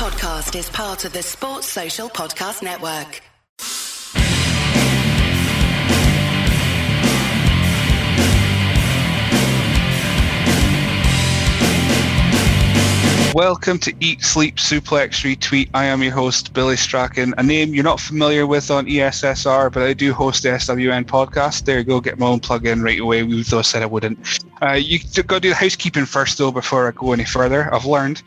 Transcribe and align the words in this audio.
podcast 0.00 0.58
is 0.58 0.70
part 0.70 1.04
of 1.04 1.12
the 1.12 1.22
Sports 1.22 1.66
Social 1.66 2.08
Podcast 2.08 2.62
Network. 2.62 3.20
Welcome 13.34 13.78
to 13.80 13.92
Eat, 14.00 14.22
Sleep, 14.22 14.56
Suplex, 14.56 15.22
Retweet. 15.22 15.68
I 15.74 15.84
am 15.84 16.02
your 16.02 16.12
host, 16.12 16.54
Billy 16.54 16.78
Strachan, 16.78 17.34
a 17.36 17.42
name 17.42 17.74
you're 17.74 17.84
not 17.84 18.00
familiar 18.00 18.46
with 18.46 18.70
on 18.70 18.86
ESSR, 18.86 19.70
but 19.70 19.82
I 19.82 19.92
do 19.92 20.14
host 20.14 20.44
the 20.44 20.48
SWN 20.48 21.04
podcast. 21.04 21.66
There 21.66 21.76
you 21.76 21.84
go, 21.84 22.00
get 22.00 22.18
my 22.18 22.24
own 22.24 22.40
plug 22.40 22.66
in 22.66 22.80
right 22.80 22.98
away, 22.98 23.20
even 23.22 23.42
though 23.42 23.58
I 23.58 23.62
said 23.62 23.82
I 23.82 23.86
wouldn't. 23.86 24.49
Uh, 24.62 24.72
you 24.72 24.98
got 24.98 25.36
to 25.36 25.40
do 25.40 25.48
the 25.48 25.54
housekeeping 25.54 26.04
first, 26.04 26.36
though, 26.36 26.52
before 26.52 26.88
I 26.88 26.90
go 26.90 27.12
any 27.12 27.24
further. 27.24 27.72
I've 27.72 27.86
learned. 27.86 28.22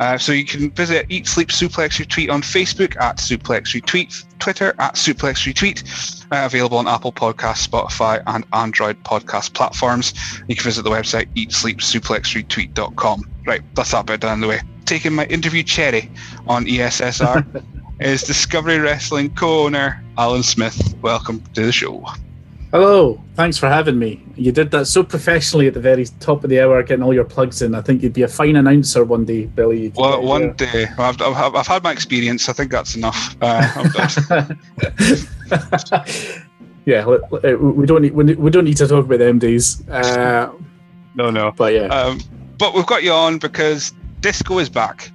Uh, 0.00 0.18
so 0.18 0.32
you 0.32 0.44
can 0.44 0.70
visit 0.70 1.06
Eat, 1.08 1.26
Sleep, 1.26 1.48
Suplex, 1.48 2.04
Retweet 2.04 2.30
on 2.30 2.42
Facebook 2.42 3.00
at 3.00 3.16
Suplex 3.16 3.74
Retweet, 3.74 4.24
Twitter 4.38 4.74
at 4.78 4.94
Suplex 4.94 5.46
Retweet, 5.50 6.26
uh, 6.30 6.44
available 6.44 6.78
on 6.78 6.86
Apple 6.86 7.12
Podcasts, 7.12 7.66
Spotify, 7.66 8.22
and 8.26 8.44
Android 8.52 9.02
podcast 9.02 9.54
platforms. 9.54 10.12
You 10.46 10.54
can 10.54 10.64
visit 10.64 10.82
the 10.82 10.90
website 10.90 11.26
eatsleepsuplexretweet.com. 11.34 13.22
Right, 13.46 13.62
that's 13.74 13.92
that 13.92 14.06
bit 14.06 14.20
done 14.20 14.40
the 14.40 14.48
way. 14.48 14.60
Taking 14.84 15.14
my 15.14 15.24
interview 15.26 15.62
cherry 15.62 16.10
on 16.46 16.66
ESSR 16.66 17.64
is 18.00 18.22
Discovery 18.22 18.78
Wrestling 18.78 19.34
co-owner 19.34 20.04
Alan 20.18 20.42
Smith. 20.42 20.94
Welcome 21.02 21.42
to 21.54 21.64
the 21.64 21.72
show. 21.72 22.04
Hello, 22.70 23.18
thanks 23.34 23.56
for 23.56 23.66
having 23.66 23.98
me. 23.98 24.22
You 24.36 24.52
did 24.52 24.70
that 24.72 24.84
so 24.86 25.02
professionally 25.02 25.68
at 25.68 25.74
the 25.74 25.80
very 25.80 26.04
top 26.20 26.44
of 26.44 26.50
the 26.50 26.60
hour, 26.60 26.82
getting 26.82 27.02
all 27.02 27.14
your 27.14 27.24
plugs 27.24 27.62
in. 27.62 27.74
I 27.74 27.80
think 27.80 28.02
you'd 28.02 28.12
be 28.12 28.24
a 28.24 28.28
fine 28.28 28.56
announcer 28.56 29.04
one 29.04 29.24
day, 29.24 29.46
Billy. 29.46 29.90
Well, 29.96 30.22
one 30.22 30.52
day. 30.52 30.86
I've, 30.98 31.20
I've, 31.22 31.54
I've, 31.54 31.66
had 31.66 31.82
my 31.82 31.92
experience. 31.92 32.46
I 32.46 32.52
think 32.52 32.70
that's 32.70 32.94
enough. 32.94 33.34
Uh, 33.40 33.62
yeah, 36.84 37.06
we 37.06 37.86
don't 37.86 38.02
need 38.02 38.12
we 38.12 38.50
don't 38.50 38.64
need 38.66 38.76
to 38.76 38.86
talk 38.86 39.06
about 39.06 39.18
them 39.20 39.38
days. 39.38 39.88
Uh, 39.88 40.52
no, 41.14 41.30
no. 41.30 41.52
But 41.52 41.72
yeah. 41.72 41.86
Um, 41.86 42.20
but 42.58 42.74
we've 42.74 42.84
got 42.84 43.02
you 43.02 43.12
on 43.12 43.38
because 43.38 43.94
disco 44.20 44.58
is 44.58 44.68
back. 44.68 45.10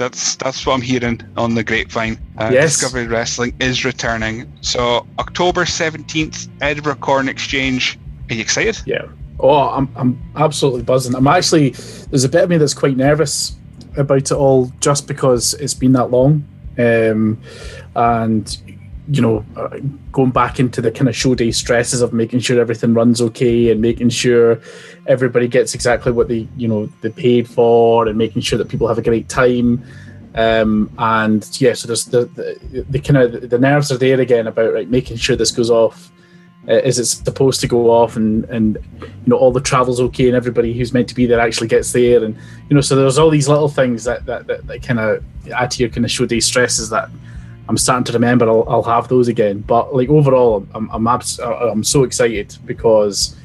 That's 0.00 0.34
that's 0.36 0.64
what 0.64 0.72
I'm 0.72 0.80
hearing 0.80 1.20
on 1.36 1.54
the 1.54 1.62
grapevine. 1.62 2.18
Uh, 2.38 2.48
yes. 2.50 2.78
Discovery 2.78 3.06
Wrestling 3.06 3.54
is 3.60 3.84
returning. 3.84 4.50
So 4.62 5.06
October 5.18 5.66
17th, 5.66 6.48
Edinburgh 6.62 6.94
Corn 6.94 7.28
Exchange. 7.28 7.98
Are 8.30 8.34
you 8.34 8.40
excited? 8.40 8.80
Yeah. 8.86 9.08
Oh, 9.38 9.68
I'm 9.68 9.90
I'm 9.96 10.18
absolutely 10.36 10.84
buzzing. 10.84 11.14
I'm 11.14 11.26
actually 11.26 11.70
there's 12.08 12.24
a 12.24 12.30
bit 12.30 12.44
of 12.44 12.48
me 12.48 12.56
that's 12.56 12.72
quite 12.72 12.96
nervous 12.96 13.54
about 13.98 14.22
it 14.22 14.32
all 14.32 14.72
just 14.80 15.06
because 15.06 15.52
it's 15.52 15.74
been 15.74 15.92
that 15.92 16.10
long. 16.10 16.48
Um, 16.78 17.38
and 17.94 18.79
you 19.10 19.20
know, 19.20 19.44
uh, 19.56 19.78
going 20.12 20.30
back 20.30 20.60
into 20.60 20.80
the 20.80 20.90
kind 20.90 21.08
of 21.08 21.16
show 21.16 21.34
day 21.34 21.50
stresses 21.50 22.00
of 22.00 22.12
making 22.12 22.38
sure 22.38 22.60
everything 22.60 22.94
runs 22.94 23.20
okay 23.20 23.70
and 23.70 23.80
making 23.80 24.08
sure 24.08 24.60
everybody 25.06 25.48
gets 25.48 25.74
exactly 25.74 26.12
what 26.12 26.28
they, 26.28 26.46
you 26.56 26.68
know, 26.68 26.86
they 27.00 27.10
paid 27.10 27.48
for 27.48 28.06
and 28.06 28.16
making 28.16 28.40
sure 28.40 28.56
that 28.56 28.68
people 28.68 28.86
have 28.86 28.98
a 28.98 29.02
great 29.02 29.28
time. 29.28 29.82
Um, 30.36 30.92
and 30.98 31.48
yeah, 31.60 31.72
so 31.72 31.88
there's 31.88 32.04
the, 32.04 32.26
the, 32.26 32.86
the 32.88 33.00
kind 33.00 33.16
of 33.16 33.50
the 33.50 33.58
nerves 33.58 33.90
are 33.90 33.98
there 33.98 34.20
again 34.20 34.46
about 34.46 34.72
right 34.72 34.88
making 34.88 35.16
sure 35.16 35.34
this 35.34 35.50
goes 35.50 35.70
off 35.70 36.12
uh, 36.68 36.72
as 36.72 37.00
it's 37.00 37.10
supposed 37.10 37.60
to 37.62 37.66
go 37.66 37.90
off 37.90 38.14
and 38.14 38.44
and 38.44 38.78
you 39.00 39.26
know 39.26 39.36
all 39.36 39.50
the 39.50 39.60
travel's 39.60 40.00
okay 40.00 40.28
and 40.28 40.36
everybody 40.36 40.72
who's 40.72 40.92
meant 40.92 41.08
to 41.08 41.16
be 41.16 41.26
there 41.26 41.40
actually 41.40 41.66
gets 41.66 41.92
there 41.92 42.22
and 42.22 42.36
you 42.68 42.76
know 42.76 42.80
so 42.80 42.94
there's 42.94 43.18
all 43.18 43.30
these 43.30 43.48
little 43.48 43.68
things 43.68 44.04
that 44.04 44.24
that, 44.26 44.46
that, 44.46 44.64
that 44.68 44.82
kind 44.82 45.00
of 45.00 45.24
add 45.52 45.70
to 45.70 45.82
your 45.82 45.90
kind 45.90 46.04
of 46.04 46.10
show 46.12 46.26
day 46.26 46.38
stresses 46.38 46.90
that 46.90 47.08
I'm 47.70 47.78
starting 47.78 48.02
to 48.06 48.12
remember 48.12 48.48
I'll, 48.48 48.64
I'll 48.68 48.82
have 48.82 49.06
those 49.06 49.28
again. 49.28 49.60
But 49.60 49.94
like 49.94 50.08
overall, 50.08 50.66
I'm 50.74 50.90
I'm, 50.90 51.06
abs- 51.06 51.38
I'm 51.38 51.84
so 51.84 52.02
excited 52.02 52.58
because 52.66 53.36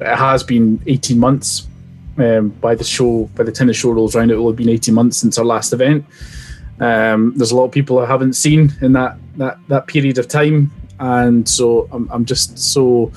it 0.00 0.16
has 0.16 0.42
been 0.42 0.82
18 0.86 1.18
months. 1.18 1.68
Um, 2.16 2.48
by 2.48 2.74
the 2.76 2.84
show, 2.84 3.24
by 3.34 3.42
the 3.42 3.52
time 3.52 3.66
the 3.66 3.74
show 3.74 3.90
rolls 3.90 4.16
around, 4.16 4.30
it 4.30 4.36
will 4.36 4.48
have 4.48 4.56
been 4.56 4.70
18 4.70 4.94
months 4.94 5.18
since 5.18 5.36
our 5.36 5.44
last 5.44 5.74
event. 5.74 6.06
Um, 6.80 7.34
there's 7.36 7.50
a 7.50 7.56
lot 7.56 7.64
of 7.64 7.72
people 7.72 7.98
I 7.98 8.06
haven't 8.06 8.32
seen 8.32 8.72
in 8.80 8.92
that 8.92 9.18
that 9.36 9.58
that 9.68 9.86
period 9.86 10.16
of 10.16 10.28
time, 10.28 10.72
and 10.98 11.46
so 11.46 11.86
I'm 11.92 12.08
I'm 12.10 12.24
just 12.24 12.58
so, 12.58 13.12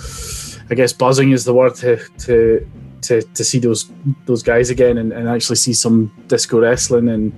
I 0.70 0.76
guess 0.76 0.92
buzzing 0.92 1.32
is 1.32 1.46
the 1.46 1.54
word 1.54 1.76
to 1.76 1.98
to 2.26 2.70
to, 3.04 3.22
to 3.22 3.44
see 3.46 3.60
those 3.60 3.90
those 4.26 4.44
guys 4.44 4.70
again 4.70 4.98
and, 4.98 5.14
and 5.14 5.30
actually 5.30 5.56
see 5.56 5.72
some 5.72 6.12
disco 6.28 6.60
wrestling 6.60 7.08
and 7.08 7.32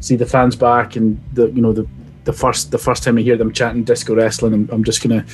see 0.00 0.16
the 0.16 0.26
fans 0.26 0.56
back 0.56 0.96
and 0.96 1.18
the 1.32 1.50
you 1.52 1.62
know 1.62 1.72
the 1.72 1.88
the 2.26 2.32
first 2.32 2.72
the 2.72 2.78
first 2.78 3.04
time 3.04 3.16
I 3.16 3.22
hear 3.22 3.36
them 3.36 3.52
chatting 3.52 3.84
disco 3.84 4.14
wrestling, 4.14 4.52
I'm, 4.52 4.68
I'm 4.70 4.84
just 4.84 5.00
gonna 5.00 5.24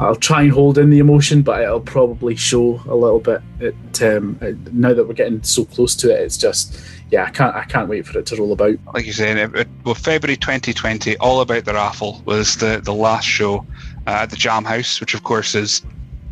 I'll 0.00 0.16
try 0.16 0.42
and 0.42 0.50
hold 0.50 0.78
in 0.78 0.90
the 0.90 0.98
emotion, 0.98 1.42
but 1.42 1.62
it'll 1.62 1.80
probably 1.80 2.34
show 2.34 2.80
a 2.88 2.96
little 2.96 3.20
bit. 3.20 3.42
It, 3.60 4.02
um, 4.02 4.38
now 4.72 4.94
that 4.94 5.06
we're 5.06 5.14
getting 5.14 5.42
so 5.42 5.66
close 5.66 5.94
to 5.96 6.10
it, 6.10 6.20
it's 6.22 6.38
just 6.38 6.80
yeah, 7.10 7.24
I 7.24 7.30
can't 7.30 7.54
I 7.54 7.64
can't 7.64 7.88
wait 7.88 8.06
for 8.06 8.18
it 8.18 8.26
to 8.26 8.36
roll 8.36 8.52
about. 8.52 8.78
Like 8.94 9.04
you 9.04 9.12
said, 9.12 9.36
it, 9.36 9.54
it, 9.54 9.68
well, 9.84 9.94
February 9.94 10.38
2020, 10.38 11.18
all 11.18 11.42
about 11.42 11.66
the 11.66 11.74
raffle 11.74 12.22
was 12.24 12.56
the 12.56 12.80
the 12.82 12.94
last 12.94 13.28
show 13.28 13.58
uh, 14.06 14.22
at 14.22 14.30
the 14.30 14.36
Jam 14.36 14.64
House, 14.64 14.98
which 14.98 15.12
of 15.12 15.22
course 15.22 15.54
is 15.54 15.82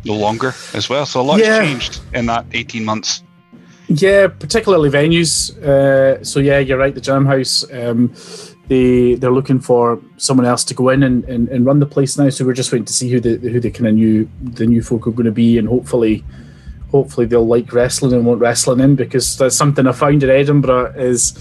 no 0.05 0.15
longer 0.15 0.53
as 0.73 0.89
well. 0.89 1.05
So 1.05 1.21
a 1.21 1.23
lot's 1.23 1.43
yeah. 1.43 1.59
changed 1.59 2.01
in 2.15 2.25
that 2.25 2.45
18 2.51 2.83
months. 2.83 3.23
Yeah, 3.89 4.27
particularly 4.27 4.89
venues. 4.89 5.55
Uh, 5.63 6.23
so 6.23 6.39
yeah, 6.39 6.57
you're 6.57 6.77
right. 6.79 6.95
The 6.95 7.01
Jam 7.01 7.27
House. 7.27 7.63
Um, 7.71 8.13
they 8.69 9.15
they're 9.15 9.31
looking 9.31 9.59
for 9.59 9.99
someone 10.17 10.45
else 10.45 10.63
to 10.63 10.75
go 10.75 10.89
in 10.89 11.01
and, 11.01 11.25
and, 11.25 11.49
and 11.49 11.65
run 11.65 11.79
the 11.79 11.87
place 11.87 12.17
now. 12.17 12.29
So 12.29 12.45
we're 12.45 12.53
just 12.53 12.71
waiting 12.71 12.85
to 12.85 12.93
see 12.93 13.09
who 13.09 13.19
the 13.19 13.37
who 13.37 13.59
the 13.59 13.71
kind 13.71 13.87
of 13.87 13.95
new 13.95 14.29
the 14.41 14.67
new 14.67 14.81
folk 14.83 15.07
are 15.07 15.11
going 15.11 15.25
to 15.25 15.31
be, 15.31 15.57
and 15.57 15.67
hopefully, 15.67 16.23
hopefully 16.91 17.25
they'll 17.25 17.45
like 17.45 17.73
wrestling 17.73 18.13
and 18.13 18.25
want 18.25 18.39
wrestling 18.39 18.79
in 18.79 18.95
because 18.95 19.37
that's 19.37 19.55
something 19.55 19.87
I 19.87 19.91
found 19.91 20.23
in 20.23 20.29
Edinburgh 20.29 20.93
is 20.95 21.37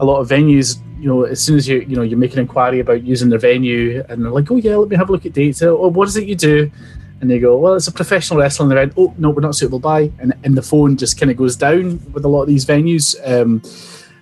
a 0.00 0.04
lot 0.04 0.20
of 0.20 0.28
venues. 0.28 0.76
You 0.98 1.08
know, 1.08 1.22
as 1.22 1.40
soon 1.40 1.56
as 1.56 1.68
you 1.68 1.80
you 1.88 1.94
know 1.94 2.02
you 2.02 2.16
make 2.16 2.32
an 2.32 2.40
inquiry 2.40 2.80
about 2.80 3.04
using 3.04 3.28
their 3.28 3.38
venue, 3.38 4.04
and 4.08 4.24
they're 4.24 4.32
like, 4.32 4.50
oh 4.50 4.56
yeah, 4.56 4.74
let 4.74 4.88
me 4.88 4.96
have 4.96 5.08
a 5.08 5.12
look 5.12 5.24
at 5.24 5.34
dates. 5.34 5.62
Oh, 5.62 5.86
what 5.86 6.08
is 6.08 6.16
it 6.16 6.26
you 6.26 6.34
do? 6.34 6.70
And 7.20 7.30
they 7.30 7.38
go, 7.38 7.56
well, 7.56 7.74
it's 7.74 7.86
a 7.86 7.92
professional 7.92 8.40
wrestling 8.40 8.72
event. 8.72 8.94
Oh 8.96 9.14
no, 9.18 9.30
we're 9.30 9.40
not 9.42 9.54
suitable 9.54 9.78
by, 9.78 10.10
and 10.18 10.34
and 10.42 10.56
the 10.56 10.62
phone 10.62 10.96
just 10.96 11.16
kind 11.16 11.30
of 11.30 11.36
goes 11.36 11.54
down 11.54 12.00
with 12.12 12.24
a 12.24 12.28
lot 12.28 12.42
of 12.42 12.48
these 12.48 12.66
venues. 12.66 13.14
Um, 13.24 13.62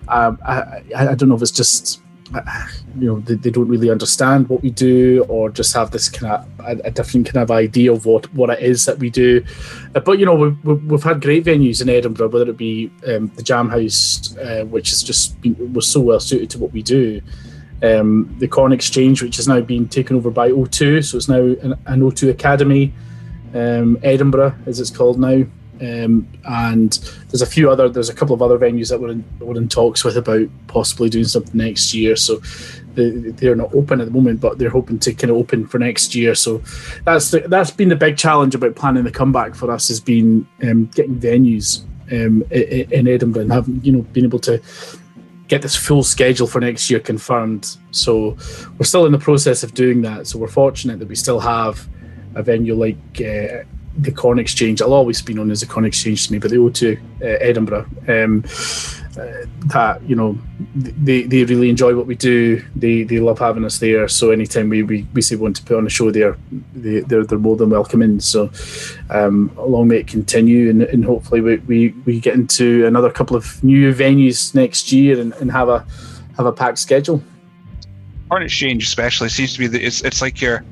um 0.07 0.37
I, 0.45 0.83
I 0.95 1.15
don't 1.15 1.29
know 1.29 1.35
if 1.35 1.41
it's 1.41 1.49
just 1.49 2.01
you 2.97 3.07
know 3.07 3.19
they, 3.21 3.35
they, 3.35 3.49
don't 3.49 3.67
really 3.67 3.89
understand 3.89 4.47
what 4.49 4.61
we 4.61 4.69
do 4.69 5.25
or 5.27 5.49
just 5.49 5.73
have 5.73 5.91
this 5.91 6.09
kind 6.09 6.33
of 6.33 6.47
a, 6.65 6.87
a, 6.87 6.91
different 6.91 7.25
kind 7.25 7.43
of 7.43 7.51
idea 7.51 7.91
of 7.91 8.05
what 8.05 8.31
what 8.33 8.49
it 8.49 8.59
is 8.59 8.85
that 8.85 8.99
we 8.99 9.09
do. 9.09 9.43
Uh, 9.95 9.99
but 9.99 10.19
you 10.19 10.25
know 10.25 10.35
we've, 10.35 10.83
we've 10.83 11.03
had 11.03 11.21
great 11.21 11.45
venues 11.45 11.81
in 11.81 11.89
edinburgh 11.89 12.29
whether 12.29 12.49
it 12.49 12.57
be 12.57 12.91
um, 13.07 13.27
the 13.35 13.43
jam 13.43 13.69
house 13.69 14.35
uh, 14.37 14.63
which 14.65 14.89
has 14.91 15.03
just 15.03 15.39
been 15.41 15.73
was 15.73 15.87
so 15.87 15.99
well 15.99 16.19
suited 16.19 16.49
to 16.49 16.59
what 16.59 16.71
we 16.71 16.81
do. 16.81 17.21
Um, 17.83 18.35
the 18.39 18.47
corn 18.47 18.71
exchange 18.71 19.21
which 19.21 19.37
has 19.37 19.47
now 19.47 19.59
been 19.59 19.87
taken 19.87 20.15
over 20.15 20.29
by 20.29 20.51
o2 20.51 21.03
so 21.03 21.17
it's 21.17 21.27
now 21.27 21.41
an, 21.41 21.73
an 21.85 22.01
o2 22.01 22.29
academy. 22.29 22.93
Um, 23.53 23.97
edinburgh 24.03 24.55
as 24.65 24.79
it's 24.79 24.89
called 24.89 25.19
now 25.19 25.43
um, 25.81 26.27
and 26.47 26.93
there's 27.29 27.41
a 27.41 27.47
few 27.47 27.71
other, 27.71 27.89
there's 27.89 28.09
a 28.09 28.13
couple 28.13 28.35
of 28.35 28.41
other 28.41 28.57
venues 28.57 28.89
that 28.89 29.01
we're 29.01 29.11
in, 29.11 29.25
we're 29.39 29.57
in 29.57 29.67
talks 29.67 30.03
with 30.03 30.15
about 30.15 30.47
possibly 30.67 31.09
doing 31.09 31.25
something 31.25 31.57
next 31.57 31.93
year. 31.93 32.15
So 32.15 32.39
they're 32.93 33.55
not 33.55 33.73
open 33.73 33.99
at 33.99 34.05
the 34.05 34.13
moment, 34.13 34.41
but 34.41 34.57
they're 34.57 34.69
hoping 34.69 34.99
to 34.99 35.13
kind 35.13 35.31
of 35.31 35.37
open 35.37 35.65
for 35.65 35.79
next 35.79 36.13
year. 36.13 36.35
So 36.35 36.61
that's 37.03 37.31
the, 37.31 37.39
that's 37.41 37.71
been 37.71 37.89
the 37.89 37.95
big 37.95 38.17
challenge 38.17 38.53
about 38.53 38.75
planning 38.75 39.03
the 39.03 39.11
comeback 39.11 39.55
for 39.55 39.71
us 39.71 39.87
has 39.87 39.99
been 39.99 40.47
um, 40.63 40.85
getting 40.87 41.19
venues 41.19 41.83
um, 42.11 42.43
in 42.51 43.07
Edinburgh 43.07 43.43
and 43.43 43.51
having 43.51 43.81
you 43.83 43.91
know 43.93 44.01
being 44.01 44.25
able 44.25 44.39
to 44.39 44.61
get 45.47 45.61
this 45.61 45.75
full 45.75 46.03
schedule 46.03 46.47
for 46.47 46.61
next 46.61 46.89
year 46.89 46.99
confirmed. 46.99 47.77
So 47.91 48.37
we're 48.77 48.85
still 48.85 49.05
in 49.05 49.11
the 49.11 49.19
process 49.19 49.63
of 49.63 49.73
doing 49.73 50.01
that. 50.03 50.27
So 50.27 50.37
we're 50.39 50.47
fortunate 50.47 50.99
that 50.99 51.07
we 51.07 51.15
still 51.15 51.39
have 51.39 51.87
a 52.35 52.43
venue 52.43 52.75
like 52.75 52.97
uh, 53.19 53.63
the 53.97 54.11
Corn 54.11 54.39
Exchange. 54.39 54.81
I'll 54.81 54.93
always 54.93 55.21
be 55.21 55.33
known 55.33 55.51
as 55.51 55.61
the 55.61 55.67
Corn 55.67 55.85
Exchange 55.85 56.27
to 56.27 56.33
me, 56.33 56.39
but 56.39 56.51
the 56.51 56.57
O2 56.57 56.97
uh, 57.21 57.25
Edinburgh. 57.25 57.87
Um, 58.07 58.43
uh, 59.17 59.45
that 59.65 60.01
you 60.03 60.15
know, 60.15 60.37
they, 60.73 61.23
they 61.23 61.43
really 61.43 61.69
enjoy 61.69 61.95
what 61.95 62.05
we 62.05 62.15
do. 62.15 62.63
They 62.75 63.03
they 63.03 63.19
love 63.19 63.39
having 63.39 63.65
us 63.65 63.79
there. 63.79 64.07
So 64.07 64.31
anytime 64.31 64.69
we, 64.69 64.83
we, 64.83 65.05
we 65.13 65.21
say 65.21 65.35
we 65.35 65.41
want 65.41 65.57
to 65.57 65.63
put 65.63 65.77
on 65.77 65.85
a 65.85 65.89
show 65.89 66.11
there, 66.11 66.37
they 66.73 67.01
they're, 67.01 67.25
they're 67.25 67.37
more 67.37 67.57
than 67.57 67.69
welcome 67.69 68.01
in. 68.01 68.21
So 68.21 68.49
um, 69.09 69.51
long 69.57 69.89
may 69.89 69.97
it 69.97 70.07
continue, 70.07 70.69
and, 70.69 70.83
and 70.83 71.03
hopefully 71.03 71.41
we, 71.41 71.57
we, 71.57 71.89
we 72.05 72.19
get 72.21 72.35
into 72.35 72.85
another 72.85 73.11
couple 73.11 73.35
of 73.35 73.61
new 73.63 73.93
venues 73.93 74.55
next 74.55 74.93
year 74.93 75.19
and, 75.19 75.33
and 75.33 75.51
have 75.51 75.67
a 75.67 75.85
have 76.37 76.45
a 76.45 76.53
packed 76.53 76.79
schedule. 76.79 77.21
Corn 78.29 78.43
Exchange 78.43 78.85
especially 78.85 79.27
seems 79.27 79.53
to 79.53 79.59
be 79.59 79.67
the, 79.67 79.85
it's 79.85 80.01
it's 80.03 80.21
like 80.21 80.39
your 80.39 80.63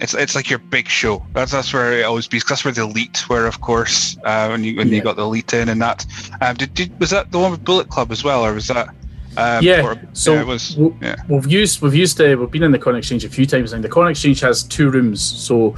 it's 0.00 0.14
it's 0.14 0.34
like 0.34 0.50
your 0.50 0.58
big 0.58 0.88
show. 0.88 1.24
That's 1.32 1.52
that's 1.52 1.72
where 1.72 1.92
it 1.92 2.02
always 2.04 2.26
be. 2.26 2.40
That's 2.48 2.64
where 2.64 2.74
the 2.74 2.82
elite 2.82 3.28
were, 3.28 3.46
of 3.46 3.60
course. 3.60 4.16
Uh, 4.24 4.48
when 4.48 4.64
you 4.64 4.76
when 4.76 4.88
yeah. 4.88 4.96
you 4.96 5.02
got 5.02 5.16
the 5.16 5.22
elite 5.22 5.52
in 5.54 5.68
and 5.68 5.80
that. 5.82 6.04
Um, 6.40 6.56
did, 6.56 6.74
did 6.74 6.98
was 7.00 7.10
that 7.10 7.30
the 7.30 7.38
one 7.38 7.50
with 7.52 7.64
Bullet 7.64 7.88
Club 7.88 8.10
as 8.10 8.24
well, 8.24 8.44
or 8.44 8.54
was 8.54 8.66
that? 8.68 8.88
Um, 9.36 9.64
yeah, 9.64 9.84
or- 9.84 10.00
so 10.12 10.34
yeah, 10.34 10.40
it 10.42 10.46
was. 10.46 10.70
w- 10.76 10.96
Yeah. 11.02 11.16
we've 11.28 11.50
used 11.50 11.80
we've 11.82 11.94
used 11.94 12.20
uh, 12.20 12.36
we've 12.38 12.50
been 12.50 12.62
in 12.62 12.72
the 12.72 12.78
Corn 12.78 12.96
Exchange 12.96 13.24
a 13.24 13.28
few 13.28 13.46
times 13.46 13.72
now. 13.72 13.80
The 13.80 13.88
Corn 13.88 14.08
Exchange 14.08 14.40
has 14.40 14.62
two 14.62 14.90
rooms, 14.90 15.20
so 15.20 15.74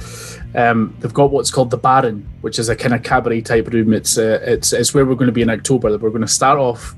um, 0.55 0.95
they've 0.99 1.13
got 1.13 1.31
what's 1.31 1.49
called 1.51 1.71
the 1.71 1.77
Baron, 1.77 2.27
which 2.41 2.59
is 2.59 2.69
a 2.69 2.75
kind 2.75 2.93
of 2.93 3.03
cabaret 3.03 3.41
type 3.41 3.67
room. 3.67 3.93
It's 3.93 4.17
uh, 4.17 4.39
it's 4.43 4.73
it's 4.73 4.93
where 4.93 5.05
we're 5.05 5.15
going 5.15 5.27
to 5.27 5.31
be 5.31 5.41
in 5.41 5.49
October. 5.49 5.91
That 5.91 6.01
we're 6.01 6.09
going 6.09 6.21
to 6.21 6.27
start 6.27 6.59
off 6.59 6.95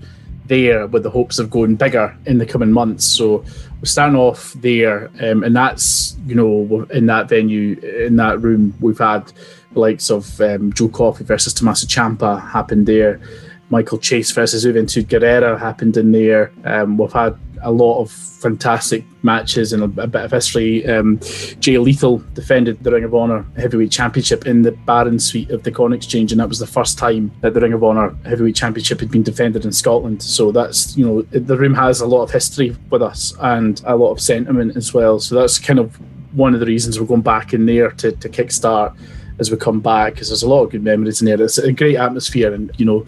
there 0.49 0.87
with 0.87 1.03
the 1.03 1.09
hopes 1.09 1.39
of 1.39 1.49
going 1.49 1.75
bigger 1.75 2.15
in 2.25 2.37
the 2.37 2.45
coming 2.45 2.71
months. 2.71 3.05
So 3.05 3.37
we're 3.79 3.85
starting 3.85 4.17
off 4.17 4.53
there, 4.53 5.09
um, 5.21 5.43
and 5.43 5.55
that's 5.55 6.17
you 6.25 6.35
know 6.35 6.85
in 6.91 7.05
that 7.05 7.29
venue 7.29 7.79
in 7.79 8.17
that 8.17 8.41
room 8.41 8.73
we've 8.81 8.97
had 8.97 9.31
the 9.71 9.79
likes 9.79 10.09
of 10.09 10.41
um, 10.41 10.73
Joe 10.73 10.89
Coffey 10.89 11.23
versus 11.23 11.53
Tommaso 11.53 11.87
Ciampa 11.87 12.45
happened 12.51 12.85
there. 12.85 13.21
Michael 13.69 13.99
Chase 13.99 14.31
versus 14.31 14.65
Juventud 14.65 15.05
Guerrera 15.05 15.59
happened 15.59 15.95
in 15.95 16.11
there. 16.11 16.51
Um, 16.65 16.97
we've 16.97 17.13
had 17.13 17.37
a 17.61 17.71
lot 17.71 17.99
of 17.99 18.11
fantastic 18.11 19.03
matches 19.23 19.73
and 19.73 19.83
a, 19.83 20.03
a 20.03 20.07
bit 20.07 20.23
of 20.23 20.31
history. 20.31 20.85
Um, 20.87 21.19
Jay 21.59 21.77
Lethal 21.77 22.19
defended 22.33 22.83
the 22.83 22.91
Ring 22.91 23.03
of 23.03 23.13
Honor 23.13 23.45
Heavyweight 23.57 23.91
Championship 23.91 24.45
in 24.45 24.61
the 24.61 24.71
Baron 24.71 25.19
Suite 25.19 25.51
of 25.51 25.63
the 25.63 25.71
Corn 25.71 25.93
Exchange, 25.93 26.31
and 26.31 26.39
that 26.39 26.49
was 26.49 26.59
the 26.59 26.67
first 26.67 26.97
time 26.97 27.31
that 27.41 27.53
the 27.53 27.59
Ring 27.59 27.73
of 27.73 27.83
Honor 27.83 28.15
Heavyweight 28.25 28.55
Championship 28.55 28.99
had 28.99 29.11
been 29.11 29.23
defended 29.23 29.65
in 29.65 29.71
Scotland. 29.71 30.23
So 30.23 30.51
that's 30.51 30.95
you 30.97 31.05
know 31.05 31.21
the 31.21 31.57
room 31.57 31.73
has 31.73 32.01
a 32.01 32.07
lot 32.07 32.23
of 32.23 32.31
history 32.31 32.75
with 32.89 33.01
us 33.01 33.33
and 33.41 33.81
a 33.85 33.95
lot 33.95 34.11
of 34.11 34.21
sentiment 34.21 34.77
as 34.77 34.93
well. 34.93 35.19
So 35.19 35.35
that's 35.35 35.59
kind 35.59 35.79
of 35.79 35.99
one 36.33 36.53
of 36.53 36.59
the 36.59 36.65
reasons 36.65 36.99
we're 36.99 37.07
going 37.07 37.21
back 37.21 37.53
in 37.53 37.65
there 37.65 37.91
to, 37.91 38.11
to 38.11 38.29
kickstart 38.29 38.95
as 39.39 39.49
we 39.49 39.57
come 39.57 39.79
back 39.79 40.13
because 40.13 40.29
there's 40.29 40.43
a 40.43 40.49
lot 40.49 40.63
of 40.63 40.71
good 40.71 40.83
memories 40.83 41.21
in 41.21 41.25
there. 41.25 41.41
It's 41.41 41.57
a 41.57 41.71
great 41.71 41.95
atmosphere, 41.95 42.53
and 42.53 42.71
you 42.77 42.85
know 42.85 43.05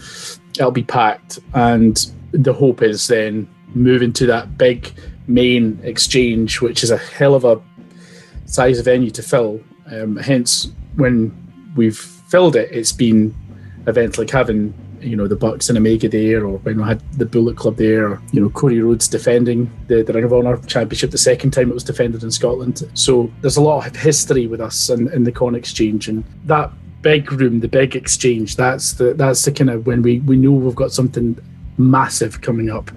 it'll 0.58 0.72
be 0.72 0.84
packed. 0.84 1.40
And 1.54 1.98
the 2.32 2.54
hope 2.54 2.82
is 2.82 3.08
then 3.08 3.48
moving 3.74 4.14
to 4.14 4.26
that 4.28 4.58
big 4.58 4.92
main 5.28 5.80
exchange, 5.84 6.62
which 6.62 6.84
is 6.84 6.92
a 6.92 6.98
hell 6.98 7.36
of 7.36 7.46
a 7.46 7.62
size 8.46 8.80
venue 8.82 9.12
to 9.12 9.24
fill. 9.24 9.62
Um, 9.92 10.18
hence, 10.18 10.72
when 10.96 11.36
we've 11.76 11.98
filled 11.98 12.56
it, 12.56 12.72
it's 12.72 12.92
been 12.92 13.36
events 13.88 14.18
like 14.18 14.30
having 14.30 14.74
you 15.02 15.16
know 15.16 15.28
the 15.28 15.36
Bucks 15.36 15.70
and 15.70 15.78
Omega 15.78 16.08
there, 16.08 16.46
or 16.46 16.58
when 16.60 16.78
we 16.78 16.84
had 16.84 17.02
the 17.18 17.26
Bullet 17.26 17.58
Club 17.58 17.78
there, 17.78 18.10
or 18.10 18.22
you 18.32 18.42
know 18.42 18.50
Cody 18.50 18.80
Rhodes 18.80 19.08
defending 19.08 19.72
the, 19.88 20.04
the 20.04 20.14
Ring 20.14 20.24
of 20.24 20.34
Honor 20.34 20.58
Championship 20.58 21.12
the 21.12 21.18
second 21.18 21.52
time 21.52 21.70
it 21.72 21.74
was 21.74 21.84
defended 21.84 22.24
in 22.24 22.32
Scotland. 22.32 22.88
So 22.94 23.32
there's 23.42 23.58
a 23.58 23.62
lot 23.62 23.88
of 23.88 23.96
history 23.96 24.48
with 24.48 24.62
us 24.62 24.90
in, 24.90 25.12
in 25.12 25.24
the 25.24 25.32
Corn 25.32 25.56
Exchange, 25.56 26.08
and 26.08 26.24
that 26.46 26.72
big 27.02 27.32
room, 27.32 27.60
the 27.60 27.68
big 27.68 27.96
exchange, 27.96 28.56
that's 28.56 28.94
the 28.94 29.14
that's 29.14 29.44
the 29.44 29.52
kind 29.52 29.70
of 29.70 29.86
when 29.86 30.02
we 30.02 30.20
we 30.22 30.38
know 30.38 30.52
we've 30.52 30.76
got 30.76 30.92
something 30.92 31.38
massive 31.78 32.42
coming 32.42 32.70
up, 32.70 32.92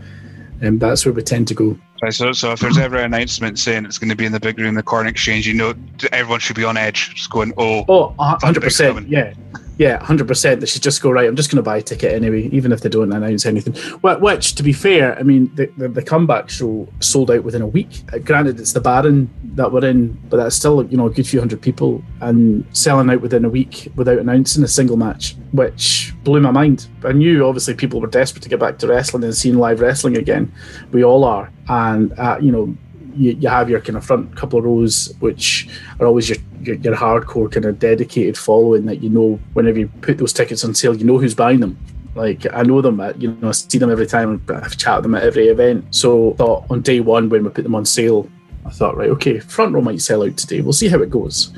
and 0.61 0.81
that's 0.81 1.05
where 1.05 1.13
we 1.13 1.23
tend 1.23 1.49
to 1.49 1.55
go. 1.55 1.79
Right, 2.03 2.13
so, 2.13 2.33
so 2.33 2.53
if 2.53 2.61
there's 2.61 2.77
ever 2.79 2.97
an 2.97 3.15
announcement 3.15 3.59
saying 3.59 3.85
it's 3.85 3.99
going 3.99 4.11
to 4.11 4.17
be 4.17 4.27
in 4.27 4.33
the 4.33 4.41
big 4.41 4.59
room, 4.59 4.75
the 4.75 4.83
Corn 4.83 5.07
Exchange, 5.07 5.47
you 5.47 5.55
know, 5.55 5.75
everyone 6.13 6.41
should 6.41 6.57
be 6.57 6.65
on 6.65 6.77
edge, 6.77 7.15
just 7.15 7.31
going, 7.31 7.53
"Oh, 7.57 7.85
Oh, 7.89 8.09
100 8.17 8.63
percent. 8.63 9.09
Yeah, 9.09 9.33
yeah, 9.77 10.03
hundred 10.03 10.29
percent. 10.29 10.61
They 10.61 10.67
should 10.67 10.83
just 10.83 11.03
go 11.03 11.11
right. 11.11 11.29
I'm 11.29 11.37
just 11.37 11.51
going 11.51 11.57
to 11.57 11.63
buy 11.63 11.79
a 11.79 11.83
ticket 11.83 12.13
anyway, 12.13 12.49
even 12.53 12.73
if 12.73 12.81
they 12.81 12.89
don't 12.89 13.13
announce 13.13 13.45
anything. 13.45 13.75
Which, 14.01 14.55
to 14.55 14.63
be 14.63 14.73
fair, 14.73 15.19
I 15.19 15.23
mean, 15.23 15.53
the, 15.55 15.67
the, 15.77 15.89
the 15.89 16.03
comeback 16.03 16.49
show 16.49 16.89
sold 17.01 17.31
out 17.31 17.45
within 17.45 17.63
a 17.63 17.67
week. 17.67 18.03
Uh, 18.13 18.19
granted, 18.19 18.61
it's 18.61 18.73
the 18.73 18.81
Baron 18.81 19.31
that 19.57 19.73
we're 19.73 19.85
in, 19.85 20.13
but 20.29 20.37
that's 20.37 20.55
still 20.57 20.85
you 20.87 20.97
know 20.97 21.07
a 21.07 21.11
good 21.11 21.27
few 21.27 21.41
hundred 21.41 21.61
people 21.61 22.03
and 22.21 22.65
selling 22.77 23.11
out 23.11 23.21
within 23.21 23.45
a 23.45 23.49
week 23.49 23.89
without 23.97 24.19
announcing 24.19 24.63
a 24.63 24.69
single 24.69 24.97
match, 24.97 25.35
which 25.53 26.13
blew 26.23 26.41
my 26.41 26.51
mind. 26.51 26.87
I 27.05 27.13
knew 27.13 27.47
obviously 27.47 27.75
people 27.75 28.01
were 28.01 28.07
desperate 28.07 28.43
to 28.43 28.49
get 28.49 28.61
back 28.61 28.79
to 28.79 28.87
wrestling 28.87 29.25
and 29.25 29.35
seeing 29.35 29.59
live 29.59 29.81
wrestling 29.81 30.17
again. 30.17 30.53
We 30.93 31.05
all 31.05 31.25
are, 31.25 31.53
and 31.69 32.17
uh, 32.19 32.39
you 32.41 32.53
know 32.53 32.77
you, 33.17 33.33
you 33.33 33.49
have 33.49 33.71
your 33.71 33.81
kind 33.81 33.97
of 33.97 34.05
front 34.05 34.35
couple 34.37 34.59
of 34.59 34.65
rows, 34.65 35.15
which 35.21 35.69
are 36.01 36.07
always 36.07 36.29
your, 36.29 36.39
your, 36.63 36.77
your 36.77 36.97
hardcore 36.97 37.51
kind 37.51 37.67
of 37.67 37.79
dedicated 37.79 38.37
following 38.37 38.87
that 38.87 39.03
you 39.03 39.11
know 39.11 39.39
whenever 39.53 39.79
you 39.79 39.89
put 40.03 40.19
those 40.19 40.33
tickets 40.33 40.65
on 40.65 40.75
sale, 40.75 40.97
you 40.97 41.05
know 41.05 41.19
who's 41.19 41.35
buying 41.35 41.61
them. 41.61 41.79
Like 42.15 42.47
I 42.53 42.63
know 42.63 42.81
them, 42.81 43.01
you 43.19 43.33
know, 43.33 43.49
I 43.49 43.53
see 43.53 43.79
them 43.79 43.91
every 43.91 44.07
time. 44.07 44.43
I've 44.49 44.77
chatted 44.77 45.05
them 45.05 45.15
at 45.17 45.25
every 45.25 45.49
event. 45.49 45.93
So 45.95 46.35
thought 46.35 46.65
on 46.71 46.81
day 46.83 47.01
one 47.01 47.29
when 47.29 47.43
we 47.43 47.51
put 47.51 47.65
them 47.65 47.75
on 47.75 47.85
sale, 47.85 48.29
I 48.65 48.71
thought 48.71 48.97
right, 48.97 49.11
okay, 49.11 49.41
front 49.41 49.75
row 49.75 49.83
might 49.83 50.01
sell 50.01 50.23
out 50.23 50.37
today. 50.37 50.61
We'll 50.61 50.73
see 50.73 50.89
how 50.89 51.03
it 51.03 51.11
goes. 51.11 51.53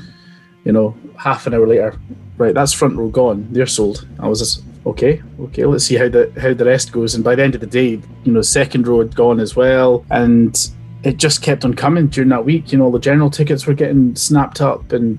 You 0.63 0.71
know, 0.71 0.97
half 1.15 1.47
an 1.47 1.53
hour 1.53 1.67
later, 1.67 1.97
right, 2.37 2.53
that's 2.53 2.73
front 2.73 2.97
row 2.97 3.09
gone. 3.09 3.47
They're 3.51 3.67
sold. 3.67 4.07
I 4.19 4.27
was 4.27 4.39
just 4.39 4.63
okay, 4.85 5.21
okay. 5.41 5.65
Let's 5.65 5.85
see 5.85 5.95
how 5.95 6.09
the 6.09 6.31
how 6.41 6.53
the 6.53 6.65
rest 6.65 6.91
goes. 6.91 7.15
And 7.15 7.23
by 7.23 7.35
the 7.35 7.43
end 7.43 7.55
of 7.55 7.61
the 7.61 7.67
day, 7.67 8.01
you 8.23 8.31
know, 8.31 8.41
second 8.41 8.87
row 8.87 8.99
had 8.99 9.15
gone 9.15 9.39
as 9.39 9.55
well, 9.55 10.05
and 10.09 10.69
it 11.07 11.15
just 11.15 11.41
kept 11.41 11.63
on 11.63 11.73
coming 11.73 12.07
during 12.07 12.29
that 12.29 12.43
week. 12.43 12.71
You 12.71 12.77
know, 12.77 12.91
the 12.91 12.99
general 12.99 13.29
tickets 13.29 13.65
were 13.65 13.73
getting 13.73 14.13
snapped 14.15 14.59
up, 14.59 14.91
and 14.91 15.17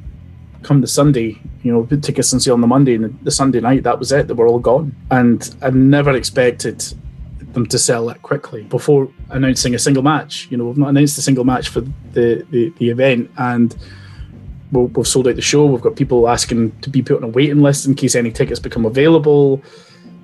come 0.63 0.83
the 0.83 0.87
Sunday, 0.87 1.41
you 1.63 1.73
know, 1.73 1.87
tickets 1.87 2.33
on 2.35 2.41
sale 2.41 2.55
on 2.55 2.61
the 2.61 2.67
Monday, 2.67 2.95
and 2.95 3.19
the 3.23 3.31
Sunday 3.31 3.61
night, 3.61 3.85
that 3.85 3.99
was 3.99 4.13
it. 4.13 4.29
They 4.29 4.35
were 4.35 4.47
all 4.47 4.59
gone, 4.59 4.95
and 5.11 5.55
I 5.63 5.71
never 5.71 6.13
expected 6.13 6.85
them 7.53 7.65
to 7.67 7.79
sell 7.79 8.05
that 8.07 8.21
quickly 8.21 8.65
before 8.65 9.11
announcing 9.31 9.75
a 9.75 9.79
single 9.79 10.03
match. 10.03 10.47
You 10.51 10.59
know, 10.59 10.67
we've 10.67 10.77
not 10.77 10.91
announced 10.91 11.17
a 11.17 11.23
single 11.23 11.45
match 11.45 11.69
for 11.69 11.81
the 11.81 12.47
the, 12.51 12.69
the 12.79 12.91
event, 12.91 13.31
and 13.39 13.75
we 14.71 14.83
we've 14.83 15.09
sold 15.09 15.27
out 15.27 15.37
the 15.37 15.43
show. 15.43 15.65
We've 15.65 15.81
got 15.81 15.97
people 15.97 16.29
asking 16.29 16.79
to 16.81 16.91
be 16.91 17.01
put 17.01 17.17
on 17.17 17.25
a 17.25 17.29
waiting 17.29 17.63
list 17.63 17.87
in 17.87 17.95
case 17.95 18.15
any 18.15 18.31
tickets 18.31 18.61
become 18.61 18.85
available. 18.85 19.63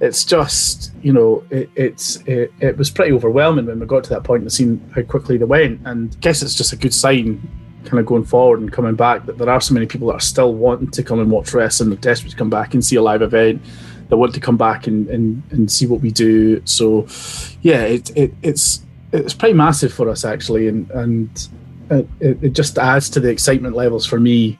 It's 0.00 0.24
just, 0.24 0.92
you 1.02 1.12
know, 1.12 1.44
it, 1.50 1.70
it's 1.76 2.16
it, 2.26 2.52
it 2.60 2.76
was 2.76 2.90
pretty 2.90 3.12
overwhelming 3.12 3.66
when 3.66 3.78
we 3.78 3.86
got 3.86 4.04
to 4.04 4.10
that 4.10 4.24
point 4.24 4.42
and 4.42 4.52
seeing 4.52 4.80
how 4.94 5.02
quickly 5.02 5.36
they 5.36 5.44
went. 5.44 5.80
And 5.86 6.12
I 6.14 6.18
guess 6.20 6.42
it's 6.42 6.54
just 6.54 6.72
a 6.72 6.76
good 6.76 6.92
sign, 6.92 7.48
kind 7.84 8.00
of 8.00 8.06
going 8.06 8.24
forward 8.24 8.60
and 8.60 8.72
coming 8.72 8.96
back, 8.96 9.24
that 9.26 9.38
there 9.38 9.48
are 9.48 9.60
so 9.60 9.72
many 9.72 9.86
people 9.86 10.08
that 10.08 10.14
are 10.14 10.20
still 10.20 10.54
wanting 10.54 10.90
to 10.90 11.02
come 11.02 11.20
and 11.20 11.30
watch 11.30 11.54
wrestling. 11.54 11.90
They're 11.90 11.98
desperate 11.98 12.30
to 12.30 12.36
come 12.36 12.50
back 12.50 12.74
and 12.74 12.84
see 12.84 12.96
a 12.96 13.02
live 13.02 13.22
event. 13.22 13.62
They 14.08 14.16
want 14.16 14.34
to 14.34 14.40
come 14.40 14.56
back 14.56 14.86
and, 14.86 15.08
and, 15.08 15.42
and 15.50 15.70
see 15.70 15.86
what 15.86 16.00
we 16.00 16.10
do. 16.10 16.60
So, 16.66 17.06
yeah, 17.62 17.84
it, 17.84 18.14
it 18.16 18.34
it's 18.42 18.84
it's 19.12 19.32
pretty 19.32 19.54
massive 19.54 19.94
for 19.94 20.10
us 20.10 20.24
actually, 20.24 20.68
and 20.68 20.90
and 20.90 21.48
it, 21.90 22.08
it 22.42 22.52
just 22.52 22.78
adds 22.78 23.08
to 23.10 23.20
the 23.20 23.30
excitement 23.30 23.76
levels 23.76 24.04
for 24.04 24.18
me, 24.18 24.58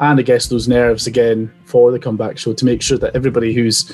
and 0.00 0.18
I 0.18 0.22
guess 0.22 0.46
those 0.46 0.68
nerves 0.68 1.06
again 1.06 1.52
for 1.64 1.90
the 1.90 1.98
comeback 1.98 2.38
show 2.38 2.52
to 2.54 2.64
make 2.64 2.82
sure 2.82 2.98
that 2.98 3.16
everybody 3.16 3.52
who's 3.52 3.92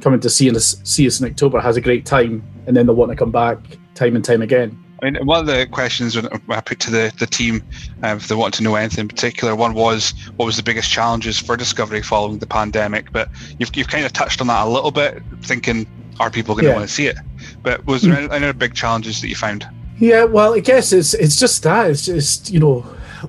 coming 0.00 0.20
to 0.20 0.30
see 0.30 0.50
us 0.50 0.76
see 0.84 1.06
us 1.06 1.20
in 1.20 1.26
October 1.26 1.60
has 1.60 1.76
a 1.76 1.80
great 1.80 2.06
time, 2.06 2.42
and 2.66 2.76
then 2.76 2.86
they'll 2.86 2.94
want 2.96 3.10
to 3.10 3.16
come 3.16 3.30
back 3.30 3.58
time 3.94 4.16
and 4.16 4.24
time 4.24 4.42
again. 4.42 4.76
I 5.02 5.10
mean, 5.10 5.26
one 5.26 5.40
of 5.40 5.46
the 5.46 5.66
questions 5.66 6.14
when 6.14 6.28
I 6.50 6.60
put 6.60 6.78
to 6.80 6.90
the, 6.90 7.10
the 7.18 7.26
team, 7.26 7.62
um, 8.02 8.18
if 8.18 8.28
they 8.28 8.34
want 8.34 8.52
to 8.54 8.62
know 8.62 8.74
anything 8.74 9.02
in 9.02 9.08
particular, 9.08 9.56
one 9.56 9.72
was 9.72 10.12
what 10.36 10.44
was 10.44 10.56
the 10.56 10.62
biggest 10.62 10.90
challenges 10.90 11.38
for 11.38 11.56
Discovery 11.56 12.02
following 12.02 12.38
the 12.38 12.46
pandemic? 12.46 13.10
But 13.10 13.30
you've, 13.58 13.74
you've 13.74 13.88
kind 13.88 14.04
of 14.04 14.12
touched 14.12 14.42
on 14.42 14.48
that 14.48 14.66
a 14.66 14.68
little 14.68 14.90
bit, 14.90 15.22
thinking, 15.42 15.86
are 16.20 16.30
people 16.30 16.54
going 16.54 16.64
to 16.64 16.70
Yeah. 16.70 16.76
want 16.76 16.88
to 16.88 16.94
see 16.94 17.06
it? 17.06 17.16
But 17.62 17.86
was 17.86 18.02
there 18.02 18.14
any, 18.14 18.30
any 18.30 18.44
other 18.44 18.52
big 18.52 18.74
challenges 18.74 19.22
that 19.22 19.28
you 19.28 19.36
found? 19.36 19.66
Yeah, 19.98 20.24
well, 20.24 20.54
I 20.54 20.60
guess 20.60 20.92
it's 20.92 21.14
it's 21.14 21.38
just 21.38 21.62
that 21.62 21.90
it's 21.90 22.04
just 22.04 22.50
you 22.50 22.60
know 22.60 22.80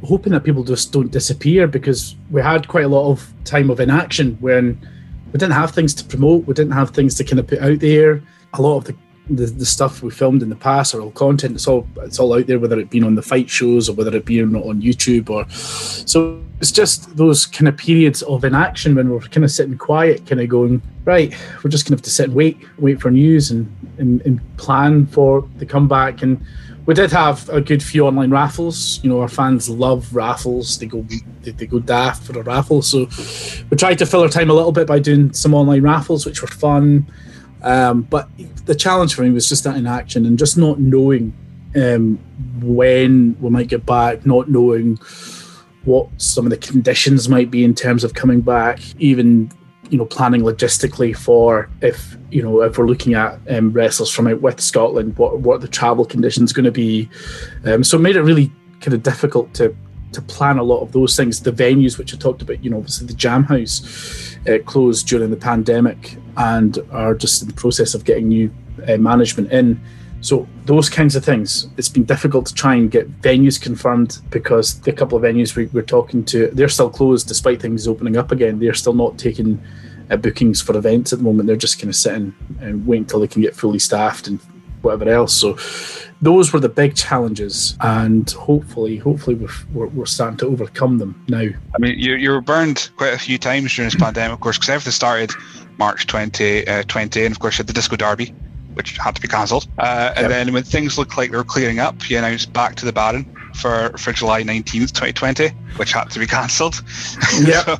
hoping 0.05 0.33
that 0.33 0.43
people 0.43 0.63
just 0.63 0.91
don't 0.91 1.11
disappear 1.11 1.67
because 1.67 2.15
we 2.31 2.41
had 2.41 2.67
quite 2.67 2.85
a 2.85 2.89
lot 2.89 3.09
of 3.11 3.33
time 3.45 3.69
of 3.69 3.79
inaction 3.79 4.37
when 4.41 4.79
we 5.31 5.37
didn't 5.37 5.53
have 5.53 5.71
things 5.71 5.93
to 5.95 6.03
promote, 6.03 6.45
we 6.45 6.53
didn't 6.53 6.73
have 6.73 6.91
things 6.91 7.15
to 7.15 7.23
kind 7.23 7.39
of 7.39 7.47
put 7.47 7.59
out 7.59 7.79
there. 7.79 8.21
A 8.53 8.61
lot 8.61 8.77
of 8.77 8.85
the 8.85 8.95
the, 9.29 9.45
the 9.45 9.65
stuff 9.65 10.01
we 10.01 10.09
filmed 10.09 10.43
in 10.43 10.49
the 10.49 10.55
past 10.55 10.93
or 10.93 10.99
all 10.99 11.11
content. 11.11 11.55
It's 11.55 11.67
all 11.67 11.87
it's 11.97 12.19
all 12.19 12.33
out 12.33 12.47
there 12.47 12.59
whether 12.59 12.79
it 12.79 12.89
be 12.89 13.01
on 13.01 13.15
the 13.15 13.21
fight 13.21 13.49
shows 13.49 13.87
or 13.87 13.93
whether 13.93 14.15
it 14.15 14.25
be 14.25 14.41
on, 14.41 14.55
on 14.55 14.81
youtube 14.81 15.29
or 15.29 15.49
so 15.49 16.43
it's 16.59 16.71
just 16.71 17.15
those 17.15 17.45
kind 17.45 17.67
of 17.67 17.77
periods 17.77 18.23
of 18.23 18.43
inaction 18.43 18.95
when 18.95 19.09
we're 19.09 19.19
kind 19.21 19.43
of 19.43 19.51
sitting 19.51 19.77
quiet 19.77 20.25
kind 20.25 20.41
of 20.41 20.49
going 20.49 20.81
right 21.05 21.33
we're 21.63 21.69
just 21.69 21.85
gonna 21.85 21.95
have 21.95 22.01
to 22.01 22.09
sit 22.09 22.25
and 22.25 22.35
wait 22.35 22.57
wait 22.77 22.99
for 22.99 23.09
news 23.09 23.51
and, 23.51 23.73
and 23.99 24.21
and 24.21 24.41
plan 24.57 25.05
for 25.07 25.47
the 25.57 25.65
comeback. 25.65 26.21
And 26.21 26.43
we 26.91 26.95
did 26.95 27.11
have 27.13 27.47
a 27.47 27.61
good 27.61 27.81
few 27.81 28.05
online 28.05 28.31
raffles. 28.31 29.01
You 29.01 29.09
know 29.09 29.21
our 29.21 29.29
fans 29.29 29.69
love 29.69 30.13
raffles. 30.13 30.77
They 30.77 30.87
go 30.87 31.07
they, 31.39 31.51
they 31.51 31.65
go 31.65 31.79
daft 31.79 32.23
for 32.23 32.37
a 32.37 32.43
raffle. 32.43 32.81
So 32.81 33.07
we 33.69 33.77
tried 33.77 33.97
to 33.99 34.05
fill 34.05 34.23
our 34.23 34.27
time 34.27 34.49
a 34.49 34.53
little 34.53 34.73
bit 34.73 34.87
by 34.87 34.99
doing 34.99 35.31
some 35.31 35.53
online 35.53 35.83
raffles 35.83 36.25
which 36.25 36.41
were 36.41 36.49
fun. 36.49 37.09
Um, 37.61 38.01
but 38.01 38.27
the 38.65 38.75
challenge 38.75 39.15
for 39.15 39.21
me 39.21 39.29
was 39.29 39.47
just 39.47 39.63
that 39.63 39.77
inaction 39.77 40.25
and 40.25 40.37
just 40.37 40.57
not 40.57 40.81
knowing 40.81 41.33
um, 41.77 42.17
when 42.59 43.37
we 43.39 43.49
might 43.49 43.69
get 43.69 43.85
back, 43.85 44.25
not 44.25 44.49
knowing 44.49 44.97
what 45.85 46.09
some 46.17 46.45
of 46.45 46.49
the 46.49 46.57
conditions 46.57 47.29
might 47.29 47.49
be 47.49 47.63
in 47.63 47.73
terms 47.73 48.03
of 48.03 48.15
coming 48.15 48.41
back, 48.41 48.81
even 48.99 49.49
you 49.91 49.97
know 49.97 50.05
planning 50.05 50.41
logistically 50.41 51.15
for 51.15 51.69
if 51.81 52.15
you 52.31 52.41
know 52.41 52.61
if 52.61 52.77
we're 52.77 52.87
looking 52.87 53.13
at 53.13 53.39
um, 53.49 53.71
wrestlers 53.73 54.09
from 54.09 54.27
out 54.27 54.41
with 54.41 54.59
Scotland, 54.59 55.17
what 55.17 55.39
what 55.39 55.61
the 55.61 55.67
travel 55.67 56.05
conditions 56.05 56.53
going 56.53 56.65
to 56.65 56.71
be? 56.71 57.09
Um, 57.65 57.83
so 57.83 57.97
it 57.97 58.01
made 58.01 58.15
it 58.15 58.23
really 58.23 58.51
kind 58.79 58.93
of 58.93 59.03
difficult 59.03 59.53
to 59.55 59.75
to 60.13 60.21
plan 60.21 60.57
a 60.57 60.63
lot 60.63 60.81
of 60.81 60.93
those 60.93 61.15
things. 61.15 61.41
The 61.41 61.51
venues 61.51 61.97
which 61.97 62.13
I 62.13 62.17
talked 62.17 62.41
about, 62.41 62.63
you 62.63 62.69
know, 62.69 62.77
obviously 62.77 63.07
the 63.07 63.13
Jam 63.13 63.43
House 63.43 64.37
uh, 64.47 64.59
closed 64.65 65.07
during 65.07 65.29
the 65.29 65.37
pandemic 65.37 66.17
and 66.37 66.79
are 66.91 67.13
just 67.13 67.41
in 67.41 67.49
the 67.49 67.53
process 67.53 67.93
of 67.93 68.05
getting 68.05 68.29
new 68.29 68.53
uh, 68.87 68.97
management 68.97 69.51
in. 69.51 69.79
So 70.21 70.47
those 70.65 70.87
kinds 70.87 71.15
of 71.15 71.25
things, 71.25 71.67
it's 71.77 71.89
been 71.89 72.05
difficult 72.05 72.45
to 72.45 72.53
try 72.53 72.75
and 72.75 72.89
get 72.89 73.21
venues 73.21 73.59
confirmed 73.59 74.19
because 74.29 74.79
the 74.81 74.93
couple 74.93 75.17
of 75.17 75.23
venues 75.23 75.55
we, 75.55 75.65
we're 75.67 75.81
talking 75.81 76.23
to, 76.25 76.47
they're 76.53 76.69
still 76.69 76.91
closed 76.91 77.27
despite 77.27 77.61
things 77.61 77.87
opening 77.87 78.17
up 78.17 78.31
again. 78.31 78.59
They're 78.59 78.75
still 78.75 78.93
not 78.93 79.17
taking 79.17 79.61
uh, 80.11 80.17
bookings 80.17 80.61
for 80.61 80.77
events 80.77 81.11
at 81.11 81.19
the 81.19 81.25
moment. 81.25 81.47
They're 81.47 81.55
just 81.55 81.79
kind 81.79 81.89
of 81.89 81.95
sitting 81.95 82.35
and 82.59 82.85
waiting 82.85 83.03
until 83.03 83.19
they 83.19 83.27
can 83.27 83.41
get 83.41 83.55
fully 83.55 83.79
staffed 83.79 84.27
and 84.27 84.39
whatever 84.83 85.09
else. 85.09 85.33
So 85.33 85.57
those 86.21 86.53
were 86.53 86.59
the 86.59 86.69
big 86.69 86.95
challenges, 86.95 87.75
and 87.81 88.29
hopefully, 88.31 88.97
hopefully 88.97 89.35
we're, 89.73 89.87
we're 89.87 90.05
starting 90.05 90.37
to 90.37 90.47
overcome 90.47 90.99
them 90.99 91.23
now. 91.27 91.39
I 91.39 91.79
mean, 91.79 91.97
you, 91.97 92.15
you 92.15 92.29
were 92.31 92.41
burned 92.41 92.91
quite 92.95 93.13
a 93.13 93.17
few 93.17 93.37
times 93.37 93.75
during 93.75 93.87
this 93.87 93.95
pandemic, 93.99 94.33
of 94.33 94.39
course, 94.39 94.57
because 94.57 94.69
everything 94.69 94.91
started 94.91 95.31
March 95.77 96.05
2020, 96.05 96.67
uh, 96.67 96.83
20, 96.83 97.25
and 97.25 97.31
of 97.31 97.39
course, 97.39 97.55
you 97.55 97.63
had 97.63 97.67
the 97.67 97.73
Disco 97.73 97.95
Derby, 97.95 98.35
which 98.73 98.97
had 98.97 99.15
to 99.15 99.21
be 99.21 99.27
cancelled. 99.27 99.67
Uh, 99.77 100.13
and 100.15 100.23
yep. 100.23 100.29
then 100.29 100.53
when 100.53 100.63
things 100.63 100.97
looked 100.97 101.17
like 101.17 101.31
they 101.31 101.37
were 101.37 101.43
clearing 101.43 101.79
up, 101.79 102.09
you 102.09 102.17
announced 102.17 102.53
back 102.53 102.75
to 102.75 102.85
the 102.85 102.93
Baron 102.93 103.25
for, 103.55 103.95
for 103.97 104.11
July 104.11 104.43
19th, 104.43 104.91
2020, 104.93 105.49
which 105.77 105.93
had 105.93 106.09
to 106.11 106.19
be 106.19 106.27
cancelled. 106.37 106.81
Yeah. 107.41 107.63
so, 107.65 107.77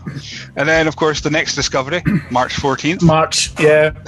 and 0.55 0.67
then, 0.67 0.88
of 0.88 0.95
course, 0.95 1.21
the 1.21 1.29
next 1.29 1.55
discovery, 1.55 2.03
March 2.31 2.55
14th. 2.55 3.01
March, 3.01 3.51
yeah. 3.60 3.93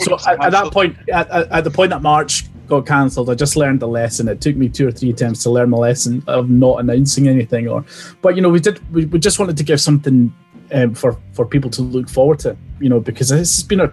So 0.00 0.14
at, 0.28 0.44
at, 0.44 0.52
that 0.52 0.72
point, 0.72 0.96
at, 1.12 1.28
at 1.28 1.64
the 1.64 1.72
point 1.72 1.90
that 1.90 2.02
March 2.02 2.44
got 2.68 2.86
cancelled, 2.86 3.30
I 3.30 3.34
just 3.34 3.56
learned 3.56 3.80
the 3.80 3.88
lesson. 3.88 4.28
It 4.28 4.40
took 4.40 4.54
me 4.54 4.68
two 4.68 4.86
or 4.86 4.92
three 4.92 5.10
attempts 5.10 5.42
to 5.42 5.50
learn 5.50 5.70
the 5.70 5.76
lesson 5.76 6.22
of 6.28 6.48
not 6.48 6.78
announcing 6.78 7.26
anything. 7.26 7.66
Or, 7.66 7.84
but 8.22 8.36
you 8.36 8.42
know, 8.42 8.48
we 8.48 8.60
did. 8.60 8.94
We, 8.94 9.06
we 9.06 9.18
just 9.18 9.40
wanted 9.40 9.56
to 9.56 9.64
give 9.64 9.80
something 9.80 10.32
um, 10.72 10.94
for 10.94 11.18
for 11.32 11.44
people 11.44 11.70
to 11.70 11.82
look 11.82 12.08
forward 12.08 12.38
to. 12.40 12.56
You 12.78 12.90
know, 12.90 13.00
because 13.00 13.30
this 13.30 13.56
has 13.56 13.64
been 13.64 13.80
a 13.80 13.92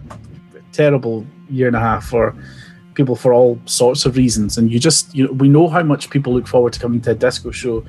terrible 0.72 1.26
year 1.50 1.68
and 1.68 1.76
a 1.76 1.80
half 1.80 2.06
for 2.06 2.36
people 2.94 3.16
for 3.16 3.34
all 3.34 3.60
sorts 3.66 4.06
of 4.06 4.18
reasons. 4.18 4.58
And 4.58 4.72
you 4.72 4.80
just, 4.80 5.14
you 5.14 5.26
know, 5.26 5.34
we 5.34 5.50
know 5.50 5.68
how 5.68 5.84
much 5.84 6.10
people 6.10 6.34
look 6.34 6.48
forward 6.48 6.74
to 6.74 6.80
coming 6.80 7.02
to 7.02 7.12
a 7.12 7.16
disco 7.16 7.52
show. 7.52 7.86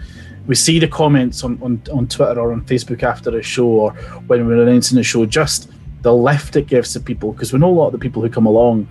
We 0.47 0.55
see 0.55 0.79
the 0.79 0.89
comments 0.89 1.43
on, 1.45 1.59
on, 1.63 1.83
on 1.93 2.07
Twitter 2.09 2.39
or 2.41 2.53
on 2.53 2.63
Facebook 2.65 3.03
after 3.03 3.37
a 3.37 3.43
show 3.43 3.67
or 3.67 3.93
when 4.27 4.47
we're 4.47 4.63
announcing 4.63 4.99
a 4.99 5.03
show, 5.03 5.27
just 5.27 5.71
the 6.03 6.15
lift 6.15 6.55
it 6.55 6.67
gives 6.67 6.93
to 6.93 7.01
people 7.01 7.33
because 7.33 7.53
we 7.53 7.59
know 7.59 7.69
a 7.69 7.71
lot 7.71 7.87
of 7.87 7.93
the 7.93 7.99
people 7.99 8.23
who 8.23 8.29
come 8.29 8.47
along 8.47 8.87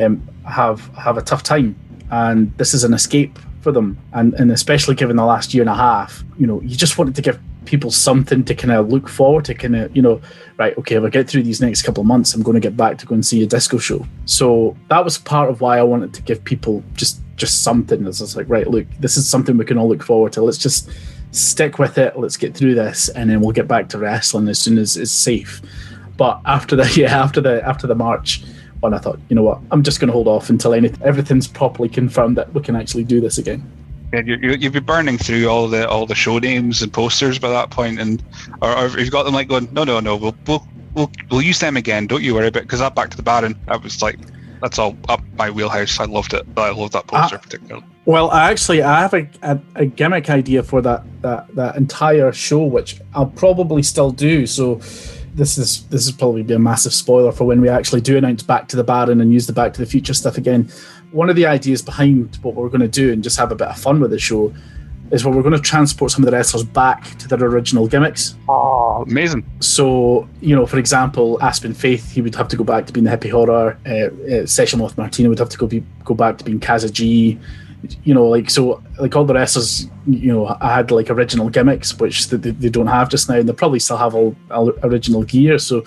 um, 0.00 0.22
have 0.46 0.86
have 0.94 1.16
a 1.16 1.22
tough 1.22 1.42
time, 1.42 1.74
and 2.10 2.56
this 2.58 2.74
is 2.74 2.84
an 2.84 2.94
escape 2.94 3.38
for 3.60 3.72
them. 3.72 3.98
And 4.12 4.34
and 4.34 4.52
especially 4.52 4.94
given 4.94 5.16
the 5.16 5.24
last 5.24 5.52
year 5.52 5.62
and 5.62 5.70
a 5.70 5.74
half, 5.74 6.22
you 6.38 6.46
know, 6.46 6.60
you 6.60 6.76
just 6.76 6.96
wanted 6.96 7.16
to 7.16 7.22
give 7.22 7.40
people 7.68 7.90
something 7.90 8.42
to 8.44 8.54
kind 8.54 8.72
of 8.72 8.88
look 8.88 9.08
forward 9.10 9.44
to, 9.44 9.54
kind 9.54 9.76
of, 9.76 9.94
you 9.94 10.00
know, 10.00 10.22
right, 10.56 10.76
okay, 10.78 10.94
if 10.94 11.04
I 11.04 11.10
get 11.10 11.28
through 11.28 11.42
these 11.42 11.60
next 11.60 11.82
couple 11.82 12.00
of 12.00 12.06
months, 12.06 12.32
I'm 12.32 12.42
going 12.42 12.54
to 12.54 12.60
get 12.60 12.78
back 12.78 12.96
to 12.98 13.06
go 13.06 13.14
and 13.14 13.24
see 13.24 13.42
a 13.42 13.46
disco 13.46 13.76
show. 13.76 14.06
So 14.24 14.74
that 14.88 15.04
was 15.04 15.18
part 15.18 15.50
of 15.50 15.60
why 15.60 15.78
I 15.78 15.82
wanted 15.82 16.14
to 16.14 16.22
give 16.22 16.42
people 16.42 16.82
just 16.94 17.20
just 17.36 17.62
something. 17.62 18.04
It's 18.06 18.20
just 18.20 18.36
like, 18.36 18.48
right, 18.48 18.66
look, 18.66 18.86
this 18.98 19.18
is 19.18 19.28
something 19.28 19.58
we 19.58 19.66
can 19.66 19.76
all 19.76 19.88
look 19.88 20.02
forward 20.02 20.32
to. 20.32 20.42
Let's 20.42 20.58
just 20.58 20.90
stick 21.30 21.78
with 21.78 21.98
it. 21.98 22.18
Let's 22.18 22.38
get 22.38 22.56
through 22.56 22.74
this, 22.74 23.10
and 23.10 23.28
then 23.28 23.40
we'll 23.40 23.52
get 23.52 23.68
back 23.68 23.90
to 23.90 23.98
wrestling 23.98 24.48
as 24.48 24.58
soon 24.58 24.78
as 24.78 24.96
it's 24.96 25.12
safe. 25.12 25.60
But 26.16 26.40
after 26.46 26.74
the 26.74 26.90
yeah, 26.96 27.22
after 27.22 27.42
the 27.42 27.62
after 27.68 27.86
the 27.86 27.94
march, 27.94 28.42
and 28.82 28.94
I 28.94 28.98
thought, 28.98 29.20
you 29.28 29.36
know 29.36 29.42
what, 29.42 29.60
I'm 29.70 29.82
just 29.82 30.00
going 30.00 30.08
to 30.08 30.14
hold 30.14 30.26
off 30.26 30.48
until 30.48 30.72
anything, 30.72 31.00
everything's 31.02 31.46
properly 31.46 31.90
confirmed 31.90 32.38
that 32.38 32.52
we 32.54 32.62
can 32.62 32.76
actually 32.76 33.04
do 33.04 33.20
this 33.20 33.36
again. 33.36 33.70
Yeah, 34.12 34.20
you, 34.20 34.36
you, 34.36 34.50
you'd 34.52 34.72
be 34.72 34.80
burning 34.80 35.18
through 35.18 35.48
all 35.48 35.68
the 35.68 35.88
all 35.88 36.06
the 36.06 36.14
show 36.14 36.38
names 36.38 36.82
and 36.82 36.92
posters 36.92 37.38
by 37.38 37.50
that 37.50 37.70
point, 37.70 38.00
and 38.00 38.22
or, 38.62 38.76
or 38.76 38.98
you've 38.98 39.10
got 39.10 39.24
them 39.24 39.34
like 39.34 39.48
going, 39.48 39.68
no, 39.72 39.84
no, 39.84 40.00
no, 40.00 40.16
we'll 40.16 40.36
we'll 40.46 40.66
we'll, 40.94 41.10
we'll 41.30 41.42
use 41.42 41.60
them 41.60 41.76
again. 41.76 42.06
Don't 42.06 42.22
you 42.22 42.34
worry 42.34 42.48
about 42.48 42.62
because 42.62 42.80
that 42.80 42.94
back 42.94 43.10
to 43.10 43.16
the 43.16 43.22
Baron, 43.22 43.58
I 43.68 43.76
was 43.76 44.00
like, 44.00 44.18
that's 44.60 44.78
all 44.78 44.96
up 45.08 45.22
my 45.36 45.50
wheelhouse. 45.50 46.00
I 46.00 46.04
loved 46.04 46.32
it. 46.32 46.46
I 46.56 46.70
loved 46.70 46.94
that 46.94 47.06
poster 47.06 47.36
uh, 47.36 47.40
particularly. 47.40 47.84
Well, 48.04 48.30
I 48.30 48.50
actually 48.50 48.82
I 48.82 49.00
have 49.00 49.12
a, 49.12 49.28
a, 49.42 49.60
a, 49.74 49.84
gimmick 49.84 50.30
idea 50.30 50.62
for 50.62 50.80
that 50.80 51.04
that 51.20 51.54
that 51.54 51.76
entire 51.76 52.32
show, 52.32 52.64
which 52.64 53.00
I'll 53.14 53.26
probably 53.26 53.82
still 53.82 54.10
do. 54.10 54.46
So 54.46 54.76
this 55.34 55.58
is 55.58 55.86
this 55.88 56.06
is 56.06 56.12
probably 56.12 56.42
be 56.42 56.54
a 56.54 56.58
massive 56.58 56.92
spoiler 56.92 57.32
for 57.32 57.44
when 57.44 57.60
we 57.60 57.68
actually 57.68 58.00
do 58.00 58.16
announce 58.16 58.42
Back 58.42 58.68
to 58.68 58.76
the 58.76 58.84
Baron 58.84 59.20
and 59.20 59.32
use 59.32 59.46
the 59.46 59.52
Back 59.52 59.74
to 59.74 59.80
the 59.80 59.86
Future 59.86 60.14
stuff 60.14 60.36
again. 60.36 60.70
One 61.10 61.30
of 61.30 61.36
the 61.36 61.46
ideas 61.46 61.82
behind 61.82 62.36
what 62.42 62.54
we're 62.54 62.68
going 62.68 62.80
to 62.80 62.88
do 62.88 63.12
and 63.12 63.22
just 63.22 63.38
have 63.38 63.50
a 63.52 63.54
bit 63.54 63.68
of 63.68 63.78
fun 63.78 64.00
with 64.00 64.10
the 64.10 64.18
show 64.18 64.54
is 65.10 65.24
where 65.24 65.34
we're 65.34 65.42
going 65.42 65.54
to 65.54 65.60
transport 65.60 66.10
some 66.10 66.22
of 66.22 66.30
the 66.30 66.36
wrestlers 66.36 66.64
back 66.64 67.16
to 67.18 67.28
their 67.28 67.42
original 67.42 67.88
gimmicks. 67.88 68.36
Oh, 68.48 69.04
amazing! 69.08 69.44
So 69.60 70.28
you 70.40 70.54
know, 70.54 70.66
for 70.66 70.78
example, 70.78 71.38
Aspen 71.42 71.72
Faith, 71.72 72.12
he 72.12 72.20
would 72.20 72.34
have 72.34 72.48
to 72.48 72.56
go 72.56 72.64
back 72.64 72.86
to 72.86 72.92
being 72.92 73.04
the 73.04 73.10
hippie 73.10 73.30
horror. 73.30 73.78
Uh, 73.86 74.42
uh, 74.42 74.46
Session 74.46 74.80
Moth 74.80 74.98
Martina 74.98 75.30
would 75.30 75.38
have 75.38 75.48
to 75.48 75.58
go 75.58 75.66
be, 75.66 75.82
go 76.04 76.14
back 76.14 76.36
to 76.38 76.44
being 76.44 76.60
Kaza 76.60 76.92
G 76.92 77.38
you 78.04 78.14
know, 78.14 78.26
like 78.26 78.50
so, 78.50 78.82
like 78.98 79.14
all 79.14 79.24
the 79.24 79.34
wrestlers, 79.34 79.86
you 80.06 80.32
know, 80.32 80.46
I 80.60 80.74
had 80.74 80.90
like 80.90 81.10
original 81.10 81.48
gimmicks, 81.48 81.96
which 81.98 82.28
they, 82.28 82.50
they 82.50 82.68
don't 82.68 82.88
have 82.88 83.08
just 83.08 83.28
now, 83.28 83.36
and 83.36 83.48
they 83.48 83.52
probably 83.52 83.78
still 83.78 83.96
have 83.96 84.14
all, 84.14 84.34
all 84.50 84.72
original 84.82 85.22
gear. 85.22 85.58
So 85.58 85.84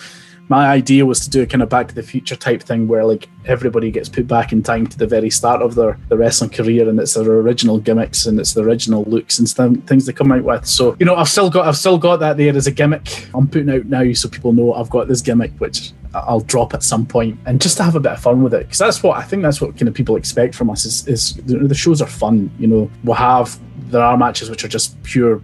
my 0.52 0.68
idea 0.68 1.06
was 1.06 1.22
to 1.22 1.30
do 1.30 1.44
a 1.44 1.46
kind 1.46 1.64
of 1.64 1.70
Back 1.70 1.88
to 1.88 1.96
the 1.96 2.04
Future 2.04 2.36
type 2.36 2.62
thing 2.62 2.86
where 2.86 3.06
like 3.06 3.30
everybody 3.46 3.90
gets 3.90 4.10
put 4.10 4.28
back 4.28 4.52
in 4.52 4.62
time 4.62 4.86
to 4.86 4.98
the 4.98 5.08
very 5.08 5.30
start 5.30 5.62
of 5.62 5.76
their, 5.76 5.98
their 6.10 6.18
wrestling 6.18 6.50
career 6.50 6.90
and 6.90 7.00
it's 7.00 7.14
their 7.14 7.24
original 7.24 7.80
gimmicks 7.80 8.26
and 8.26 8.38
it's 8.38 8.54
their 8.54 8.66
original 8.66 9.06
looks 9.06 9.40
and 9.40 9.48
th- 9.48 9.88
things 9.88 10.06
they 10.06 10.12
come 10.12 10.30
out 10.30 10.44
with. 10.44 10.66
So 10.66 10.98
you 11.00 11.06
know, 11.06 11.16
I've 11.16 11.30
still 11.30 11.50
got 11.50 11.70
I've 11.70 11.78
still 11.78 11.98
got 11.98 12.18
that 12.18 12.36
there 12.36 12.54
as 12.54 12.68
a 12.68 12.72
gimmick. 12.72 13.30
I'm 13.34 13.48
putting 13.48 13.70
out 13.70 13.86
now 13.86 14.12
so 14.12 14.28
people 14.28 14.52
know 14.52 14.74
I've 14.74 14.90
got 14.90 15.08
this 15.08 15.22
gimmick, 15.22 15.54
which 15.60 15.94
I'll 16.14 16.42
drop 16.42 16.74
at 16.74 16.84
some 16.84 17.06
point, 17.06 17.40
and 17.46 17.62
just 17.62 17.78
to 17.78 17.84
have 17.84 17.96
a 17.96 18.02
bit 18.02 18.12
of 18.12 18.20
fun 18.20 18.44
with 18.44 18.54
it 18.54 18.64
because 18.66 18.80
that's 18.80 19.02
what 19.02 19.18
I 19.18 19.24
think 19.24 19.44
that's 19.44 19.62
what 19.62 19.78
kind 19.78 19.88
of 19.88 19.94
people 19.94 20.18
expect 20.18 20.54
from 20.54 20.70
us 20.70 20.84
is, 20.84 21.08
is 21.08 21.36
the 21.46 21.74
shows 21.74 22.02
are 22.02 22.08
fun. 22.08 22.52
You 22.60 22.68
know, 22.68 22.92
we'll 23.06 23.16
have 23.16 23.58
there 23.90 24.04
are 24.04 24.18
matches 24.18 24.50
which 24.50 24.66
are 24.66 24.68
just 24.68 25.02
pure, 25.04 25.42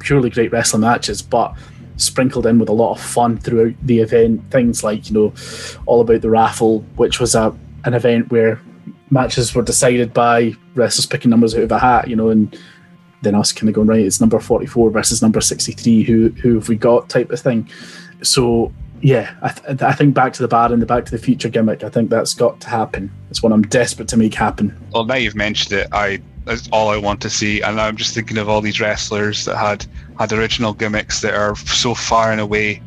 purely 0.00 0.28
great 0.28 0.52
wrestling 0.52 0.82
matches, 0.82 1.22
but 1.22 1.56
sprinkled 1.98 2.46
in 2.46 2.58
with 2.58 2.68
a 2.68 2.72
lot 2.72 2.92
of 2.92 3.00
fun 3.00 3.36
throughout 3.38 3.74
the 3.82 4.00
event. 4.00 4.50
Things 4.50 4.82
like 4.82 5.10
you 5.10 5.14
know, 5.14 5.34
all 5.86 6.00
about 6.00 6.22
the 6.22 6.30
raffle, 6.30 6.80
which 6.96 7.20
was 7.20 7.34
a 7.34 7.54
an 7.84 7.94
event 7.94 8.30
where 8.30 8.60
matches 9.10 9.54
were 9.54 9.62
decided 9.62 10.12
by 10.12 10.54
wrestlers 10.74 11.06
picking 11.06 11.30
numbers 11.30 11.54
out 11.54 11.62
of 11.62 11.72
a 11.72 11.78
hat. 11.78 12.08
You 12.08 12.16
know, 12.16 12.30
and 12.30 12.58
then 13.22 13.34
us 13.34 13.52
kind 13.52 13.68
of 13.68 13.74
going 13.74 13.88
right, 13.88 14.04
it's 14.04 14.20
number 14.20 14.40
forty 14.40 14.66
four 14.66 14.90
versus 14.90 15.20
number 15.20 15.40
sixty 15.40 15.72
three. 15.72 16.02
Who 16.02 16.30
who 16.30 16.54
have 16.54 16.68
we 16.68 16.76
got? 16.76 17.08
Type 17.08 17.30
of 17.30 17.40
thing. 17.40 17.68
So 18.22 18.72
yeah, 19.00 19.34
I, 19.42 19.48
th- 19.50 19.82
I, 19.82 19.92
think 19.92 20.14
Back 20.14 20.32
to 20.34 20.42
the 20.42 20.48
Bad 20.48 20.72
and 20.72 20.82
the 20.82 20.86
Back 20.86 21.04
to 21.04 21.10
the 21.10 21.18
Future 21.18 21.48
gimmick. 21.48 21.84
I 21.84 21.88
think 21.88 22.10
that's 22.10 22.34
got 22.34 22.60
to 22.62 22.68
happen. 22.68 23.12
It's 23.30 23.42
what 23.42 23.52
I'm 23.52 23.62
desperate 23.62 24.08
to 24.08 24.16
make 24.16 24.34
happen. 24.34 24.76
Well, 24.92 25.04
now 25.04 25.14
you've 25.14 25.36
mentioned 25.36 25.80
it, 25.80 25.88
I 25.92 26.20
that's 26.44 26.68
all 26.72 26.88
I 26.88 26.96
want 26.96 27.20
to 27.22 27.30
see, 27.30 27.60
and 27.60 27.80
I'm 27.80 27.96
just 27.96 28.14
thinking 28.14 28.38
of 28.38 28.48
all 28.48 28.60
these 28.60 28.80
wrestlers 28.80 29.44
that 29.44 29.56
had 29.56 29.86
had 30.18 30.32
original 30.32 30.72
gimmicks 30.72 31.20
that 31.20 31.34
are 31.34 31.54
so 31.56 31.94
far 31.94 32.32
and 32.32 32.40
away 32.40 32.82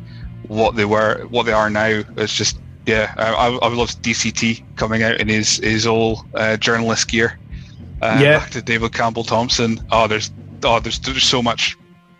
what 0.48 0.76
they 0.76 0.84
were, 0.84 1.26
what 1.30 1.46
they 1.46 1.52
are 1.52 1.70
now. 1.70 2.02
It's 2.16 2.34
just 2.34 2.58
yeah, 2.86 3.14
I, 3.16 3.48
I 3.48 3.68
love 3.68 3.90
DCT 4.02 4.76
coming 4.76 5.02
out 5.02 5.20
in 5.20 5.28
his 5.28 5.58
his 5.58 5.86
old 5.86 6.26
uh, 6.34 6.56
journalist 6.56 7.08
gear. 7.08 7.38
Uh, 8.00 8.18
yeah, 8.20 8.38
back 8.38 8.50
to 8.50 8.62
David 8.62 8.92
Campbell 8.92 9.24
Thompson. 9.24 9.80
Oh, 9.92 10.08
there's 10.08 10.32
oh, 10.64 10.80
there's 10.80 10.98
there's 10.98 11.22
so 11.22 11.42
much 11.42 11.76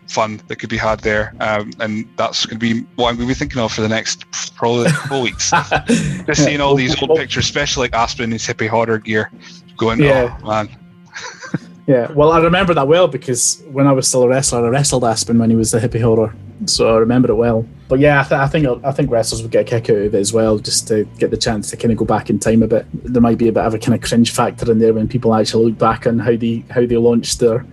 fun 0.07 0.41
that 0.47 0.57
could 0.57 0.69
be 0.69 0.77
had 0.77 0.99
there. 0.99 1.33
Um, 1.39 1.71
and 1.79 2.07
that's 2.17 2.45
going 2.45 2.59
to 2.59 2.73
be 2.73 2.81
what 2.95 3.09
I'm 3.09 3.15
going 3.15 3.27
to 3.27 3.33
be 3.33 3.37
thinking 3.37 3.61
of 3.61 3.73
for 3.73 3.81
the 3.81 3.89
next 3.89 4.25
probably 4.55 4.89
couple 4.91 5.21
weeks. 5.21 5.51
Just 5.87 6.43
seeing 6.43 6.61
all 6.61 6.75
these 6.75 7.01
old 7.01 7.17
pictures, 7.17 7.45
especially 7.45 7.85
like 7.85 7.93
Aspen 7.93 8.25
in 8.25 8.31
his 8.31 8.43
hippie 8.43 8.67
horror 8.67 8.99
gear, 8.99 9.31
going, 9.77 10.01
yeah. 10.01 10.37
oh 10.41 10.47
man. 10.47 10.69
Yeah, 11.87 12.11
well, 12.11 12.31
I 12.31 12.39
remember 12.39 12.73
that 12.73 12.87
well 12.87 13.07
because 13.07 13.61
when 13.71 13.87
I 13.87 13.91
was 13.91 14.07
still 14.07 14.23
a 14.23 14.27
wrestler, 14.27 14.65
I 14.65 14.69
wrestled 14.69 15.03
Aspen 15.03 15.37
when 15.37 15.49
he 15.49 15.55
was 15.55 15.71
the 15.71 15.79
hippie 15.79 16.01
horror, 16.01 16.33
so 16.65 16.95
I 16.95 16.97
remember 16.97 17.31
it 17.31 17.35
well. 17.35 17.67
But 17.89 17.99
yeah, 17.99 18.21
I, 18.21 18.23
th- 18.23 18.39
I 18.39 18.47
think 18.47 18.85
I 18.85 18.91
think 18.91 19.11
wrestlers 19.11 19.41
would 19.41 19.51
get 19.51 19.67
a 19.67 19.79
kick 19.79 19.89
out 19.89 19.97
of 19.97 20.15
it 20.15 20.17
as 20.17 20.31
well, 20.31 20.57
just 20.59 20.87
to 20.87 21.03
get 21.19 21.31
the 21.31 21.37
chance 21.37 21.69
to 21.71 21.77
kind 21.77 21.91
of 21.91 21.97
go 21.97 22.05
back 22.05 22.29
in 22.29 22.39
time 22.39 22.63
a 22.63 22.67
bit. 22.67 22.85
There 22.93 23.21
might 23.21 23.37
be 23.37 23.49
a 23.49 23.51
bit 23.51 23.65
of 23.65 23.73
a 23.73 23.79
kind 23.79 23.95
of 23.95 24.07
cringe 24.07 24.31
factor 24.31 24.71
in 24.71 24.79
there 24.79 24.93
when 24.93 25.07
people 25.07 25.35
actually 25.35 25.65
look 25.65 25.77
back 25.77 26.07
on 26.07 26.19
how 26.19 26.35
they 26.35 26.63
how 26.69 26.85
they 26.85 26.97
launched 26.97 27.39
their 27.39 27.65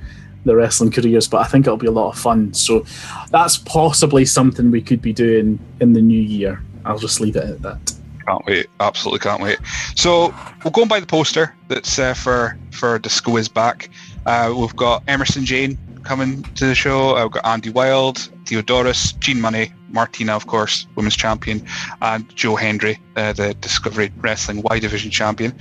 the 0.44 0.56
wrestling 0.56 0.90
careers, 0.90 1.28
but 1.28 1.38
I 1.38 1.44
think 1.44 1.66
it'll 1.66 1.76
be 1.76 1.86
a 1.86 1.92
lot 1.92 2.12
of 2.12 2.18
fun. 2.18 2.52
So 2.54 2.84
that's 3.30 3.58
possibly 3.58 4.24
something 4.24 4.70
we 4.70 4.82
could 4.82 5.02
be 5.02 5.12
doing 5.12 5.58
in 5.80 5.92
the 5.92 6.02
new 6.02 6.20
year. 6.20 6.62
I'll 6.84 6.98
just 6.98 7.20
leave 7.20 7.36
it 7.36 7.44
at 7.44 7.62
that. 7.62 7.94
Can't 8.30 8.46
wait! 8.46 8.66
Absolutely 8.78 9.18
can't 9.18 9.42
wait. 9.42 9.58
So 9.96 10.32
we'll 10.62 10.70
go 10.70 10.82
and 10.82 10.88
buy 10.88 11.00
the 11.00 11.06
poster 11.06 11.56
that's 11.66 11.98
uh, 11.98 12.14
for 12.14 12.56
for 12.70 12.96
Disco 13.00 13.36
is 13.36 13.48
back. 13.48 13.90
Uh, 14.24 14.54
we've 14.56 14.76
got 14.76 15.02
Emerson 15.08 15.44
Jane 15.44 15.76
coming 16.04 16.44
to 16.54 16.66
the 16.66 16.74
show. 16.76 17.16
I've 17.16 17.32
got 17.32 17.44
Andy 17.44 17.70
Wild, 17.70 18.18
Theodoros, 18.44 19.18
Gene 19.18 19.40
Money, 19.40 19.72
Martina, 19.88 20.36
of 20.36 20.46
course, 20.46 20.86
women's 20.94 21.16
champion, 21.16 21.66
and 22.02 22.32
Joe 22.36 22.54
Hendry, 22.54 23.00
uh, 23.16 23.32
the 23.32 23.52
Discovery 23.54 24.12
Wrestling 24.18 24.62
Y 24.62 24.78
Division 24.78 25.10
champion 25.10 25.52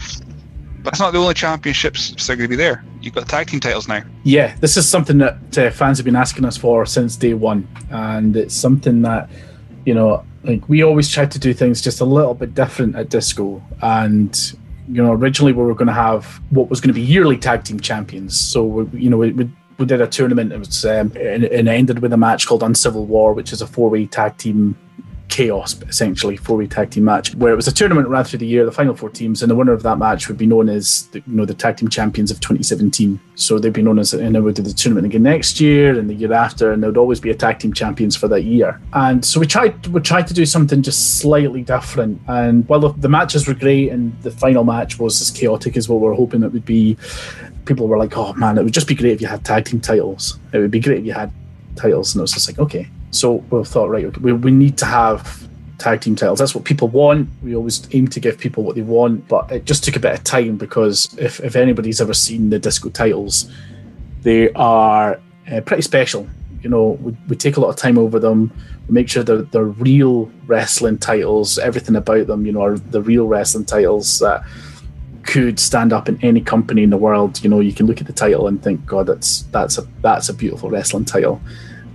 But 0.83 0.91
that's 0.91 0.99
not 0.99 1.11
the 1.11 1.19
only 1.19 1.33
championships 1.33 2.11
that 2.11 2.29
are 2.29 2.35
going 2.35 2.49
to 2.51 2.55
be 2.55 2.55
there. 2.55 2.85
You've 3.01 3.15
got 3.15 3.27
tag 3.27 3.47
team 3.47 3.59
titles 3.59 3.87
now. 3.87 4.03
Yeah, 4.23 4.55
this 4.57 4.77
is 4.77 4.87
something 4.87 5.17
that 5.17 5.57
uh, 5.57 5.71
fans 5.71 5.97
have 5.97 6.05
been 6.05 6.15
asking 6.15 6.45
us 6.45 6.55
for 6.55 6.85
since 6.85 7.15
day 7.15 7.33
one, 7.33 7.67
and 7.89 8.37
it's 8.37 8.53
something 8.53 9.01
that 9.01 9.27
you 9.85 9.95
know, 9.95 10.23
like 10.43 10.67
we 10.69 10.83
always 10.83 11.09
try 11.09 11.25
to 11.25 11.39
do 11.39 11.53
things 11.53 11.81
just 11.81 12.01
a 12.01 12.05
little 12.05 12.33
bit 12.33 12.55
different 12.55 12.95
at 12.95 13.09
Disco, 13.09 13.61
and 13.81 14.57
you 14.91 15.03
know, 15.03 15.11
originally 15.13 15.53
we 15.53 15.63
were 15.63 15.75
going 15.75 15.87
to 15.87 15.93
have 15.93 16.25
what 16.49 16.69
was 16.69 16.81
going 16.81 16.89
to 16.89 16.99
be 16.99 17.01
yearly 17.01 17.37
tag 17.37 17.63
team 17.63 17.79
champions. 17.79 18.39
So, 18.39 18.63
we, 18.63 19.01
you 19.01 19.09
know, 19.09 19.17
we, 19.17 19.31
we, 19.31 19.85
did 19.85 20.01
a 20.01 20.07
tournament. 20.07 20.51
It 20.51 20.57
was 20.57 20.83
um, 20.83 21.13
and, 21.15 21.43
and 21.45 21.69
ended 21.69 21.99
with 21.99 22.11
a 22.11 22.17
match 22.17 22.47
called 22.47 22.63
Uncivil 22.63 23.05
War, 23.05 23.33
which 23.33 23.53
is 23.53 23.61
a 23.61 23.67
four 23.67 23.89
way 23.89 24.07
tag 24.07 24.37
team 24.37 24.75
chaos, 25.29 25.79
essentially, 25.83 26.35
four 26.35 26.57
way 26.57 26.67
tag 26.67 26.89
team 26.91 27.05
match, 27.05 27.33
where 27.35 27.53
it 27.53 27.55
was 27.55 27.67
a 27.67 27.71
tournament 27.71 28.07
ran 28.07 28.23
through 28.23 28.39
the 28.39 28.47
year, 28.47 28.65
the 28.65 28.71
final 28.71 28.95
four 28.95 29.09
teams, 29.09 29.41
and 29.41 29.49
the 29.49 29.55
winner 29.55 29.71
of 29.71 29.83
that 29.83 29.97
match 29.97 30.27
would 30.27 30.37
be 30.37 30.47
known 30.47 30.67
as 30.67 31.07
the, 31.07 31.19
you 31.19 31.35
know 31.35 31.45
the 31.45 31.53
tag 31.53 31.77
team 31.77 31.87
champions 31.87 32.31
of 32.31 32.39
2017. 32.39 33.19
So 33.35 33.59
they'd 33.59 33.71
be 33.71 33.81
known 33.81 33.99
as, 33.99 34.13
and 34.13 34.35
then 34.35 34.43
we 34.43 34.51
did 34.51 34.65
the 34.65 34.73
tournament 34.73 35.05
again 35.05 35.23
next 35.23 35.61
year 35.61 35.97
and 35.97 36.09
the 36.09 36.13
year 36.13 36.33
after, 36.33 36.73
and 36.73 36.83
there 36.83 36.89
would 36.89 36.97
always 36.97 37.19
be 37.19 37.29
a 37.29 37.35
tag 37.35 37.59
team 37.59 37.73
champions 37.73 38.15
for 38.15 38.27
that 38.27 38.41
year. 38.41 38.81
And 38.93 39.23
so 39.23 39.39
we 39.39 39.47
tried 39.47 39.87
we 39.87 40.01
tried 40.01 40.27
to 40.27 40.33
do 40.33 40.45
something 40.45 40.81
just 40.81 41.19
slightly 41.19 41.61
different. 41.61 42.19
And 42.27 42.67
while 42.67 42.79
the, 42.79 42.89
the 42.93 43.09
matches 43.09 43.47
were 43.47 43.53
great 43.53 43.91
and 43.91 44.19
the 44.21 44.31
final 44.31 44.63
match 44.63 44.99
was 44.99 45.21
as 45.21 45.31
chaotic 45.31 45.77
as 45.77 45.87
what 45.87 46.01
we 46.01 46.07
were 46.07 46.15
hoping 46.15 46.43
it 46.43 46.51
would 46.51 46.65
be, 46.65 46.97
people 47.65 47.87
were 47.87 47.97
like, 47.97 48.17
"Oh 48.17 48.33
man, 48.33 48.57
it 48.57 48.63
would 48.63 48.73
just 48.73 48.87
be 48.87 48.95
great 48.95 49.13
if 49.13 49.21
you 49.21 49.27
had 49.27 49.45
tag 49.45 49.65
team 49.65 49.79
titles. 49.79 50.39
It 50.53 50.57
would 50.59 50.71
be 50.71 50.79
great 50.79 50.99
if 50.99 51.05
you 51.05 51.13
had 51.13 51.31
titles." 51.75 52.13
And 52.13 52.19
it 52.19 52.23
was 52.23 52.33
just 52.33 52.49
like, 52.49 52.59
okay, 52.59 52.89
so 53.11 53.35
we 53.49 53.63
thought, 53.63 53.89
right, 53.89 54.15
we, 54.19 54.33
we 54.33 54.51
need 54.51 54.77
to 54.79 54.85
have 54.85 55.47
tag 55.79 56.01
team 56.01 56.15
titles. 56.15 56.39
That's 56.39 56.53
what 56.53 56.65
people 56.65 56.89
want. 56.89 57.29
We 57.41 57.55
always 57.55 57.87
aim 57.93 58.07
to 58.09 58.19
give 58.19 58.37
people 58.37 58.63
what 58.63 58.75
they 58.75 58.81
want, 58.81 59.27
but 59.27 59.51
it 59.51 59.65
just 59.65 59.83
took 59.83 59.95
a 59.95 59.99
bit 59.99 60.13
of 60.13 60.23
time 60.23 60.57
because 60.57 61.17
if, 61.17 61.39
if 61.39 61.55
anybody's 61.55 62.01
ever 62.01 62.13
seen 62.13 62.49
the 62.49 62.59
disco 62.59 62.89
titles, 62.89 63.51
they 64.21 64.51
are 64.53 65.19
uh, 65.51 65.61
pretty 65.61 65.81
special. 65.81 66.27
You 66.61 66.69
know, 66.69 66.99
we, 67.01 67.17
we 67.29 67.35
take 67.35 67.57
a 67.57 67.61
lot 67.61 67.69
of 67.69 67.77
time 67.77 67.97
over 67.97 68.19
them. 68.19 68.51
We 68.87 68.93
make 68.93 69.09
sure 69.09 69.23
they're, 69.23 69.41
they're 69.43 69.63
real 69.63 70.25
wrestling 70.45 70.97
titles. 70.97 71.57
Everything 71.57 71.95
about 71.95 72.27
them, 72.27 72.45
you 72.45 72.51
know, 72.51 72.61
are 72.61 72.77
the 72.77 73.01
real 73.01 73.25
wrestling 73.25 73.65
titles 73.65 74.19
that 74.19 74.43
could 75.23 75.59
stand 75.59 75.93
up 75.93 76.09
in 76.09 76.19
any 76.23 76.41
company 76.41 76.83
in 76.83 76.89
the 76.89 76.97
world. 76.97 77.41
You 77.43 77.49
know, 77.49 77.59
you 77.61 77.71
can 77.71 77.85
look 77.85 78.01
at 78.01 78.07
the 78.07 78.13
title 78.13 78.47
and 78.47 78.61
think, 78.61 78.85
God, 78.85 79.07
that's 79.07 79.43
that's 79.43 79.77
a 79.77 79.87
that's 80.01 80.27
a 80.27 80.33
beautiful 80.33 80.69
wrestling 80.69 81.05
title 81.05 81.41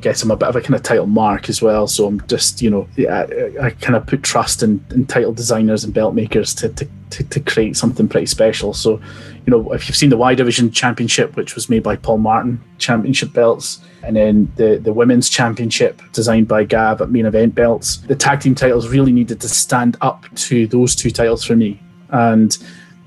get 0.05 0.23
him 0.23 0.31
a 0.31 0.37
bit 0.37 0.49
of 0.49 0.55
a 0.55 0.61
kind 0.61 0.75
of 0.75 0.83
title 0.83 1.07
mark 1.07 1.49
as 1.49 1.63
well. 1.63 1.87
So 1.87 2.07
I'm 2.07 2.25
just, 2.27 2.61
you 2.61 2.69
know, 2.69 2.87
I, 2.99 3.67
I 3.67 3.71
kind 3.71 3.97
of 3.97 4.07
put 4.07 4.23
trust 4.23 4.63
in, 4.63 4.85
in 4.91 5.07
title 5.07 5.33
designers 5.33 5.83
and 5.83 5.95
belt 5.95 6.15
makers 6.15 6.55
to, 6.57 6.69
to, 6.69 6.87
to, 7.09 7.25
to, 7.25 7.41
create 7.41 7.75
something 7.75 8.07
pretty 8.07 8.27
special. 8.27 8.75
So, 8.75 9.01
you 9.47 9.51
know, 9.51 9.73
if 9.73 9.89
you've 9.89 9.97
seen 9.97 10.11
the 10.11 10.19
Y 10.19 10.35
Division 10.35 10.71
Championship, 10.71 11.37
which 11.37 11.55
was 11.55 11.71
made 11.71 11.83
by 11.83 11.97
Paul 11.97 12.19
Martin, 12.19 12.61
championship 12.77 13.33
belts, 13.33 13.81
and 14.03 14.15
then 14.15 14.53
the, 14.57 14.77
the 14.77 14.93
Women's 14.93 15.31
Championship 15.31 16.03
designed 16.13 16.49
by 16.49 16.65
Gav 16.65 17.01
at 17.01 17.11
Main 17.11 17.25
Event 17.25 17.55
Belts, 17.55 17.97
the 17.97 18.15
tag 18.15 18.41
team 18.41 18.55
titles 18.55 18.89
really 18.89 19.13
needed 19.13 19.41
to 19.41 19.49
stand 19.49 19.97
up 20.03 20.27
to 20.35 20.67
those 20.67 20.95
two 20.95 21.11
titles 21.11 21.43
for 21.43 21.57
me. 21.57 21.81
And 22.11 22.59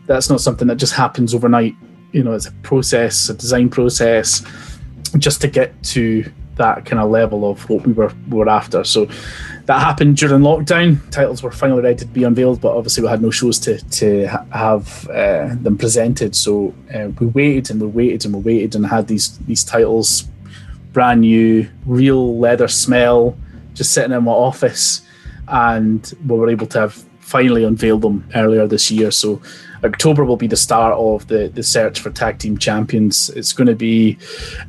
that's 0.08 0.32
not 0.32 0.42
something 0.42 0.68
that 0.68 0.78
just 0.78 0.94
happens 0.94 1.36
overnight. 1.36 1.76
You 2.12 2.24
know, 2.24 2.34
it's 2.34 2.48
a 2.48 2.54
process, 2.64 3.30
a 3.30 3.36
design 3.36 3.70
process, 3.70 4.44
just 5.20 5.42
to 5.42 5.48
get 5.48 5.72
to 5.84 6.26
that 6.58 6.86
kind 6.86 7.02
of 7.02 7.10
level 7.10 7.50
of 7.50 7.68
what 7.70 7.86
we 7.86 7.94
were 7.94 8.12
were 8.30 8.50
after. 8.50 8.84
So 8.84 9.08
that 9.66 9.80
happened 9.80 10.18
during 10.18 10.42
lockdown. 10.42 10.98
Titles 11.12 11.44
were 11.44 11.52
finally 11.52 11.82
ready 11.82 11.98
to 11.98 12.06
be 12.06 12.24
unveiled, 12.24 12.62
but 12.62 12.76
obviously 12.76 13.04
we 13.04 13.10
had 13.10 13.22
no 13.22 13.32
shows 13.32 13.60
to 13.60 13.78
to 14.00 14.28
ha- 14.28 14.46
have 14.52 15.10
uh, 15.10 15.56
them 15.62 15.78
presented. 15.78 16.36
So 16.36 16.74
uh, 16.94 17.10
we 17.20 17.28
waited 17.28 17.72
and 17.72 17.82
we 17.82 17.88
waited 17.88 18.26
and 18.26 18.36
we 18.36 18.42
waited 18.42 18.76
and 18.76 18.86
had 18.86 19.08
these 19.08 19.38
these 19.40 19.64
titles, 19.64 20.28
brand 20.94 21.22
new, 21.22 21.68
real 21.86 22.38
leather 22.40 22.68
smell, 22.68 23.38
just 23.74 23.94
sitting 23.94 24.12
in 24.12 24.24
my 24.24 24.32
office, 24.32 25.02
and 25.48 26.14
we 26.26 26.38
were 26.38 26.50
able 26.50 26.68
to 26.68 26.80
have 26.80 27.04
finally 27.28 27.66
unveiled 27.66 28.02
them 28.02 28.28
earlier 28.36 28.66
this 28.68 28.90
year. 28.90 29.12
So 29.12 29.42
October 29.84 30.24
will 30.24 30.38
be 30.38 30.48
the 30.48 30.56
start 30.56 30.94
of 30.94 31.28
the, 31.28 31.50
the 31.50 31.62
search 31.62 32.00
for 32.00 32.10
tag 32.10 32.40
team 32.40 32.58
champions. 32.58 33.30
It's 33.32 33.52
going 33.52 33.68
to 33.68 33.76
be, 33.76 34.18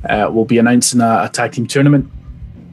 uh, 0.08 0.28
we'll 0.30 0.44
be 0.44 0.58
announcing 0.58 1.00
a, 1.00 1.22
a 1.22 1.30
tag 1.32 1.52
team 1.52 1.68
tournament, 1.68 2.10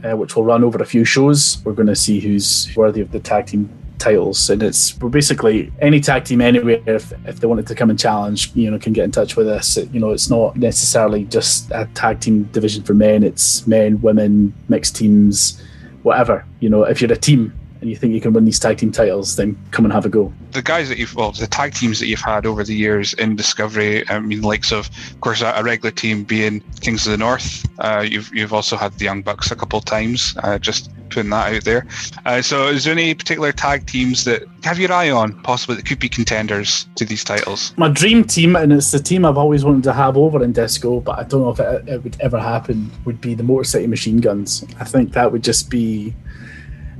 uh, 0.04 0.18
which 0.18 0.36
will 0.36 0.44
run 0.44 0.64
over 0.64 0.80
a 0.80 0.86
few 0.86 1.06
shows. 1.06 1.64
We're 1.64 1.74
going 1.74 1.88
to 1.88 1.96
see 1.96 2.20
who's 2.20 2.76
worthy 2.76 3.02
of 3.02 3.12
the 3.12 3.20
tag 3.20 3.46
team 3.46 3.70
titles 4.00 4.50
and 4.50 4.62
it's 4.62 4.92
basically 4.92 5.72
any 5.80 6.02
tag 6.02 6.26
team 6.26 6.42
anywhere 6.42 6.82
if, 6.86 7.14
if 7.26 7.40
they 7.40 7.48
wanted 7.48 7.66
to 7.66 7.74
come 7.74 7.90
and 7.90 7.98
challenge 7.98 8.54
you 8.54 8.70
know 8.70 8.78
can 8.78 8.92
get 8.92 9.06
in 9.06 9.12
touch 9.12 9.38
with 9.38 9.48
us 9.48 9.78
it, 9.78 9.90
you 9.92 10.02
know 10.02 10.12
it's 10.12 10.30
not 10.30 10.54
necessarily 10.58 11.24
just 11.24 11.72
a 11.72 11.88
tag 11.94 12.20
team 12.20 12.44
division 12.52 12.84
for 12.84 12.94
men 12.94 13.24
it's 13.24 13.66
men 13.68 14.00
women 14.02 14.54
mixed 14.68 14.98
teams 14.98 15.64
whatever 16.04 16.46
you 16.60 16.70
know 16.70 16.84
if 16.84 17.02
you're 17.02 17.14
a 17.14 17.16
team 17.16 17.54
and 17.86 17.92
you 17.92 17.96
think 17.96 18.14
you 18.14 18.22
can 18.22 18.34
win 18.34 18.46
these 18.46 18.60
tag 18.60 18.80
team 18.80 18.92
titles, 18.92 19.36
then 19.36 19.56
come 19.70 19.86
and 19.86 19.94
have 19.94 20.06
a 20.06 20.10
go. 20.10 20.34
The 20.52 20.64
guys 20.64 20.90
that 20.90 20.98
you've, 20.98 21.16
well, 21.16 21.32
the 21.32 21.46
tag 21.46 21.76
teams 21.76 22.00
that 22.00 22.08
you've 22.08 22.20
had 22.20 22.48
over 22.48 22.64
the 22.64 22.74
years 22.74 23.14
in 23.14 23.36
Discovery, 23.36 24.08
I 24.10 24.20
mean, 24.20 24.42
likes 24.42 24.72
of, 24.72 24.90
of 25.12 25.22
course, 25.22 25.42
a, 25.42 25.62
regular 25.64 25.92
team 25.92 26.24
being 26.24 26.62
Kings 26.82 27.06
of 27.06 27.12
the 27.12 27.18
North. 27.18 27.64
Uh, 27.80 28.04
you've 28.08 28.34
you've 28.34 28.54
also 28.54 28.76
had 28.76 28.94
the 28.94 29.06
Young 29.06 29.22
Bucks 29.22 29.52
a 29.52 29.56
couple 29.56 29.78
of 29.78 29.86
times. 29.86 30.36
Uh, 30.42 30.58
just 30.58 30.92
putting 31.10 31.30
that 31.30 31.54
out 31.54 31.64
there. 31.64 31.86
Uh, 32.26 32.42
so, 32.42 32.68
is 32.68 32.86
there 32.86 32.94
any 32.94 33.14
particular 33.14 33.52
tag 33.52 33.86
teams 33.86 34.24
that 34.24 34.44
have 34.64 34.80
your 34.80 34.92
eye 34.92 35.12
on, 35.12 35.40
possibly 35.44 35.76
that 35.76 35.86
could 35.86 36.00
be 36.00 36.10
contenders 36.10 36.88
to 36.96 37.06
these 37.06 37.24
titles? 37.24 37.74
My 37.78 37.90
dream 37.90 38.24
team, 38.24 38.56
and 38.56 38.74
it's 38.74 38.92
the 38.92 39.00
team 39.00 39.26
I've 39.26 39.38
always 39.38 39.64
wanted 39.64 39.84
to 39.84 39.94
have 39.94 40.18
over 40.18 40.44
in 40.44 40.54
Disco, 40.54 41.02
but 41.02 41.20
I 41.20 41.24
don't 41.24 41.42
know 41.42 41.52
if 41.52 41.60
it, 41.60 41.88
it 41.88 42.04
would 42.04 42.20
ever 42.20 42.40
happen. 42.40 42.90
Would 43.06 43.22
be 43.22 43.36
the 43.36 43.44
Motor 43.44 43.64
City 43.64 43.88
Machine 43.88 44.18
Guns. 44.18 44.66
I 44.80 44.86
think 44.86 45.14
that 45.14 45.32
would 45.32 45.44
just 45.44 45.70
be 45.70 46.16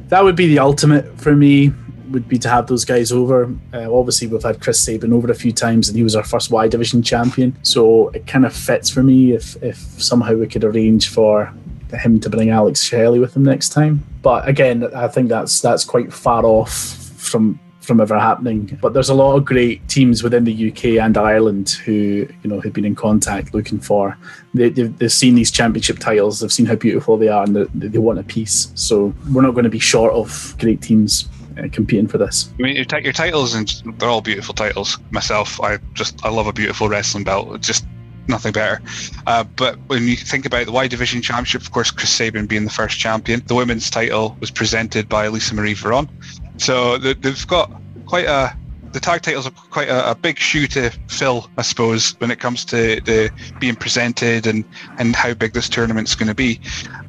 that 0.10 0.24
would 0.24 0.36
be 0.36 0.48
the 0.48 0.60
ultimate 0.60 1.20
for 1.20 1.36
me. 1.36 1.74
Would 2.12 2.30
be 2.30 2.38
to 2.40 2.50
have 2.50 2.68
those 2.68 2.86
guys 2.86 3.12
over. 3.12 3.46
Uh, 3.74 3.92
obviously, 3.92 4.28
we've 4.28 4.44
had 4.44 4.62
Chris 4.62 4.80
Sabin 4.80 5.12
over 5.12 5.32
a 5.32 5.36
few 5.36 5.52
times, 5.52 5.90
and 5.90 5.98
he 5.98 6.04
was 6.04 6.16
our 6.16 6.24
first 6.24 6.52
Y 6.52 6.68
Division 6.68 7.02
champion. 7.02 7.58
So 7.64 8.10
it 8.10 8.28
kind 8.28 8.46
of 8.46 8.54
fits 8.54 8.90
for 8.90 9.02
me 9.02 9.34
if 9.34 9.62
if 9.64 9.78
somehow 10.02 10.36
we 10.36 10.48
could 10.48 10.64
arrange 10.64 11.10
for 11.10 11.52
him 11.94 12.20
to 12.20 12.30
bring 12.30 12.50
Alex 12.50 12.84
Shelley 12.84 13.20
with 13.20 13.36
him 13.36 13.44
next 13.44 13.70
time. 13.70 14.06
But 14.22 14.48
again, 14.48 14.84
I 14.96 15.08
think 15.08 15.30
that's 15.30 15.62
that's 15.62 15.84
quite 15.84 16.14
far 16.14 16.46
off 16.46 16.72
from 16.72 17.60
from 17.86 18.02
ever 18.02 18.20
happening. 18.20 18.78
But 18.82 18.94
there's 18.94 19.10
a 19.10 19.14
lot 19.14 19.36
of 19.36 19.46
great 19.46 19.88
teams 19.88 20.24
within 20.24 20.44
the 20.44 20.72
UK 20.72 21.04
and 21.04 21.18
Ireland 21.18 21.70
who 21.86 22.28
you 22.44 22.50
know 22.50 22.60
have 22.62 22.74
been 22.74 22.86
in 22.86 22.96
contact 22.96 23.54
looking 23.54 23.80
for. 23.80 24.18
They, 24.54 24.70
have 24.72 24.98
they've 24.98 25.12
seen 25.12 25.36
these 25.36 25.52
championship 25.52 26.00
titles, 26.00 26.40
they've 26.40 26.52
seen 26.52 26.66
how 26.66 26.76
beautiful 26.76 27.18
they 27.18 27.28
are, 27.28 27.44
and 27.44 27.56
they, 27.56 27.88
they 27.88 27.98
want 27.98 28.20
a 28.20 28.24
piece. 28.24 28.72
So 28.76 29.14
we're 29.32 29.42
not 29.42 29.52
going 29.52 29.66
to 29.66 29.70
be 29.70 29.80
short 29.80 30.14
of 30.14 30.56
great 30.60 30.82
teams 30.82 31.30
uh, 31.58 31.68
competing 31.72 32.08
for 32.08 32.18
this. 32.18 32.50
I 32.60 32.62
mean, 32.62 32.76
your, 32.76 32.86
t- 32.86 33.02
your 33.04 33.14
titles 33.14 33.54
and 33.56 33.70
they're 33.98 34.10
all 34.10 34.22
beautiful 34.22 34.54
titles. 34.54 34.98
Myself, 35.12 35.62
I 35.62 35.78
just 35.94 36.24
I 36.26 36.30
love 36.30 36.48
a 36.48 36.54
beautiful 36.54 36.90
wrestling 36.90 37.24
belt. 37.24 37.62
Just 37.62 37.86
nothing 38.28 38.52
better. 38.52 38.82
Uh, 39.28 39.44
but 39.44 39.78
when 39.88 40.08
you 40.08 40.16
think 40.16 40.46
about 40.46 40.66
the 40.66 40.72
Y 40.72 40.88
Division 40.88 41.22
Championship, 41.22 41.62
of 41.62 41.72
course, 41.72 41.92
Chris 41.92 42.10
Sabin 42.10 42.46
being 42.46 42.66
the 42.66 42.72
first 42.72 43.00
champion, 43.00 43.42
the 43.46 43.56
women's 43.56 43.90
title 43.90 44.36
was 44.40 44.52
presented 44.52 45.08
by 45.08 45.28
Lisa 45.28 45.56
Marie 45.56 45.76
Varon. 45.76 46.10
So 46.58 46.98
they've 46.98 47.48
got 47.48 47.72
quite 48.06 48.26
a 48.26 48.56
the 48.96 49.02
tag 49.02 49.22
titles 49.22 49.46
are 49.46 49.52
quite 49.52 49.90
a, 49.90 50.12
a, 50.12 50.16
big 50.16 50.40
shoe 50.40 50.68
to 50.68 50.90
fill, 51.10 51.50
I 51.58 51.64
suppose, 51.64 52.12
when 52.20 52.32
it 52.32 52.40
comes 52.40 52.64
to 52.66 53.02
the 53.02 53.30
being 53.60 53.76
presented 53.76 54.48
and 54.48 54.64
and 54.98 55.14
how 55.14 55.34
big 55.34 55.52
this 55.52 55.68
tournament's 55.68 56.16
going 56.16 56.30
to 56.30 56.34
be. 56.34 56.62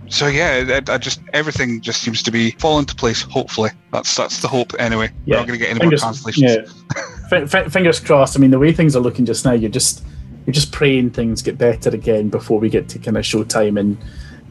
So 0.09 0.27
yeah, 0.27 0.81
I, 0.89 0.93
I, 0.93 0.99
just 0.99 1.21
everything 1.33 1.81
just 1.81 2.03
seems 2.03 2.25
to 2.25 2.33
be 2.33 2.51
fall 2.53 2.81
into 2.81 2.97
place. 2.97 3.23
Hopefully, 3.23 3.71
that's 3.93 4.17
that's 4.17 4.43
the 4.43 4.49
hope. 4.49 4.73
Anyway, 4.81 5.13
yeah. 5.27 5.37
we're 5.37 5.41
not 5.43 5.47
going 5.47 5.61
to 5.61 5.65
get 5.65 5.71
any 5.71 5.79
fingers, 5.79 6.03
more 6.03 6.13
cancellations. 6.13 6.67
Yeah. 6.67 7.33
F- 7.33 7.55
f- 7.55 7.73
fingers 7.73 8.01
crossed. 8.01 8.37
I 8.37 8.41
mean, 8.41 8.51
the 8.51 8.59
way 8.59 8.73
things 8.73 8.97
are 8.97 9.01
looking 9.01 9.25
just 9.25 9.45
now, 9.45 9.53
you're 9.53 9.71
just 9.71 10.05
you're 10.45 10.55
just 10.55 10.73
praying 10.73 11.11
things 11.11 11.41
get 11.41 11.57
better 11.57 11.91
again 11.91 12.31
before 12.31 12.59
we 12.59 12.69
get 12.69 12.89
to 12.91 12.99
kind 12.99 13.17
of 13.17 13.25
showtime 13.25 13.79
and 13.79 13.97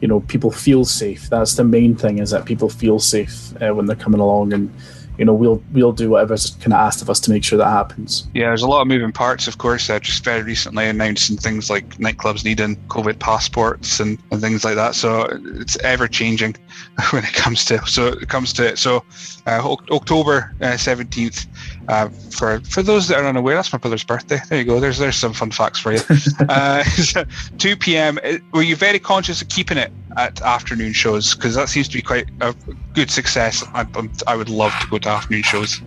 you 0.00 0.08
know 0.08 0.20
people 0.20 0.50
feel 0.50 0.84
safe. 0.84 1.28
That's 1.28 1.54
the 1.54 1.64
main 1.64 1.96
thing 1.96 2.18
is 2.18 2.30
that 2.30 2.44
people 2.44 2.68
feel 2.68 2.98
safe 2.98 3.52
uh, 3.62 3.74
when 3.74 3.86
they're 3.86 3.96
coming 3.96 4.20
along 4.20 4.52
and 4.52 4.72
you 5.18 5.24
know 5.24 5.34
we'll 5.34 5.62
we'll 5.72 5.92
do 5.92 6.10
whatever's 6.10 6.50
kind 6.56 6.72
of 6.72 6.80
asked 6.80 7.02
of 7.02 7.08
us 7.08 7.20
to 7.20 7.30
make 7.30 7.44
sure 7.44 7.58
that 7.58 7.70
happens. 7.70 8.28
Yeah, 8.34 8.48
there's 8.48 8.62
a 8.62 8.68
lot 8.68 8.82
of 8.82 8.88
moving 8.88 9.12
parts, 9.12 9.48
of 9.48 9.58
course. 9.58 9.88
Uh, 9.88 9.98
just 9.98 10.24
very 10.24 10.42
recently 10.42 10.86
announcing 10.86 11.36
things 11.36 11.70
like 11.70 11.96
nightclubs 11.96 12.44
needing 12.44 12.76
COVID 12.88 13.18
passports 13.18 14.00
and, 14.00 14.18
and 14.30 14.40
things 14.40 14.64
like 14.64 14.74
that. 14.74 14.94
So 14.94 15.26
it's 15.56 15.76
ever 15.78 16.08
changing 16.08 16.56
when 17.10 17.24
it 17.24 17.32
comes 17.32 17.64
to 17.66 17.84
so 17.86 18.08
it 18.08 18.28
comes 18.28 18.52
to 18.54 18.66
it. 18.66 18.78
So 18.78 19.04
uh, 19.46 19.76
October 19.90 20.54
uh, 20.60 20.76
seventeenth. 20.76 21.46
Uh, 21.88 22.08
for 22.08 22.60
for 22.60 22.82
those 22.82 23.08
that 23.08 23.18
are 23.18 23.26
unaware, 23.26 23.54
that's 23.54 23.72
my 23.72 23.78
brother's 23.78 24.04
birthday. 24.04 24.38
There 24.48 24.58
you 24.58 24.64
go. 24.64 24.80
There's 24.80 24.98
there's 24.98 25.16
some 25.16 25.32
fun 25.32 25.50
facts 25.50 25.78
for 25.78 25.92
you. 25.92 26.00
Uh, 26.48 26.84
2 27.58 27.76
p.m. 27.76 28.18
Uh, 28.22 28.38
were 28.52 28.62
you 28.62 28.76
very 28.76 28.98
conscious 28.98 29.42
of 29.42 29.48
keeping 29.48 29.78
it 29.78 29.92
at 30.16 30.40
afternoon 30.42 30.92
shows 30.92 31.34
because 31.34 31.54
that 31.54 31.68
seems 31.68 31.88
to 31.88 31.96
be 31.96 32.02
quite 32.02 32.28
a 32.40 32.54
good 32.94 33.10
success. 33.10 33.64
I, 33.74 33.86
I 34.26 34.36
would 34.36 34.48
love 34.48 34.72
to 34.80 34.86
go 34.88 34.98
to 34.98 35.08
afternoon 35.08 35.42
shows. 35.42 35.80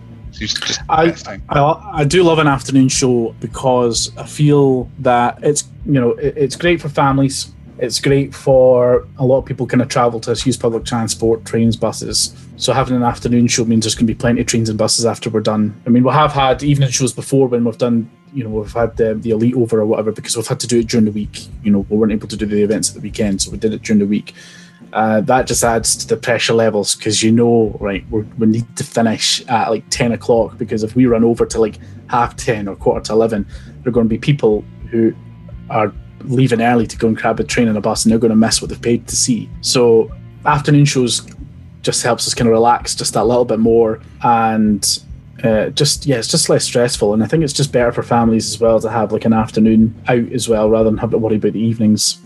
I, 0.88 1.14
I, 1.48 1.90
I 1.92 2.04
do 2.04 2.22
love 2.22 2.38
an 2.38 2.46
afternoon 2.46 2.88
show 2.88 3.34
because 3.40 4.16
I 4.16 4.26
feel 4.26 4.88
that 5.00 5.38
it's 5.42 5.64
you 5.84 6.00
know 6.00 6.10
it, 6.12 6.36
it's 6.36 6.56
great 6.56 6.80
for 6.80 6.88
families 6.88 7.52
It's 7.80 7.98
great 7.98 8.34
for 8.34 9.08
a 9.18 9.24
lot 9.24 9.38
of 9.38 9.46
people 9.46 9.66
kind 9.66 9.80
of 9.80 9.88
travel 9.88 10.20
to 10.20 10.32
us, 10.32 10.44
use 10.44 10.58
public 10.58 10.84
transport, 10.84 11.46
trains, 11.46 11.76
buses. 11.76 12.36
So 12.58 12.74
having 12.74 12.94
an 12.94 13.02
afternoon 13.02 13.46
show 13.46 13.64
means 13.64 13.84
there's 13.84 13.94
going 13.94 14.06
to 14.06 14.12
be 14.12 14.18
plenty 14.18 14.42
of 14.42 14.46
trains 14.48 14.68
and 14.68 14.76
buses 14.76 15.06
after 15.06 15.30
we're 15.30 15.40
done. 15.40 15.80
I 15.86 15.88
mean, 15.88 16.04
we 16.04 16.12
have 16.12 16.30
had 16.30 16.62
evening 16.62 16.90
shows 16.90 17.14
before 17.14 17.48
when 17.48 17.64
we've 17.64 17.78
done, 17.78 18.10
you 18.34 18.44
know, 18.44 18.50
we've 18.50 18.70
had 18.70 18.98
the, 18.98 19.14
the 19.14 19.30
elite 19.30 19.54
over 19.56 19.80
or 19.80 19.86
whatever 19.86 20.12
because 20.12 20.36
we've 20.36 20.46
had 20.46 20.60
to 20.60 20.66
do 20.66 20.80
it 20.80 20.88
during 20.88 21.06
the 21.06 21.10
week. 21.10 21.48
You 21.62 21.72
know, 21.72 21.86
we 21.88 21.96
weren't 21.96 22.12
able 22.12 22.28
to 22.28 22.36
do 22.36 22.44
the 22.44 22.62
events 22.62 22.90
at 22.90 22.96
the 22.96 23.00
weekend, 23.00 23.40
so 23.40 23.50
we 23.50 23.56
did 23.56 23.72
it 23.72 23.80
during 23.80 24.00
the 24.00 24.06
week. 24.06 24.34
Uh, 24.92 25.22
that 25.22 25.46
just 25.46 25.64
adds 25.64 25.96
to 25.96 26.06
the 26.06 26.18
pressure 26.18 26.52
levels 26.52 26.96
because 26.96 27.22
you 27.22 27.32
know, 27.32 27.74
right, 27.80 28.04
we 28.10 28.22
we 28.38 28.46
need 28.46 28.76
to 28.76 28.84
finish 28.84 29.42
at 29.46 29.70
like 29.70 29.88
10 29.88 30.12
o'clock 30.12 30.58
because 30.58 30.82
if 30.82 30.94
we 30.94 31.06
run 31.06 31.24
over 31.24 31.46
to 31.46 31.60
like 31.60 31.78
half 32.08 32.36
10 32.36 32.68
or 32.68 32.76
quarter 32.76 33.00
to 33.00 33.12
11, 33.12 33.46
there 33.82 33.88
are 33.88 33.92
going 33.92 34.06
to 34.06 34.10
be 34.10 34.18
people 34.18 34.64
who 34.90 35.14
are 35.70 35.94
leaving 36.24 36.60
early 36.62 36.86
to 36.86 36.96
go 36.96 37.08
and 37.08 37.16
grab 37.16 37.40
a 37.40 37.44
train 37.44 37.68
and 37.68 37.76
a 37.76 37.80
bus 37.80 38.04
and 38.04 38.12
they're 38.12 38.18
going 38.18 38.30
to 38.30 38.36
miss 38.36 38.60
what 38.60 38.68
they've 38.68 38.80
paid 38.80 39.06
to 39.08 39.16
see. 39.16 39.48
So 39.60 40.10
afternoon 40.44 40.84
shows 40.84 41.26
just 41.82 42.02
helps 42.02 42.26
us 42.26 42.34
kind 42.34 42.48
of 42.48 42.52
relax 42.52 42.94
just 42.94 43.14
that 43.14 43.24
little 43.24 43.44
bit 43.44 43.58
more 43.58 44.00
and 44.22 45.00
uh, 45.42 45.70
just 45.70 46.06
yeah, 46.06 46.16
it's 46.16 46.28
just 46.28 46.48
less 46.48 46.64
stressful, 46.64 47.14
and 47.14 47.22
I 47.22 47.26
think 47.26 47.44
it's 47.44 47.52
just 47.52 47.72
better 47.72 47.92
for 47.92 48.02
families 48.02 48.52
as 48.52 48.60
well 48.60 48.78
to 48.80 48.90
have 48.90 49.12
like 49.12 49.24
an 49.24 49.32
afternoon 49.32 49.94
out 50.08 50.30
as 50.32 50.48
well, 50.48 50.68
rather 50.68 50.90
than 50.90 50.98
have 50.98 51.10
to 51.12 51.18
worry 51.18 51.36
about 51.36 51.54
the 51.54 51.60
evenings. 51.60 52.18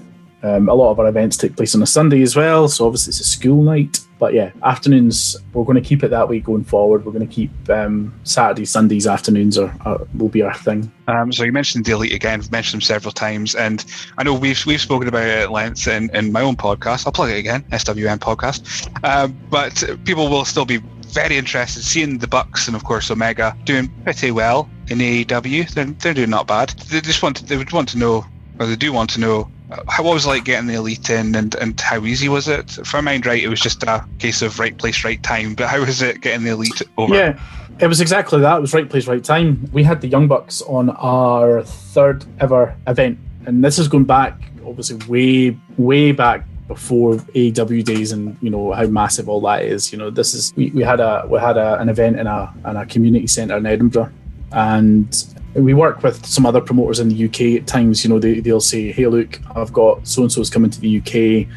Um, 0.44 0.68
a 0.68 0.74
lot 0.74 0.90
of 0.90 1.00
our 1.00 1.08
events 1.08 1.38
take 1.38 1.56
place 1.56 1.74
on 1.74 1.82
a 1.82 1.86
Sunday 1.86 2.20
as 2.20 2.36
well, 2.36 2.68
so 2.68 2.86
obviously 2.86 3.10
it's 3.10 3.20
a 3.20 3.24
school 3.24 3.62
night. 3.62 3.98
But 4.18 4.34
yeah, 4.34 4.52
afternoons 4.62 5.36
we're 5.54 5.64
going 5.64 5.82
to 5.82 5.86
keep 5.86 6.04
it 6.04 6.08
that 6.08 6.28
way 6.28 6.38
going 6.38 6.64
forward. 6.64 7.04
We're 7.04 7.12
going 7.12 7.26
to 7.26 7.34
keep 7.34 7.50
um, 7.70 8.14
Saturdays, 8.24 8.70
Sundays 8.70 9.06
afternoons 9.06 9.58
are, 9.58 9.74
are 9.86 10.06
will 10.14 10.28
be 10.28 10.42
our 10.42 10.54
thing. 10.54 10.92
Um, 11.08 11.32
so 11.32 11.44
you 11.44 11.52
mentioned 11.52 11.86
the 11.86 11.92
elite 11.92 12.12
again. 12.12 12.40
We've 12.40 12.52
mentioned 12.52 12.82
them 12.82 12.86
several 12.86 13.12
times, 13.12 13.54
and 13.54 13.84
I 14.18 14.22
know 14.22 14.34
we've 14.34 14.64
we've 14.66 14.80
spoken 14.80 15.08
about 15.08 15.26
it 15.26 15.38
at 15.38 15.50
length 15.50 15.88
in, 15.88 16.14
in 16.14 16.30
my 16.30 16.42
own 16.42 16.56
podcast. 16.56 17.06
I'll 17.06 17.12
plug 17.12 17.30
it 17.30 17.38
again, 17.38 17.64
SWN 17.72 18.18
podcast. 18.18 18.90
Uh, 19.02 19.28
but 19.28 19.82
people 20.04 20.28
will 20.28 20.44
still 20.44 20.66
be 20.66 20.80
very 21.14 21.38
interested 21.38 21.82
seeing 21.82 22.18
the 22.18 22.26
Bucks 22.26 22.66
and 22.66 22.76
of 22.76 22.84
course 22.84 23.10
Omega 23.10 23.56
doing 23.64 23.88
pretty 24.02 24.32
well 24.32 24.68
in 24.88 24.98
AEW. 24.98 25.70
They're, 25.70 25.84
they're 25.86 26.14
doing 26.14 26.30
not 26.30 26.46
bad. 26.46 26.70
They 26.90 27.00
just 27.00 27.22
want 27.22 27.36
to, 27.36 27.44
they 27.46 27.56
would 27.56 27.72
want 27.72 27.88
to 27.90 27.98
know, 27.98 28.26
or 28.58 28.66
they 28.66 28.76
do 28.76 28.92
want 28.92 29.10
to 29.10 29.20
know. 29.20 29.50
How 29.88 30.02
what 30.02 30.14
was 30.14 30.26
it 30.26 30.28
like 30.28 30.44
getting 30.44 30.66
the 30.66 30.74
elite 30.74 31.10
in, 31.10 31.34
and, 31.34 31.54
and 31.56 31.80
how 31.80 32.04
easy 32.04 32.28
was 32.28 32.48
it? 32.48 32.78
If 32.78 32.94
I 32.94 33.00
mind 33.00 33.26
right, 33.26 33.42
it 33.42 33.48
was 33.48 33.60
just 33.60 33.82
a 33.82 34.04
case 34.18 34.42
of 34.42 34.58
right 34.58 34.76
place, 34.76 35.04
right 35.04 35.22
time. 35.22 35.54
But 35.54 35.68
how 35.68 35.80
was 35.80 36.02
it 36.02 36.20
getting 36.20 36.44
the 36.44 36.50
elite 36.50 36.82
over? 36.96 37.14
Yeah, 37.14 37.40
it 37.80 37.86
was 37.86 38.00
exactly 38.00 38.40
that. 38.40 38.58
It 38.58 38.60
was 38.60 38.74
right 38.74 38.88
place, 38.88 39.06
right 39.06 39.22
time. 39.22 39.68
We 39.72 39.82
had 39.82 40.00
the 40.00 40.08
Young 40.08 40.28
Bucks 40.28 40.62
on 40.62 40.90
our 40.90 41.62
third 41.62 42.24
ever 42.40 42.76
event, 42.86 43.18
and 43.46 43.64
this 43.64 43.78
is 43.78 43.88
going 43.88 44.04
back, 44.04 44.38
obviously, 44.64 44.96
way, 45.08 45.58
way 45.76 46.12
back 46.12 46.46
before 46.68 47.14
AEW 47.14 47.84
days, 47.84 48.12
and 48.12 48.36
you 48.40 48.50
know 48.50 48.72
how 48.72 48.86
massive 48.86 49.28
all 49.28 49.40
that 49.42 49.64
is. 49.64 49.92
You 49.92 49.98
know, 49.98 50.10
this 50.10 50.34
is 50.34 50.52
we, 50.56 50.70
we 50.70 50.82
had 50.82 51.00
a 51.00 51.26
we 51.28 51.38
had 51.38 51.56
a, 51.56 51.78
an 51.80 51.88
event 51.88 52.18
in 52.18 52.26
a 52.26 52.52
in 52.66 52.76
a 52.76 52.86
community 52.86 53.26
centre 53.26 53.56
in 53.56 53.66
Edinburgh, 53.66 54.12
and 54.52 55.34
we 55.54 55.74
work 55.74 56.02
with 56.02 56.26
some 56.26 56.46
other 56.46 56.60
promoters 56.60 57.00
in 57.00 57.08
the 57.08 57.24
UK 57.24 57.60
at 57.60 57.66
times. 57.66 58.04
You 58.04 58.10
know, 58.10 58.18
they, 58.18 58.40
they'll 58.40 58.60
say, 58.60 58.92
"Hey, 58.92 59.06
look, 59.06 59.40
I've 59.54 59.72
got 59.72 60.06
so 60.06 60.22
and 60.22 60.32
so's 60.32 60.50
coming 60.50 60.70
to 60.70 60.80
the 60.80 60.98
UK." 60.98 61.48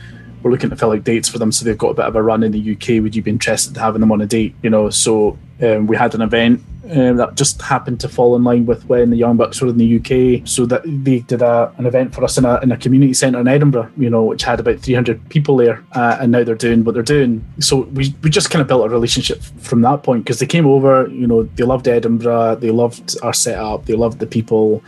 We're 0.44 0.52
looking 0.52 0.70
to 0.70 0.76
fill 0.76 0.92
out 0.92 1.04
dates 1.04 1.28
for 1.28 1.40
them, 1.40 1.52
so 1.52 1.66
they've 1.66 1.78
got 1.78 1.90
a 1.90 1.94
bit 1.96 2.06
of 2.06 2.16
a 2.16 2.22
run 2.22 2.44
in 2.44 2.52
the 2.52 2.74
UK. 2.74 3.02
Would 3.02 3.16
you 3.16 3.24
be 3.24 3.32
interested 3.32 3.76
in 3.76 3.82
having 3.82 4.02
them 4.02 4.12
on 4.12 4.22
a 4.22 4.28
date? 4.28 4.56
You 4.62 4.70
know, 4.70 4.90
so 4.92 5.38
um, 5.62 5.88
we 5.88 5.98
had 5.98 6.14
an 6.14 6.22
event 6.22 6.62
um, 6.89 7.17
that 7.17 7.36
just 7.36 7.62
happened 7.62 8.00
to 8.00 8.10
fall 8.10 8.36
in 8.36 8.43
line 8.43 8.65
with 8.65 8.86
when 8.86 9.10
the 9.10 9.17
Young 9.17 9.38
Bucks 9.38 9.62
were 9.62 9.69
in 9.69 9.78
the 9.78 9.97
UK. 9.97 10.47
So 10.47 10.65
that 10.67 10.84
they 10.86 11.19
did 11.19 11.41
a, 11.41 11.73
an 11.78 11.86
event 11.86 12.13
for 12.13 12.23
us 12.23 12.38
in 12.38 12.45
a, 12.45 12.60
in 12.62 12.71
a 12.71 12.78
community 12.78 13.13
centre 13.13 13.39
in 13.39 13.47
Edinburgh, 13.47 13.91
you 13.97 14.10
know, 14.10 14.23
which 14.23 14.43
had 14.43 14.60
about 14.60 14.80
300 14.80 15.30
people 15.30 15.58
there. 15.58 15.84
Uh, 15.93 16.17
and 16.19 16.32
now 16.32 16.43
they're 16.43 16.56
doing 16.56 16.84
what 16.84 16.93
they're 16.93 17.04
doing. 17.04 17.45
So 17.60 17.82
we, 17.82 18.15
we 18.21 18.30
just 18.30 18.50
kind 18.50 18.62
of 18.62 18.67
built 18.67 18.86
a 18.86 18.89
relationship 18.89 19.41
from 19.60 19.82
that 19.82 20.04
point 20.04 20.23
because 20.23 20.39
they 20.39 20.45
came 20.45 20.65
over, 20.65 21.08
you 21.08 21.28
know, 21.28 21.43
they 21.43 21.63
loved 21.63 21.88
Edinburgh, 21.88 22.56
they 22.56 22.71
loved 22.71 23.17
our 23.21 23.34
setup, 23.34 23.86
they 23.86 23.95
loved 23.95 24.19
the 24.19 24.28
people. 24.28 24.84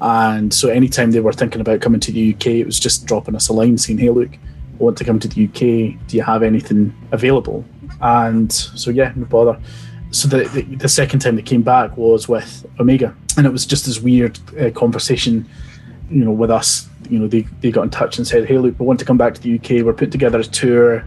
And 0.00 0.52
so 0.52 0.68
anytime 0.68 1.10
they 1.10 1.20
were 1.20 1.32
thinking 1.32 1.60
about 1.60 1.80
coming 1.80 2.00
to 2.00 2.12
the 2.12 2.34
UK, 2.34 2.46
it 2.46 2.66
was 2.66 2.78
just 2.78 3.06
dropping 3.06 3.34
us 3.34 3.48
a 3.48 3.52
line 3.52 3.78
saying, 3.78 3.98
hey, 3.98 4.10
look, 4.10 4.32
I 4.32 4.82
want 4.82 4.96
to 4.98 5.04
come 5.04 5.18
to 5.18 5.28
the 5.28 5.46
UK. 5.46 5.98
Do 6.06 6.16
you 6.16 6.22
have 6.22 6.42
anything 6.42 6.94
available? 7.10 7.64
And 8.00 8.52
so, 8.52 8.90
yeah, 8.90 9.12
no 9.16 9.24
bother 9.24 9.58
so 10.10 10.28
the, 10.28 10.44
the, 10.48 10.62
the 10.76 10.88
second 10.88 11.20
time 11.20 11.36
they 11.36 11.42
came 11.42 11.62
back 11.62 11.96
was 11.96 12.28
with 12.28 12.66
Omega, 12.80 13.14
and 13.36 13.46
it 13.46 13.50
was 13.50 13.66
just 13.66 13.86
this 13.86 14.00
weird 14.00 14.38
uh, 14.58 14.70
conversation, 14.70 15.48
you 16.10 16.24
know, 16.24 16.30
with 16.30 16.50
us. 16.50 16.88
You 17.10 17.18
know, 17.18 17.28
they, 17.28 17.42
they 17.60 17.70
got 17.70 17.82
in 17.82 17.90
touch 17.90 18.18
and 18.18 18.26
said, 18.26 18.46
"Hey, 18.46 18.58
look, 18.58 18.78
we 18.78 18.86
want 18.86 18.98
to 19.00 19.04
come 19.04 19.18
back 19.18 19.34
to 19.34 19.40
the 19.40 19.56
UK. 19.56 19.84
We're 19.84 19.92
putting 19.92 20.10
together 20.10 20.38
a 20.38 20.44
tour. 20.44 21.04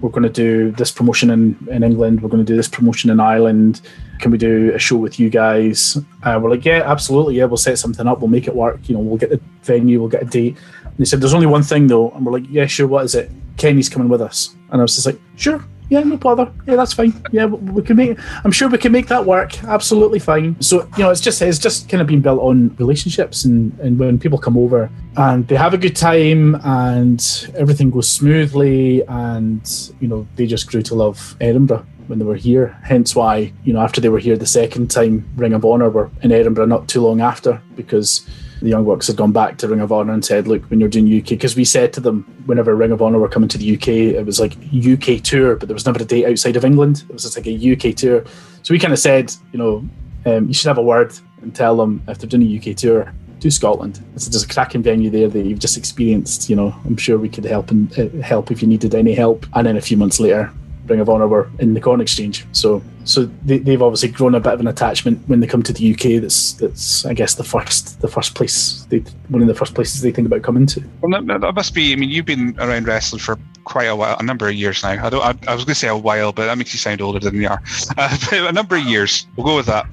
We're 0.00 0.10
going 0.10 0.22
to 0.22 0.28
do 0.30 0.70
this 0.72 0.92
promotion 0.92 1.30
in, 1.30 1.56
in 1.70 1.82
England. 1.82 2.22
We're 2.22 2.28
going 2.28 2.44
to 2.44 2.50
do 2.50 2.56
this 2.56 2.68
promotion 2.68 3.10
in 3.10 3.18
Ireland. 3.18 3.80
Can 4.20 4.30
we 4.30 4.38
do 4.38 4.72
a 4.74 4.78
show 4.78 4.96
with 4.96 5.20
you 5.20 5.28
guys?" 5.28 5.98
Uh, 6.22 6.40
we're 6.42 6.50
like, 6.50 6.64
"Yeah, 6.64 6.82
absolutely. 6.84 7.36
Yeah, 7.36 7.44
we'll 7.44 7.58
set 7.58 7.78
something 7.78 8.06
up. 8.06 8.20
We'll 8.20 8.28
make 8.28 8.46
it 8.46 8.54
work. 8.54 8.88
You 8.88 8.94
know, 8.94 9.00
we'll 9.00 9.18
get 9.18 9.30
the 9.30 9.40
venue. 9.62 10.00
We'll 10.00 10.08
get 10.08 10.22
a 10.22 10.26
date." 10.26 10.56
And 10.84 10.96
they 10.96 11.04
said, 11.04 11.20
"There's 11.20 11.34
only 11.34 11.46
one 11.46 11.62
thing 11.62 11.86
though," 11.86 12.10
and 12.12 12.24
we're 12.24 12.32
like, 12.32 12.46
"Yeah, 12.48 12.66
sure. 12.66 12.86
What 12.86 13.04
is 13.04 13.14
it?" 13.14 13.30
Kenny's 13.58 13.88
coming 13.88 14.08
with 14.08 14.22
us, 14.22 14.56
and 14.70 14.80
I 14.80 14.82
was 14.82 14.94
just 14.94 15.06
like, 15.06 15.20
"Sure." 15.36 15.62
Yeah, 15.88 16.00
no 16.00 16.16
bother. 16.16 16.52
Yeah, 16.66 16.76
that's 16.76 16.92
fine. 16.92 17.14
Yeah, 17.32 17.46
we, 17.46 17.82
can 17.82 17.96
make. 17.96 18.18
I'm 18.44 18.52
sure 18.52 18.68
we 18.68 18.78
can 18.78 18.92
make 18.92 19.06
that 19.08 19.24
work. 19.24 19.62
Absolutely 19.64 20.18
fine. 20.18 20.60
So 20.60 20.88
you 20.96 21.04
know, 21.04 21.10
it's 21.10 21.20
just 21.20 21.40
it's 21.40 21.58
just 21.58 21.88
kind 21.88 22.00
of 22.00 22.06
been 22.06 22.20
built 22.20 22.40
on 22.40 22.76
relationships, 22.76 23.44
and 23.44 23.78
and 23.80 23.98
when 23.98 24.18
people 24.18 24.38
come 24.38 24.56
over 24.56 24.90
and 25.16 25.48
they 25.48 25.56
have 25.56 25.74
a 25.74 25.78
good 25.78 25.96
time 25.96 26.56
and 26.62 27.50
everything 27.56 27.90
goes 27.90 28.08
smoothly, 28.08 29.02
and 29.06 29.90
you 30.00 30.08
know, 30.08 30.26
they 30.36 30.46
just 30.46 30.68
grew 30.68 30.82
to 30.82 30.94
love 30.94 31.36
Edinburgh 31.40 31.86
when 32.06 32.18
they 32.18 32.24
were 32.24 32.36
here. 32.36 32.78
Hence 32.82 33.16
why 33.16 33.52
you 33.64 33.72
know 33.72 33.80
after 33.80 34.00
they 34.00 34.10
were 34.10 34.18
here 34.18 34.36
the 34.36 34.46
second 34.46 34.90
time, 34.90 35.26
Ring 35.36 35.54
of 35.54 35.64
Honor 35.64 35.88
were 35.88 36.10
in 36.22 36.32
Edinburgh 36.32 36.66
not 36.66 36.88
too 36.88 37.00
long 37.00 37.22
after 37.22 37.62
because 37.76 38.28
the 38.60 38.68
Young 38.68 38.84
Bucks 38.84 39.06
had 39.06 39.16
gone 39.16 39.32
back 39.32 39.58
to 39.58 39.68
Ring 39.68 39.80
of 39.80 39.92
Honor 39.92 40.12
and 40.12 40.24
said, 40.24 40.48
"Look, 40.48 40.62
when 40.70 40.80
you're 40.80 40.88
doing 40.88 41.06
UK," 41.06 41.30
because 41.30 41.56
we 41.56 41.64
said 41.64 41.92
to 41.94 42.00
them 42.00 42.24
whenever 42.46 42.74
Ring 42.74 42.92
of 42.92 43.02
Honor 43.02 43.18
were 43.18 43.28
coming 43.28 43.48
to 43.50 43.58
the 43.58 43.74
UK, 43.74 43.88
it 44.14 44.26
was 44.26 44.40
like 44.40 44.56
UK 44.72 45.22
tour, 45.22 45.56
but 45.56 45.68
there 45.68 45.74
was 45.74 45.86
never 45.86 46.02
a 46.02 46.04
date 46.04 46.26
outside 46.26 46.56
of 46.56 46.64
England. 46.64 47.04
It 47.08 47.12
was 47.12 47.22
just 47.22 47.36
like 47.36 47.46
a 47.46 47.72
UK 47.72 47.94
tour. 47.94 48.24
So 48.62 48.74
we 48.74 48.78
kind 48.78 48.92
of 48.92 48.98
said, 48.98 49.32
you 49.52 49.58
know, 49.58 49.88
um, 50.26 50.48
you 50.48 50.54
should 50.54 50.68
have 50.68 50.78
a 50.78 50.82
word 50.82 51.14
and 51.42 51.54
tell 51.54 51.76
them 51.76 52.02
if 52.08 52.18
they're 52.18 52.28
doing 52.28 52.42
a 52.42 52.58
UK 52.58 52.76
tour, 52.76 53.12
do 53.38 53.50
Scotland. 53.50 54.04
It's 54.14 54.28
just 54.28 54.50
a 54.50 54.52
cracking 54.52 54.82
venue 54.82 55.10
there 55.10 55.28
that 55.28 55.46
you've 55.46 55.60
just 55.60 55.76
experienced. 55.76 56.50
You 56.50 56.56
know, 56.56 56.74
I'm 56.84 56.96
sure 56.96 57.18
we 57.18 57.28
could 57.28 57.44
help 57.44 57.70
and 57.70 57.96
uh, 57.98 58.08
help 58.22 58.50
if 58.50 58.62
you 58.62 58.68
needed 58.68 58.94
any 58.94 59.14
help. 59.14 59.46
And 59.54 59.66
then 59.66 59.76
a 59.76 59.80
few 59.80 59.96
months 59.96 60.20
later, 60.20 60.52
Ring 60.88 61.00
of 61.00 61.08
Honor 61.08 61.28
were 61.28 61.50
in 61.58 61.74
the 61.74 61.80
Corn 61.80 62.00
Exchange. 62.00 62.46
So 62.52 62.82
so 63.04 63.24
they, 63.44 63.58
they've 63.58 63.80
obviously 63.80 64.10
grown 64.10 64.34
a 64.34 64.40
bit 64.40 64.52
of 64.52 64.60
an 64.60 64.66
attachment 64.66 65.26
when 65.28 65.40
they 65.40 65.46
come 65.46 65.62
to 65.62 65.72
the 65.72 65.92
UK. 65.92 66.20
That's 66.20 66.52
that's 66.54 67.06
I 67.06 67.14
guess 67.14 67.34
the 67.34 67.44
first 67.44 68.00
the 68.00 68.08
first 68.08 68.34
place 68.34 68.86
they 68.90 68.98
one 69.28 69.42
of 69.42 69.48
the 69.48 69.54
first 69.54 69.74
places 69.74 70.02
they 70.02 70.10
think 70.10 70.26
about 70.26 70.42
coming 70.42 70.66
to. 70.66 70.82
Well, 71.00 71.22
that, 71.22 71.40
that 71.40 71.54
must 71.54 71.74
be. 71.74 71.92
I 71.92 71.96
mean, 71.96 72.10
you've 72.10 72.26
been 72.26 72.54
around 72.58 72.86
wrestling 72.86 73.20
for 73.20 73.38
quite 73.64 73.86
a 73.86 73.96
while, 73.96 74.16
a 74.18 74.22
number 74.22 74.48
of 74.48 74.54
years 74.54 74.82
now. 74.82 75.04
I 75.04 75.10
don't. 75.10 75.22
I, 75.22 75.50
I 75.50 75.54
was 75.54 75.64
going 75.64 75.72
to 75.72 75.74
say 75.74 75.88
a 75.88 75.96
while, 75.96 76.32
but 76.32 76.46
that 76.46 76.58
makes 76.58 76.72
you 76.72 76.78
sound 76.78 77.00
older 77.00 77.18
than 77.18 77.34
you 77.34 77.48
are. 77.48 77.62
Uh, 77.96 78.16
a 78.32 78.52
number 78.52 78.76
of 78.76 78.82
years. 78.84 79.26
We'll 79.36 79.46
go 79.46 79.56
with 79.56 79.66
that. 79.66 79.86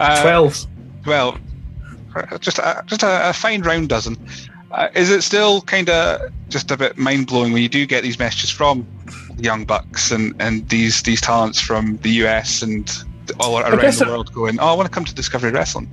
Uh, 0.00 0.22
Twelve. 0.22 0.66
Well, 1.06 1.38
just 2.40 2.58
a, 2.58 2.82
just 2.86 3.02
a, 3.02 3.30
a 3.30 3.32
fine 3.32 3.62
round 3.62 3.88
dozen. 3.88 4.16
Uh, 4.70 4.88
is 4.94 5.10
it 5.10 5.22
still 5.22 5.60
kind 5.62 5.90
of 5.90 6.32
just 6.48 6.70
a 6.70 6.76
bit 6.76 6.96
mind 6.96 7.26
blowing 7.26 7.52
when 7.52 7.62
you 7.62 7.68
do 7.68 7.86
get 7.86 8.02
these 8.02 8.18
messages 8.18 8.50
from 8.50 8.86
young 9.38 9.64
bucks 9.64 10.10
and, 10.10 10.34
and 10.40 10.68
these 10.68 11.02
these 11.02 11.20
talents 11.20 11.60
from 11.60 11.96
the 11.98 12.10
US 12.24 12.62
and 12.62 13.04
all 13.40 13.58
around 13.58 13.94
the 13.94 14.06
world 14.06 14.32
going, 14.32 14.58
oh, 14.60 14.66
I 14.66 14.74
want 14.74 14.86
to 14.86 14.94
come 14.94 15.04
to 15.04 15.14
Discovery 15.14 15.50
Wrestling. 15.50 15.90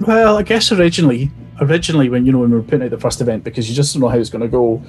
Well, 0.00 0.38
I 0.38 0.42
guess 0.42 0.70
originally, 0.70 1.30
originally 1.60 2.08
when 2.08 2.26
you 2.26 2.32
know 2.32 2.38
when 2.38 2.50
we 2.50 2.56
were 2.56 2.62
putting 2.62 2.82
out 2.82 2.90
the 2.90 3.00
first 3.00 3.20
event, 3.20 3.44
because 3.44 3.68
you 3.68 3.74
just 3.74 3.94
don't 3.94 4.02
know 4.02 4.08
how 4.08 4.18
it's 4.18 4.30
going 4.30 4.42
to 4.42 4.48
go, 4.48 4.82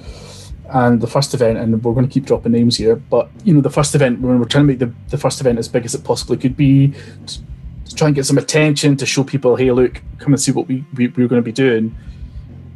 and 0.68 1.00
the 1.00 1.06
first 1.06 1.34
event, 1.34 1.58
and 1.58 1.82
we're 1.82 1.94
going 1.94 2.06
to 2.06 2.12
keep 2.12 2.26
dropping 2.26 2.52
names 2.52 2.76
here, 2.76 2.96
but 2.96 3.28
you 3.44 3.54
know 3.54 3.60
the 3.60 3.70
first 3.70 3.94
event 3.94 4.20
when 4.20 4.38
we're 4.38 4.44
trying 4.44 4.64
to 4.64 4.68
make 4.68 4.78
the, 4.78 4.92
the 5.08 5.18
first 5.18 5.40
event 5.40 5.58
as 5.58 5.68
big 5.68 5.84
as 5.84 5.94
it 5.94 6.04
possibly 6.04 6.36
could 6.36 6.56
be, 6.56 6.88
to, 7.26 7.38
to 7.86 7.94
try 7.94 8.06
and 8.08 8.14
get 8.14 8.26
some 8.26 8.38
attention 8.38 8.96
to 8.96 9.06
show 9.06 9.24
people, 9.24 9.56
hey, 9.56 9.70
look, 9.72 10.00
come 10.18 10.32
and 10.32 10.40
see 10.40 10.52
what 10.52 10.68
we, 10.68 10.84
we 10.94 11.08
we're 11.08 11.28
going 11.28 11.42
to 11.42 11.44
be 11.44 11.52
doing, 11.52 11.96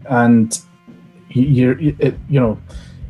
and 0.06 0.60
you 1.28 1.42
you're, 1.42 1.80
you, 1.80 1.96
it, 1.98 2.14
you 2.28 2.40
know 2.40 2.58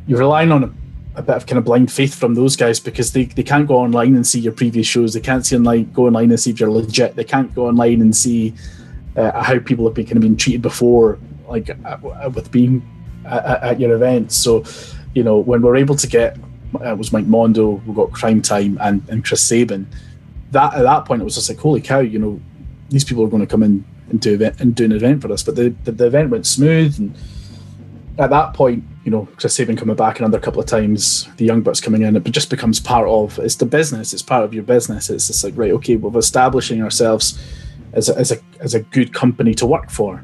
you're 0.07 0.19
relying 0.19 0.51
on 0.51 0.75
a, 1.15 1.21
bit 1.21 1.35
of 1.35 1.45
kind 1.45 1.57
of 1.57 1.65
blind 1.65 1.91
faith 1.91 2.15
from 2.15 2.33
those 2.33 2.55
guys 2.55 2.79
because 2.79 3.13
they, 3.13 3.25
they 3.25 3.43
can't 3.43 3.67
go 3.67 3.75
online 3.77 4.15
and 4.15 4.25
see 4.25 4.39
your 4.39 4.53
previous 4.53 4.87
shows. 4.87 5.13
They 5.13 5.21
can't 5.21 5.45
see 5.45 5.55
online 5.55 5.91
go 5.91 6.07
online 6.07 6.31
and 6.31 6.39
see 6.39 6.51
if 6.51 6.59
you're 6.59 6.71
legit. 6.71 7.15
They 7.15 7.23
can't 7.23 7.53
go 7.53 7.67
online 7.67 8.01
and 8.01 8.15
see 8.15 8.53
uh, 9.15 9.41
how 9.41 9.59
people 9.59 9.85
have 9.85 9.93
been 9.93 10.05
kind 10.05 10.17
of 10.17 10.23
been 10.23 10.37
treated 10.37 10.61
before, 10.61 11.19
like 11.47 11.69
uh, 11.69 12.29
with 12.33 12.51
being 12.51 12.81
at, 13.25 13.63
at 13.63 13.79
your 13.79 13.95
events. 13.95 14.35
So, 14.35 14.63
you 15.13 15.23
know, 15.23 15.37
when 15.37 15.61
we're 15.61 15.77
able 15.77 15.95
to 15.95 16.07
get 16.07 16.37
uh, 16.81 16.91
it 16.91 16.97
was 16.97 17.13
Mike 17.13 17.25
Mondo, 17.25 17.81
we 17.85 17.93
got 17.93 18.11
Crime 18.11 18.41
Time 18.41 18.77
and, 18.81 19.07
and 19.09 19.23
Chris 19.23 19.41
Sabin. 19.41 19.87
That 20.51 20.73
at 20.73 20.83
that 20.83 21.05
point 21.05 21.21
it 21.21 21.25
was 21.25 21.35
just 21.35 21.49
like, 21.49 21.59
holy 21.59 21.81
cow, 21.81 21.99
you 21.99 22.19
know, 22.19 22.39
these 22.89 23.03
people 23.03 23.23
are 23.23 23.29
going 23.29 23.41
to 23.41 23.47
come 23.47 23.63
in 23.63 23.85
and 24.09 24.19
do 24.19 24.33
event 24.33 24.59
and 24.59 24.75
do 24.75 24.85
an 24.85 24.91
event 24.91 25.21
for 25.21 25.31
us. 25.31 25.43
But 25.43 25.55
the, 25.55 25.69
the, 25.83 25.91
the 25.91 26.07
event 26.07 26.29
went 26.29 26.45
smooth 26.45 26.97
and 26.99 27.15
at 28.17 28.29
that 28.29 28.53
point, 28.53 28.83
you 29.05 29.11
know, 29.11 29.27
Chris 29.37 29.55
Sabin 29.55 29.77
coming 29.77 29.95
back 29.95 30.19
another 30.19 30.39
couple 30.39 30.59
of 30.59 30.65
times, 30.65 31.29
the 31.37 31.45
young 31.45 31.61
bucks 31.61 31.79
coming 31.79 32.01
in, 32.01 32.15
it 32.15 32.23
just 32.31 32.49
becomes 32.49 32.79
part 32.79 33.07
of 33.07 33.37
it's 33.37 33.55
the 33.55 33.65
business. 33.65 34.13
It's 34.13 34.23
part 34.23 34.43
of 34.43 34.51
your 34.51 34.63
business. 34.63 35.11
It's 35.11 35.27
just 35.27 35.43
like 35.43 35.53
right, 35.55 35.71
okay, 35.73 35.95
we're 35.95 36.17
establishing 36.19 36.81
ourselves 36.81 37.39
as 37.93 38.09
a, 38.09 38.17
as 38.17 38.31
a 38.31 38.37
as 38.59 38.73
a 38.73 38.79
good 38.79 39.13
company 39.13 39.53
to 39.53 39.65
work 39.67 39.91
for, 39.91 40.23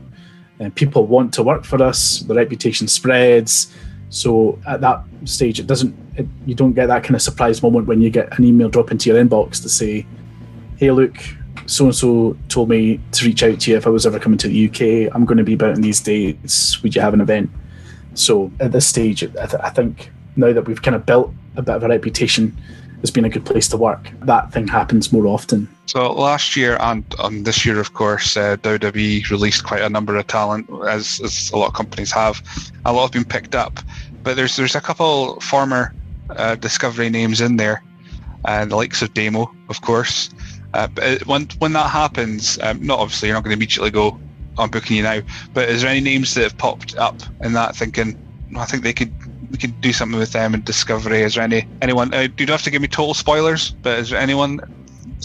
and 0.60 0.74
people 0.74 1.06
want 1.06 1.32
to 1.36 1.44
work 1.44 1.64
for 1.64 1.82
us. 1.82 2.22
The 2.22 2.34
reputation 2.34 2.88
spreads. 2.88 3.72
So 4.10 4.60
at 4.68 4.82
that 4.82 5.04
stage, 5.26 5.60
it 5.60 5.68
doesn't. 5.68 5.96
It, 6.18 6.28
you 6.48 6.56
don't 6.56 6.74
get 6.74 6.88
that 6.88 7.04
kind 7.04 7.16
of 7.16 7.22
surprise 7.22 7.62
moment 7.62 7.86
when 7.86 8.02
you 8.02 8.10
get 8.10 8.38
an 8.38 8.44
email 8.44 8.68
drop 8.68 8.90
into 8.90 9.12
your 9.12 9.24
inbox 9.24 9.62
to 9.62 9.70
say, 9.70 10.08
"Hey, 10.78 10.90
look, 10.90 11.16
so 11.68 11.86
and 11.86 11.96
so 11.96 12.36
told 12.50 12.70
me 12.70 13.00
to 13.12 13.26
reach 13.26 13.44
out 13.44 13.60
to 13.60 13.72
you 13.72 13.78
if 13.78 13.86
I 13.86 13.92
was 13.92 14.08
ever 14.08 14.18
coming 14.18 14.40
to 14.40 14.48
the 14.48 14.66
UK. 14.68 15.16
I'm 15.16 15.26
going 15.26 15.38
to 15.38 15.44
be 15.44 15.54
about 15.54 15.76
in 15.76 15.82
these 15.82 16.00
dates. 16.00 16.82
Would 16.82 16.96
you 16.96 17.02
have 17.02 17.14
an 17.14 17.22
event?" 17.22 17.52
So 18.14 18.52
at 18.60 18.72
this 18.72 18.88
stage, 18.88 19.24
I, 19.24 19.46
th- 19.46 19.64
I 19.64 19.70
think 19.70 20.12
now 20.36 20.54
that 20.54 20.68
we've 20.68 20.82
kind 20.82 20.96
of 20.96 21.06
built 21.06 21.34
a 21.56 21.62
bit 21.62 21.76
of 21.76 21.84
a 21.84 21.88
reputation 21.88 22.58
as 23.04 23.12
being 23.12 23.26
a 23.26 23.30
good 23.30 23.46
place 23.46 23.68
to 23.70 23.78
work, 23.78 24.12
that 24.22 24.52
thing 24.52 24.68
happens 24.68 25.12
more 25.12 25.26
often. 25.28 25.68
So 25.88 26.14
last 26.14 26.56
year 26.56 26.78
and 26.80 27.04
this 27.46 27.66
year, 27.66 27.80
of 27.80 27.94
course, 27.94 28.38
uh, 28.38 28.58
WWE 28.58 29.30
released 29.30 29.64
quite 29.64 29.82
a 29.82 29.90
number 29.90 30.16
of 30.16 30.28
talent, 30.28 30.70
as, 30.88 31.20
as 31.24 31.52
a 31.52 31.58
lot 31.58 31.68
of 31.68 31.74
companies 31.74 32.12
have. 32.12 32.42
A 32.86 32.94
lot 32.94 33.04
have 33.04 33.12
been 33.12 33.26
picked 33.26 33.56
up, 33.56 33.80
but 34.24 34.36
there's 34.36 34.56
there's 34.56 34.76
a 34.76 34.82
couple 34.82 35.40
former 35.40 35.94
uh, 36.30 36.56
Discovery 36.56 37.10
names 37.10 37.42
in 37.42 37.58
there, 37.58 37.84
and 38.46 38.64
uh, 38.64 38.66
the 38.66 38.76
likes 38.76 39.02
of 39.02 39.14
Damo, 39.14 39.54
of 39.70 39.82
course. 39.82 40.30
Uh, 40.74 40.88
but 40.88 41.04
it, 41.04 41.28
when 41.28 41.48
when 41.60 41.74
that 41.74 41.90
happens, 41.90 42.58
um, 42.62 42.86
not 42.86 43.00
obviously 43.00 43.28
you're 43.28 43.36
not 43.36 43.44
going 43.44 43.52
to 43.52 43.58
immediately 43.58 43.92
go, 43.92 44.20
I'm 44.58 44.70
booking 44.70 44.98
you 44.98 45.04
now. 45.04 45.22
But 45.54 45.70
is 45.70 45.82
there 45.82 45.92
any 45.92 46.02
names 46.02 46.34
that 46.36 46.44
have 46.44 46.58
popped 46.58 46.96
up 46.96 47.16
in 47.42 47.54
that 47.54 47.76
thinking? 47.76 48.18
I 48.58 48.66
think 48.66 48.84
they 48.84 48.94
could 48.94 49.14
we 49.52 49.58
could 49.58 49.80
do 49.82 49.92
something 49.92 50.18
with 50.18 50.32
them 50.32 50.54
in 50.54 50.64
Discovery. 50.64 51.22
Is 51.22 51.36
there 51.36 51.44
any 51.44 51.68
anyone? 51.82 52.14
Uh, 52.14 52.22
you 52.22 52.46
don't 52.46 52.50
have 52.50 52.64
to 52.64 52.72
give 52.72 52.82
me 52.82 52.88
total 52.88 53.14
spoilers, 53.14 53.72
but 53.72 54.00
is 54.00 54.10
there 54.10 54.20
anyone 54.20 54.60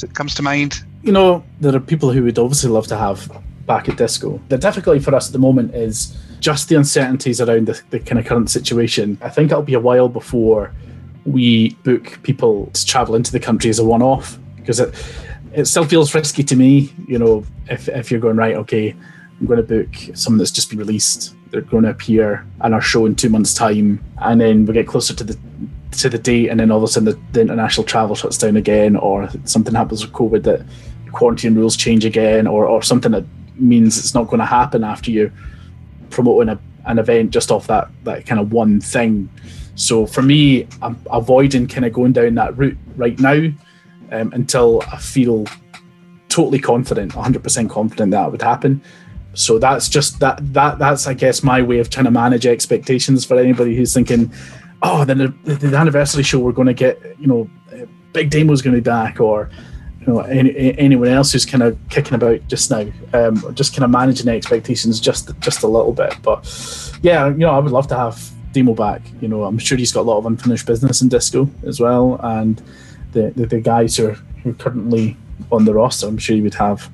that 0.01 0.15
comes 0.15 0.35
to 0.37 0.43
mind? 0.43 0.85
You 1.03 1.13
know, 1.13 1.45
there 1.61 1.75
are 1.75 1.81
people 1.81 2.11
who 2.11 2.25
would 2.25 2.39
obviously 2.39 2.71
love 2.71 2.87
to 2.89 2.97
have 2.97 3.31
back 3.67 3.89
at 3.89 3.97
Disco. 3.97 4.41
The 4.49 4.59
difficulty 4.59 5.01
for 5.01 5.15
us 5.15 5.29
at 5.29 5.33
the 5.33 5.39
moment 5.39 5.75
is 5.75 6.17
just 6.41 6.69
the 6.69 6.77
uncertainties 6.77 7.41
around 7.41 7.67
the, 7.67 7.81
the 7.91 8.01
kind 8.01 8.19
of 8.19 8.27
current 8.27 8.51
situation. 8.51 9.19
I 9.23 9.31
think 9.31 9.51
it'll 9.51 9.63
be 9.63 9.75
a 9.75 9.81
while 9.81 10.09
before 10.09 10.73
we 11.25 11.71
book 11.83 12.21
people 12.23 12.71
to 12.73 12.87
travel 12.87 13.15
into 13.15 13.33
the 13.33 13.41
country 13.41 13.71
as 13.71 13.79
a 13.79 13.85
one-off 13.85 14.39
because 14.57 14.81
it 14.81 14.95
it 15.53 15.65
still 15.65 15.85
feels 15.85 16.15
risky 16.15 16.43
to 16.45 16.57
me. 16.57 16.93
You 17.07 17.19
know, 17.19 17.45
if 17.69 17.89
if 17.89 18.11
you're 18.11 18.21
going 18.21 18.37
right, 18.37 18.57
okay 18.57 18.95
I'm 19.39 19.47
going 19.47 19.65
to 19.65 19.85
book 19.85 20.17
someone 20.17 20.39
that's 20.39 20.51
just 20.51 20.71
been 20.71 20.79
released. 20.79 21.35
They're 21.51 21.61
going 21.61 21.85
to 21.85 21.91
appear 21.91 22.47
on 22.61 22.73
our 22.73 22.81
show 22.81 23.07
in 23.07 23.15
two 23.15 23.29
months' 23.29 23.55
time, 23.55 24.03
and 24.19 24.41
then 24.41 24.67
we 24.67 24.75
get 24.75 24.87
closer 24.87 25.15
to 25.15 25.25
the 25.25 25.39
to 25.93 26.09
the 26.09 26.19
date, 26.19 26.49
and 26.49 26.61
then 26.61 26.71
all 26.71 26.79
of 26.79 26.85
a 26.85 26.89
sudden 26.89 27.07
the, 27.07 27.21
the 27.33 27.41
international 27.41 27.85
travel 27.85 28.17
shuts 28.17 28.39
down 28.39 28.57
again, 28.57 28.97
or 28.97 29.29
something 29.45 29.75
happens 29.75 30.05
with 30.05 30.15
COVID 30.15 30.43
that 30.45 30.63
quarantine 31.13 31.55
rules 31.55 31.77
change 31.77 32.05
again, 32.05 32.47
or 32.47 32.67
or 32.67 32.83
something 32.83 33.13
that 33.13 33.25
means 33.57 33.99
it's 33.99 34.15
not 34.15 34.29
going 34.29 34.41
to 34.41 34.47
happen 34.47 34.85
after 34.85 35.11
you 35.11 35.33
promoting 36.11 36.49
a, 36.49 36.59
an 36.87 36.99
event 36.99 37.31
just 37.31 37.51
off 37.51 37.67
that 37.67 37.89
that 38.05 38.27
kind 38.27 38.41
of 38.41 38.53
one 38.53 38.81
thing. 38.81 39.29
So 39.75 40.07
for 40.07 40.23
me, 40.23 40.67
I'm 40.81 40.99
avoiding 41.11 41.67
kind 41.67 41.85
of 41.85 41.93
going 41.93 42.13
down 42.13 42.35
that 42.37 42.57
route 42.57 42.79
right 42.97 43.19
now 43.19 43.53
um, 44.11 44.33
until 44.33 44.83
I 44.91 44.97
feel 44.97 45.47
totally 46.29 46.59
confident, 46.59 47.13
100% 47.13 47.71
confident 47.71 48.11
that 48.11 48.27
it 48.27 48.31
would 48.31 48.43
happen. 48.43 48.83
So 49.37 49.59
that's 49.59 49.89
just 49.89 50.19
that 50.21 50.39
that 50.55 50.79
that's 50.79 51.07
I 51.07 51.13
guess 51.13 51.43
my 51.43 51.61
way 51.61 51.79
of 51.79 51.91
trying 51.91 52.07
to 52.07 52.11
manage 52.11 52.47
expectations 52.47 53.25
for 53.25 53.39
anybody 53.39 53.77
who's 53.77 53.93
thinking, 53.93 54.33
oh, 54.83 55.05
then 55.05 55.19
the, 55.45 55.77
anniversary 55.77 56.23
show 56.23 56.39
we're 56.39 56.53
going 56.53 56.67
to 56.67 56.75
get 56.75 56.99
you 57.21 57.27
know, 57.27 57.51
Big 58.15 58.31
Damo's 58.31 58.63
going 58.63 58.75
to 58.75 58.81
be 58.81 58.85
back, 58.85 59.21
or 59.21 59.51
you 60.01 60.07
know 60.07 60.21
any, 60.21 60.77
anyone 60.79 61.09
else 61.09 61.33
who's 61.33 61.45
kind 61.45 61.63
of 61.63 61.79
kicking 61.91 62.15
about 62.15 62.49
just 62.49 62.71
now, 62.71 62.87
um, 63.13 63.55
just 63.55 63.75
kind 63.75 63.85
of 63.85 63.91
managing 63.91 64.27
expectations 64.29 65.01
just 65.01 65.39
just 65.41 65.63
a 65.63 65.69
little 65.69 65.93
bit. 65.93 66.17
But 66.23 66.91
yeah, 67.03 67.29
you 67.29 67.37
know, 67.37 67.51
I 67.51 67.59
would 67.59 67.73
love 67.73 67.89
to 67.89 67.97
have 67.97 68.31
Damo 68.53 68.75
back. 68.75 69.03
You 69.21 69.29
know, 69.29 69.45
I'm 69.45 69.59
sure 69.59 69.77
he's 69.77 69.93
got 69.93 70.01
a 70.01 70.09
lot 70.09 70.17
of 70.17 70.25
unfinished 70.25 70.67
business 70.67 71.03
in 71.03 71.11
disco 71.11 71.51
as 71.67 71.79
well, 71.79 72.19
and 72.23 72.63
the 73.13 73.33
the, 73.37 73.45
the 73.45 73.61
guys 73.61 73.99
who 73.99 74.09
are, 74.09 74.15
who 74.43 74.51
are 74.53 74.55
currently 74.55 75.15
on 75.53 75.67
the 75.67 75.75
roster, 75.75 76.07
I'm 76.07 76.17
sure 76.17 76.35
you 76.35 76.43
would 76.43 76.55
have 76.55 76.91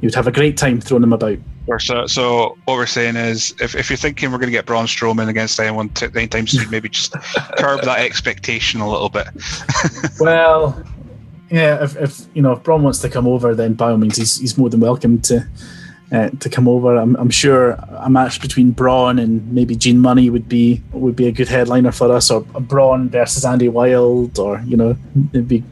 you 0.00 0.06
would 0.06 0.14
have 0.14 0.28
a 0.28 0.32
great 0.32 0.56
time 0.56 0.80
throwing 0.80 1.00
them 1.00 1.12
about. 1.12 1.38
So, 1.78 2.06
so 2.06 2.58
what 2.64 2.74
we're 2.74 2.86
saying 2.86 3.16
is, 3.16 3.54
if, 3.60 3.74
if 3.74 3.88
you're 3.88 3.96
thinking 3.96 4.30
we're 4.32 4.38
going 4.38 4.48
to 4.48 4.52
get 4.52 4.66
Braun 4.66 4.86
Strowman 4.86 5.28
against 5.28 5.58
anyone 5.60 5.88
t- 5.90 6.06
anytime 6.06 6.46
soon, 6.46 6.68
maybe 6.70 6.88
just 6.88 7.12
curb 7.56 7.82
that 7.82 8.00
expectation 8.00 8.80
a 8.80 8.90
little 8.90 9.08
bit. 9.08 9.28
well, 10.20 10.82
yeah, 11.50 11.82
if, 11.82 11.96
if 11.96 12.26
you 12.34 12.42
know 12.42 12.52
if 12.52 12.62
Braun 12.62 12.82
wants 12.82 12.98
to 13.00 13.08
come 13.08 13.26
over, 13.28 13.54
then 13.54 13.74
by 13.74 13.90
all 13.90 13.96
means, 13.96 14.16
he's, 14.16 14.38
he's 14.38 14.58
more 14.58 14.70
than 14.70 14.80
welcome 14.80 15.20
to 15.22 15.46
uh, 16.12 16.30
to 16.40 16.48
come 16.48 16.66
over. 16.68 16.96
I'm, 16.96 17.16
I'm 17.16 17.30
sure 17.30 17.72
a 17.72 18.10
match 18.10 18.40
between 18.40 18.72
Braun 18.72 19.18
and 19.18 19.52
maybe 19.52 19.76
Gene 19.76 19.98
Money 19.98 20.30
would 20.30 20.48
be 20.48 20.82
would 20.92 21.16
be 21.16 21.28
a 21.28 21.32
good 21.32 21.48
headliner 21.48 21.92
for 21.92 22.12
us, 22.12 22.30
or 22.30 22.42
Braun 22.42 23.08
versus 23.08 23.44
Andy 23.44 23.68
Wild, 23.68 24.38
or 24.38 24.62
you 24.66 24.76
know, 24.76 24.96
it'd 25.32 25.48
be 25.48 25.62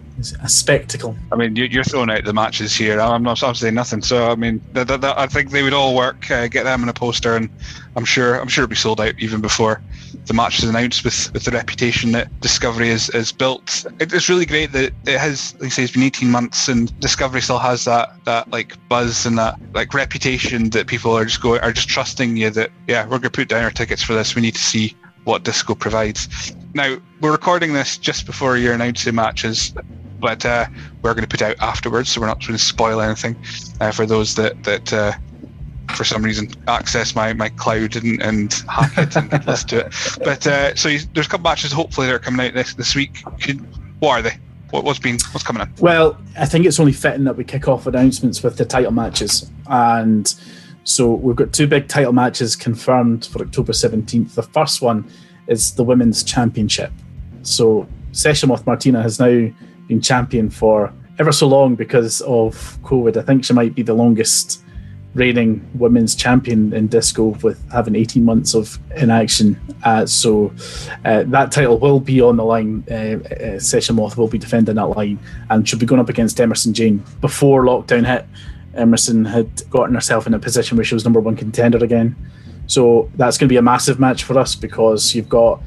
a 0.43 0.49
spectacle. 0.49 1.17
I 1.33 1.37
mean, 1.37 1.57
you're 1.57 1.85
throwing 1.85 2.11
out 2.11 2.25
the 2.25 2.33
matches 2.33 2.75
here. 2.75 3.01
I'm 3.01 3.23
not 3.23 3.43
I'm 3.43 3.55
saying 3.55 3.75
nothing. 3.75 4.03
So 4.03 4.31
I 4.31 4.35
mean, 4.35 4.61
I 4.75 5.27
think 5.27 5.51
they 5.51 5.63
would 5.63 5.73
all 5.73 5.95
work. 5.95 6.31
Uh, 6.31 6.49
get 6.49 6.65
them 6.65 6.83
in 6.83 6.89
a 6.89 6.93
poster, 6.93 7.37
and 7.37 7.49
I'm 7.97 8.05
sure 8.05 8.41
I'm 8.41 8.49
sure 8.49 8.65
it'll 8.65 8.71
be 8.71 8.77
sold 8.77 9.01
out 9.01 9.15
even 9.19 9.41
before 9.41 9.83
the 10.27 10.35
match 10.35 10.59
is 10.59 10.69
announced. 10.69 11.05
With 11.05 11.33
with 11.33 11.45
the 11.45 11.51
reputation 11.51 12.13
that 12.13 12.41
Discovery 12.41 12.89
is 12.89 13.11
is 13.11 13.33
built, 13.33 13.87
it's 13.99 14.29
really 14.29 14.47
great 14.47 14.73
that 14.73 14.93
it 15.07 15.19
has. 15.19 15.55
Like 15.55 15.67
I 15.67 15.69
say, 15.69 15.85
it's 15.85 15.93
been 15.93 16.03
18 16.03 16.31
months, 16.31 16.69
and 16.69 16.99
Discovery 17.01 17.41
still 17.41 17.59
has 17.59 17.85
that 17.85 18.13
that 18.25 18.51
like 18.51 18.77
buzz 18.89 19.27
and 19.27 19.39
that 19.39 19.59
like 19.75 19.95
reputation 19.95 20.71
that 20.71 20.87
people 20.87 21.17
are 21.17 21.25
just 21.25 21.41
going 21.41 21.61
are 21.61 21.73
just 21.73 21.89
trusting 21.89 22.37
you 22.37 22.51
that 22.51 22.71
yeah 22.87 23.05
we're 23.05 23.19
gonna 23.19 23.31
put 23.31 23.49
down 23.49 23.65
our 23.65 23.71
tickets 23.71 24.03
for 24.03 24.15
this. 24.15 24.35
We 24.35 24.43
need 24.43 24.55
to 24.55 24.61
see 24.61 24.97
what 25.25 25.45
Disco 25.45 25.75
provides. 25.75 26.55
Now 26.75 26.97
we're 27.21 27.33
recording 27.33 27.73
this 27.73 27.99
just 27.99 28.27
before 28.27 28.57
you're 28.57 28.75
announcing 28.75 29.15
matches 29.15 29.75
but 30.21 30.45
uh, 30.45 30.67
we're 31.03 31.15
going 31.15 31.27
to 31.27 31.29
put 31.29 31.43
out 31.43 31.57
afterwards, 31.61 32.11
so 32.11 32.21
we're 32.21 32.27
not 32.27 32.41
going 32.41 32.53
to 32.53 32.59
spoil 32.59 33.01
anything 33.01 33.37
uh, 33.81 33.91
for 33.91 34.07
those 34.07 34.35
that 34.37 34.63
that 34.65 34.93
uh, 34.93 35.13
for 35.95 36.05
some 36.05 36.23
reason 36.23 36.49
access 36.69 37.15
my, 37.15 37.33
my 37.33 37.49
cloud 37.49 37.97
and, 37.97 38.23
and 38.23 38.53
hack 38.69 38.97
it 38.97 39.17
and 39.17 39.33
listen 39.47 39.69
to 39.69 39.87
it. 39.87 39.95
But 40.23 40.47
uh, 40.47 40.75
so 40.75 40.89
there's 41.15 41.27
a 41.27 41.29
couple 41.29 41.45
matches 41.45 41.73
hopefully 41.73 42.07
that 42.07 42.15
are 42.15 42.19
coming 42.19 42.47
out 42.47 42.55
this 42.55 42.75
this 42.75 42.95
week. 42.95 43.23
Could, 43.41 43.61
what 44.01 44.11
are 44.11 44.23
they? 44.23 44.39
What, 44.71 44.85
what's 44.85 45.01
been 45.01 45.19
what's 45.33 45.43
coming 45.43 45.63
in? 45.63 45.73
Well, 45.81 46.17
I 46.39 46.47
think 46.47 46.67
it's 46.67 46.79
only 46.79 46.93
fitting 46.93 47.25
that 47.25 47.37
we 47.37 47.45
kick 47.45 47.67
off 47.67 47.87
announcements 47.87 48.43
with 48.43 48.57
the 48.57 48.65
title 48.65 48.93
matches, 48.93 49.51
and 49.67 50.33
so 50.85 51.15
we've 51.15 51.37
got 51.37 51.53
two 51.53 51.67
big 51.67 51.89
title 51.89 52.13
matches 52.13 52.57
confirmed 52.57 53.27
for 53.27 53.43
October 53.43 53.73
17th. 53.73 54.35
The 54.35 54.43
first 54.43 54.81
one 54.81 55.11
is 55.47 55.75
the 55.75 55.85
women's 55.85 56.23
championship. 56.23 56.93
So 57.43 57.87
Session 58.13 58.49
with 58.49 58.67
Martina 58.67 59.03
has 59.03 59.19
now 59.21 59.51
been 59.91 60.01
champion 60.01 60.49
for 60.49 60.93
ever 61.19 61.33
so 61.33 61.47
long 61.47 61.75
because 61.75 62.23
of 62.23 62.79
COVID. 62.83 63.17
I 63.17 63.23
think 63.23 63.45
she 63.45 63.53
might 63.53 63.75
be 63.75 63.83
the 63.83 63.93
longest 63.93 64.63
reigning 65.15 65.69
women's 65.75 66.15
champion 66.15 66.73
in 66.73 66.87
disco 66.87 67.37
with 67.43 67.61
having 67.73 67.97
18 67.97 68.25
months 68.25 68.55
of 68.55 68.79
inaction. 68.97 69.61
Uh, 69.83 70.07
so 70.07 70.53
uh, 71.05 71.25
that 71.27 71.51
title 71.51 71.79
will 71.79 71.99
be 71.99 72.21
on 72.21 72.37
the 72.37 72.45
line. 72.45 72.85
Uh, 72.89 72.95
uh, 72.95 73.59
Session 73.59 73.97
Moth 73.97 74.17
will 74.17 74.29
be 74.29 74.39
defending 74.39 74.77
that 74.77 74.87
line 74.87 75.19
and 75.51 75.69
should 75.69 75.81
be 75.81 75.87
going 75.87 76.01
up 76.01 76.09
against 76.09 76.41
Emerson 76.41 76.73
Jane. 76.73 77.03
Before 77.21 77.65
lockdown 77.65 78.07
hit, 78.07 78.25
Emerson 78.75 79.25
had 79.25 79.69
gotten 79.69 79.97
herself 79.97 80.29
in 80.29 80.35
a 80.35 80.39
position 80.39 80.77
where 80.77 80.85
she 80.85 80.95
was 80.95 81.03
number 81.05 81.19
one 81.19 81.35
contender 81.35 81.83
again. 81.83 82.15
So 82.69 83.11
that's 83.17 83.37
going 83.37 83.49
to 83.49 83.53
be 83.53 83.57
a 83.57 83.63
massive 83.63 83.99
match 83.99 84.23
for 84.23 84.39
us 84.39 84.55
because 84.55 85.13
you've 85.13 85.29
got 85.29 85.61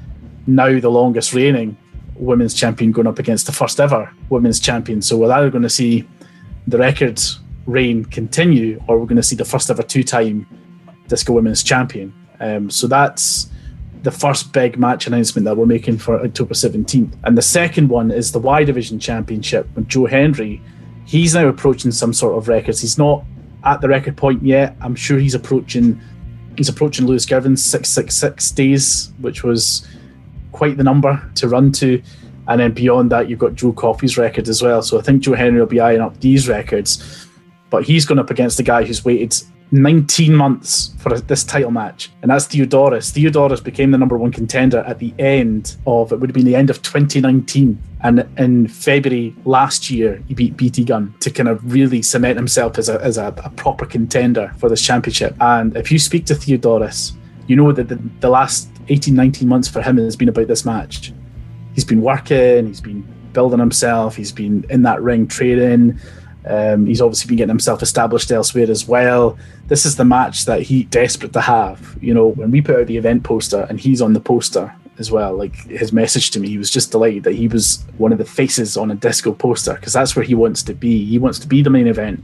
now 0.47 0.79
the 0.79 0.89
longest 0.89 1.33
reigning 1.33 1.75
women's 2.15 2.54
champion 2.54 2.91
going 2.91 3.08
up 3.08 3.19
against 3.19 3.45
the 3.45 3.52
first 3.52 3.80
ever 3.80 4.12
women's 4.30 4.60
champion. 4.60 5.02
So 5.02 5.17
we're 5.17 5.32
either 5.32 5.49
going 5.49 5.63
to 5.63 5.69
see 5.69 6.08
the 6.67 6.78
records 6.78 7.39
reign 7.65 8.06
continue, 8.06 8.82
or 8.88 8.99
we're 8.99 9.06
going 9.06 9.17
to 9.17 9.23
see 9.23 9.36
the 9.36 9.45
first 9.45 9.69
ever 9.69 9.84
two-time 9.84 10.47
disco 11.08 11.34
women's 11.34 11.63
champion. 11.63 12.13
Um, 12.39 12.69
so 12.69 12.88
that's 12.88 13.49
the 14.04 14.12
first 14.12 14.52
big 14.52 14.78
match 14.78 15.08
announcement 15.08 15.45
that 15.45 15.56
we're 15.56 15.65
making 15.65 15.97
for 15.97 16.21
October 16.21 16.54
17th. 16.54 17.13
And 17.23 17.38
the 17.38 17.41
second 17.41 17.88
one 17.88 18.12
is 18.12 18.32
the 18.32 18.39
Y 18.39 18.63
Division 18.65 18.99
Championship 18.99 19.67
with 19.76 19.88
Joe 19.88 20.06
Hendry. 20.06 20.62
He's 21.06 21.34
now 21.34 21.47
approaching 21.47 21.91
some 21.91 22.13
sort 22.13 22.38
of 22.38 22.47
records. 22.47 22.82
He's 22.82 22.97
not 22.97 23.23
at 23.63 23.80
the 23.80 23.88
record 23.88 24.17
point 24.17 24.43
yet. 24.43 24.76
I'm 24.82 24.95
sure 24.95 25.17
he's 25.17 25.36
approaching 25.36 26.02
he's 26.58 26.69
approaching 26.69 27.08
Lewis 27.08 27.26
Girvan's 27.26 27.63
666 27.63 28.52
days, 28.52 29.12
which 29.19 29.43
was 29.43 29.88
quite 30.53 30.77
the 30.77 30.83
number 30.83 31.21
to 31.35 31.47
run 31.49 31.71
to. 31.73 32.01
And 32.47 32.59
then 32.59 32.71
beyond 32.71 33.11
that, 33.11 33.29
you've 33.29 33.39
got 33.39 33.55
Joe 33.55 33.73
Coffey's 33.73 34.17
record 34.17 34.47
as 34.47 34.61
well. 34.61 34.81
So 34.81 34.97
I 34.97 35.01
think 35.01 35.23
Joe 35.23 35.33
Hendry 35.33 35.59
will 35.59 35.67
be 35.67 35.79
eyeing 35.79 36.01
up 36.01 36.19
these 36.19 36.47
records. 36.47 37.27
But 37.69 37.83
he's 37.83 38.05
gone 38.05 38.19
up 38.19 38.29
against 38.29 38.57
the 38.57 38.63
guy 38.63 38.83
who's 38.83 39.03
waited 39.03 39.33
19 39.73 40.35
months 40.35 40.93
for 40.99 41.19
this 41.19 41.43
title 41.43 41.71
match, 41.71 42.11
and 42.21 42.29
that's 42.29 42.45
Theodorus. 42.45 43.09
Theodorus 43.09 43.59
became 43.59 43.89
the 43.89 43.97
number 43.97 44.19
one 44.19 44.31
contender 44.31 44.79
at 44.85 44.99
the 44.99 45.11
end 45.17 45.77
of 45.87 46.11
it 46.11 46.19
would 46.19 46.29
have 46.29 46.35
been 46.35 46.45
the 46.45 46.55
end 46.55 46.69
of 46.69 46.83
2019. 46.83 47.81
And 48.01 48.27
in 48.37 48.67
February 48.67 49.35
last 49.45 49.89
year, 49.89 50.21
he 50.27 50.35
beat 50.35 50.55
BT 50.57 50.83
Gunn 50.83 51.15
to 51.21 51.31
kind 51.31 51.49
of 51.49 51.73
really 51.73 52.03
cement 52.03 52.37
himself 52.37 52.77
as 52.77 52.87
a, 52.87 53.01
as 53.01 53.17
a, 53.17 53.33
a 53.43 53.49
proper 53.49 53.87
contender 53.87 54.53
for 54.59 54.69
this 54.69 54.85
championship. 54.85 55.35
And 55.41 55.75
if 55.75 55.91
you 55.91 55.97
speak 55.97 56.27
to 56.27 56.35
Theodorus, 56.35 57.13
you 57.47 57.55
know 57.55 57.71
that 57.71 57.87
the, 57.87 57.95
the 58.19 58.29
last 58.29 58.69
18, 58.89 59.13
19 59.13 59.47
months 59.47 59.67
for 59.67 59.81
him 59.81 59.97
has 59.97 60.15
been 60.15 60.29
about 60.29 60.47
this 60.47 60.65
match. 60.65 61.13
He's 61.73 61.85
been 61.85 62.01
working, 62.01 62.67
he's 62.67 62.81
been 62.81 63.05
building 63.33 63.59
himself, 63.59 64.15
he's 64.15 64.31
been 64.31 64.65
in 64.69 64.83
that 64.83 65.01
ring 65.01 65.27
training. 65.27 65.99
Um, 66.45 66.85
he's 66.85 67.01
obviously 67.01 67.29
been 67.29 67.37
getting 67.37 67.49
himself 67.49 67.81
established 67.81 68.31
elsewhere 68.31 68.69
as 68.69 68.87
well. 68.87 69.37
This 69.67 69.85
is 69.85 69.95
the 69.95 70.05
match 70.05 70.45
that 70.45 70.61
he 70.61 70.83
desperate 70.83 71.33
to 71.33 71.41
have. 71.41 71.97
You 72.01 72.13
know, 72.13 72.27
when 72.27 72.51
we 72.51 72.61
put 72.61 72.81
out 72.81 72.87
the 72.87 72.97
event 72.97 73.23
poster 73.23 73.65
and 73.69 73.79
he's 73.79 74.01
on 74.01 74.13
the 74.13 74.19
poster 74.19 74.73
as 74.99 75.09
well, 75.09 75.35
like 75.35 75.55
his 75.67 75.93
message 75.93 76.31
to 76.31 76.39
me, 76.39 76.49
he 76.49 76.57
was 76.57 76.69
just 76.69 76.91
delighted 76.91 77.23
that 77.23 77.35
he 77.35 77.47
was 77.47 77.85
one 77.97 78.11
of 78.11 78.17
the 78.17 78.25
faces 78.25 78.75
on 78.75 78.91
a 78.91 78.95
disco 78.95 79.31
poster 79.31 79.73
because 79.75 79.93
that's 79.93 80.15
where 80.15 80.25
he 80.25 80.35
wants 80.35 80.63
to 80.63 80.73
be. 80.73 81.05
He 81.05 81.17
wants 81.17 81.39
to 81.39 81.47
be 81.47 81.61
the 81.61 81.69
main 81.69 81.87
event 81.87 82.21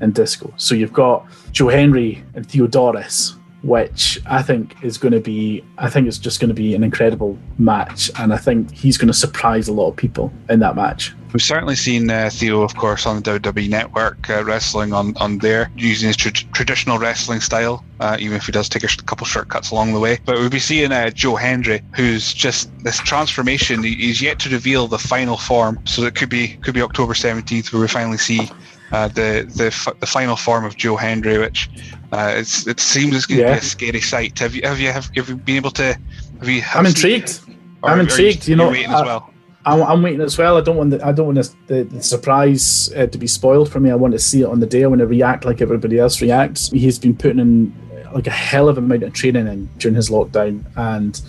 in 0.00 0.12
disco. 0.12 0.52
So 0.56 0.74
you've 0.74 0.92
got 0.92 1.26
Joe 1.52 1.68
Hendry 1.68 2.24
and 2.34 2.48
Theodorus 2.48 3.37
which 3.68 4.20
I 4.26 4.42
think 4.42 4.82
is 4.82 4.98
going 4.98 5.12
to 5.12 5.20
be, 5.20 5.62
I 5.76 5.90
think 5.90 6.08
it's 6.08 6.18
just 6.18 6.40
going 6.40 6.48
to 6.48 6.54
be 6.54 6.74
an 6.74 6.82
incredible 6.82 7.38
match. 7.58 8.10
And 8.18 8.32
I 8.32 8.38
think 8.38 8.72
he's 8.72 8.96
going 8.96 9.08
to 9.08 9.14
surprise 9.14 9.68
a 9.68 9.72
lot 9.72 9.90
of 9.90 9.96
people 9.96 10.32
in 10.48 10.60
that 10.60 10.74
match. 10.74 11.14
We've 11.32 11.42
certainly 11.42 11.76
seen 11.76 12.10
uh, 12.10 12.30
Theo, 12.32 12.62
of 12.62 12.74
course, 12.74 13.04
on 13.04 13.20
the 13.20 13.38
WWE 13.38 13.68
Network 13.68 14.30
uh, 14.30 14.42
wrestling 14.44 14.94
on, 14.94 15.14
on 15.18 15.38
there, 15.38 15.70
using 15.76 16.06
his 16.06 16.16
tra- 16.16 16.32
traditional 16.32 16.98
wrestling 16.98 17.40
style, 17.40 17.84
uh, 18.00 18.16
even 18.18 18.38
if 18.38 18.46
he 18.46 18.52
does 18.52 18.68
take 18.70 18.82
a 18.82 18.88
sh- 18.88 18.96
couple 19.02 19.26
shortcuts 19.26 19.70
along 19.70 19.92
the 19.92 20.00
way. 20.00 20.18
But 20.24 20.36
we'll 20.36 20.48
be 20.48 20.58
seeing 20.58 20.90
uh, 20.90 21.10
Joe 21.10 21.36
Hendry, 21.36 21.82
who's 21.94 22.32
just 22.32 22.70
this 22.82 22.98
transformation. 22.98 23.82
He's 23.82 24.22
yet 24.22 24.38
to 24.40 24.48
reveal 24.48 24.88
the 24.88 24.98
final 24.98 25.36
form, 25.36 25.78
so 25.84 26.04
it 26.04 26.14
could 26.14 26.30
be 26.30 26.56
could 26.62 26.72
be 26.72 26.80
October 26.80 27.12
seventeenth, 27.12 27.74
where 27.74 27.82
we 27.82 27.88
finally 27.88 28.16
see 28.16 28.48
uh, 28.92 29.08
the 29.08 29.50
the 29.56 29.66
f- 29.66 29.98
the 30.00 30.06
final 30.06 30.36
form 30.36 30.64
of 30.64 30.76
Joe 30.76 30.96
Hendry, 30.96 31.38
which 31.38 31.68
uh, 32.12 32.34
it's, 32.36 32.66
it 32.66 32.80
seems 32.80 33.14
it's 33.14 33.26
going 33.26 33.40
to 33.40 33.46
yeah. 33.46 33.52
be 33.54 33.58
a 33.58 33.62
scary 33.62 34.00
sight. 34.00 34.38
Have 34.38 34.54
you 34.54 34.62
have 34.62 34.80
you 34.80 34.92
have, 34.92 35.10
have 35.14 35.28
you 35.28 35.36
been 35.36 35.56
able 35.56 35.70
to? 35.72 35.98
Have 36.38 36.48
you? 36.48 36.62
Have 36.62 36.80
I'm 36.80 36.86
intrigued. 36.86 37.40
I'm 37.82 38.00
intrigued. 38.00 38.48
You, 38.48 38.52
you 38.52 38.56
know, 38.56 38.70
waiting 38.70 38.90
I, 38.90 39.00
as 39.00 39.04
well. 39.04 39.34
I'm, 39.66 39.82
I'm, 39.82 40.02
waiting 40.02 40.22
as 40.22 40.38
well. 40.38 40.56
I 40.56 40.62
don't 40.62 40.76
want 40.76 40.90
the, 40.90 41.04
I 41.06 41.12
don't 41.12 41.34
want 41.34 41.38
the, 41.38 41.74
the, 41.74 41.84
the 41.84 42.02
surprise 42.02 42.90
uh, 42.94 43.06
to 43.06 43.18
be 43.18 43.26
spoiled 43.26 43.70
for 43.70 43.80
me. 43.80 43.90
I 43.90 43.96
want 43.96 44.12
to 44.12 44.18
see 44.18 44.40
it 44.40 44.46
on 44.46 44.60
the 44.60 44.66
day. 44.66 44.84
I 44.84 44.86
want 44.86 45.00
to 45.00 45.06
react 45.06 45.44
like 45.44 45.60
everybody 45.60 45.98
else 45.98 46.22
reacts. 46.22 46.70
He's 46.70 46.98
been 46.98 47.14
putting 47.14 47.38
in 47.38 47.74
like 48.14 48.26
a 48.26 48.30
hell 48.30 48.68
of 48.68 48.78
a 48.78 48.80
amount 48.80 49.02
of 49.02 49.12
training 49.12 49.46
in 49.46 49.66
during 49.78 49.94
his 49.94 50.08
lockdown, 50.08 50.64
and 50.76 51.20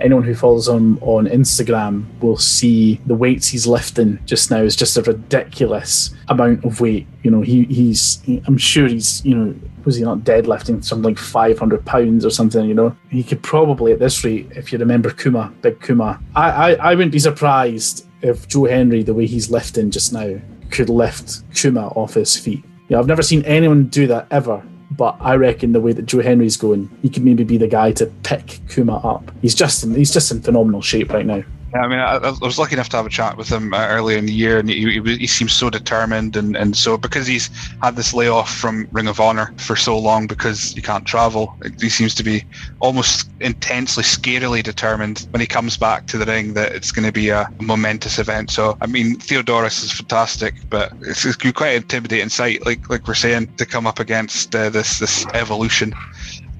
anyone 0.00 0.24
who 0.24 0.34
follows 0.34 0.68
him 0.68 0.98
on 0.98 1.26
Instagram 1.26 2.06
will 2.20 2.36
see 2.36 3.00
the 3.06 3.14
weights 3.14 3.48
he's 3.48 3.66
lifting 3.66 4.18
just 4.24 4.50
now 4.50 4.62
is 4.62 4.76
just 4.76 4.96
a 4.96 5.02
ridiculous 5.02 6.10
amount 6.28 6.64
of 6.64 6.80
weight. 6.80 7.06
You 7.22 7.30
know, 7.30 7.40
he 7.40 7.64
he's 7.64 8.22
I'm 8.46 8.58
sure 8.58 8.86
he's 8.86 9.24
you 9.24 9.34
know 9.34 9.54
was 9.84 9.96
he 9.96 10.02
not 10.02 10.18
deadlifting 10.18 10.84
something 10.84 11.04
like 11.04 11.18
500 11.18 11.84
pounds 11.84 12.24
or 12.24 12.30
something? 12.30 12.68
You 12.68 12.74
know, 12.74 12.96
he 13.10 13.22
could 13.22 13.42
probably 13.42 13.92
at 13.92 13.98
this 13.98 14.22
rate, 14.24 14.50
if 14.54 14.72
you 14.72 14.78
remember 14.78 15.10
Kuma, 15.10 15.52
Big 15.62 15.80
Kuma, 15.82 16.20
I 16.36 16.50
I, 16.50 16.90
I 16.90 16.94
wouldn't 16.94 17.12
be 17.12 17.18
surprised 17.18 18.06
if 18.22 18.48
Joe 18.48 18.64
Hendry, 18.64 19.02
the 19.02 19.14
way 19.14 19.26
he's 19.26 19.50
lifting 19.50 19.90
just 19.90 20.12
now, 20.12 20.38
could 20.70 20.90
lift 20.90 21.42
Kuma 21.54 21.88
off 21.88 22.14
his 22.14 22.36
feet. 22.36 22.64
Yeah, 22.88 22.98
I've 22.98 23.06
never 23.06 23.22
seen 23.22 23.44
anyone 23.44 23.86
do 23.86 24.06
that 24.08 24.26
ever 24.30 24.62
but 24.98 25.16
I 25.20 25.36
reckon 25.36 25.72
the 25.72 25.80
way 25.80 25.92
that 25.92 26.06
Joe 26.06 26.20
Hendry's 26.20 26.56
going, 26.56 26.90
he 27.02 27.08
could 27.08 27.24
maybe 27.24 27.44
be 27.44 27.56
the 27.56 27.68
guy 27.68 27.92
to 27.92 28.06
pick 28.24 28.58
Kuma 28.68 28.96
up. 28.96 29.30
He's 29.40 29.54
just 29.54 29.84
in, 29.84 29.94
he's 29.94 30.12
just 30.12 30.30
in 30.32 30.42
phenomenal 30.42 30.82
shape 30.82 31.12
right 31.12 31.24
now. 31.24 31.44
Yeah, 31.74 31.80
I 31.80 31.88
mean, 31.88 31.98
I, 31.98 32.14
I, 32.16 32.32
was 32.40 32.58
lucky 32.58 32.74
enough 32.74 32.88
to 32.90 32.96
have 32.96 33.04
a 33.04 33.10
chat 33.10 33.36
with 33.36 33.50
him 33.50 33.74
uh, 33.74 33.86
earlier 33.88 34.16
in 34.16 34.24
the 34.24 34.32
year, 34.32 34.58
and 34.58 34.70
he, 34.70 35.00
he, 35.00 35.16
he, 35.18 35.26
seems 35.26 35.52
so 35.52 35.68
determined. 35.68 36.34
And, 36.34 36.56
and 36.56 36.74
so, 36.74 36.96
because 36.96 37.26
he's 37.26 37.50
had 37.82 37.94
this 37.94 38.14
layoff 38.14 38.50
from 38.50 38.88
Ring 38.90 39.06
of 39.06 39.20
Honor 39.20 39.52
for 39.58 39.76
so 39.76 39.98
long 39.98 40.26
because 40.26 40.72
he 40.72 40.80
can't 40.80 41.04
travel, 41.04 41.58
he 41.78 41.90
seems 41.90 42.14
to 42.14 42.24
be 42.24 42.42
almost 42.80 43.30
intensely, 43.40 44.02
scarily 44.02 44.62
determined 44.62 45.26
when 45.30 45.42
he 45.42 45.46
comes 45.46 45.76
back 45.76 46.06
to 46.06 46.16
the 46.16 46.24
ring 46.24 46.54
that 46.54 46.72
it's 46.72 46.90
going 46.90 47.06
to 47.06 47.12
be 47.12 47.28
a 47.28 47.46
momentous 47.60 48.18
event. 48.18 48.50
So, 48.50 48.78
I 48.80 48.86
mean, 48.86 49.16
Theodorus 49.16 49.82
is 49.82 49.92
fantastic, 49.92 50.54
but 50.70 50.90
it's, 51.02 51.26
it's 51.26 51.36
quite 51.36 51.70
an 51.70 51.82
intimidating 51.82 52.30
sight, 52.30 52.64
like 52.64 52.88
like 52.88 53.06
we're 53.06 53.12
saying, 53.12 53.52
to 53.58 53.66
come 53.66 53.86
up 53.86 53.98
against 53.98 54.54
uh, 54.56 54.70
this 54.70 54.98
this 54.98 55.26
evolution 55.34 55.92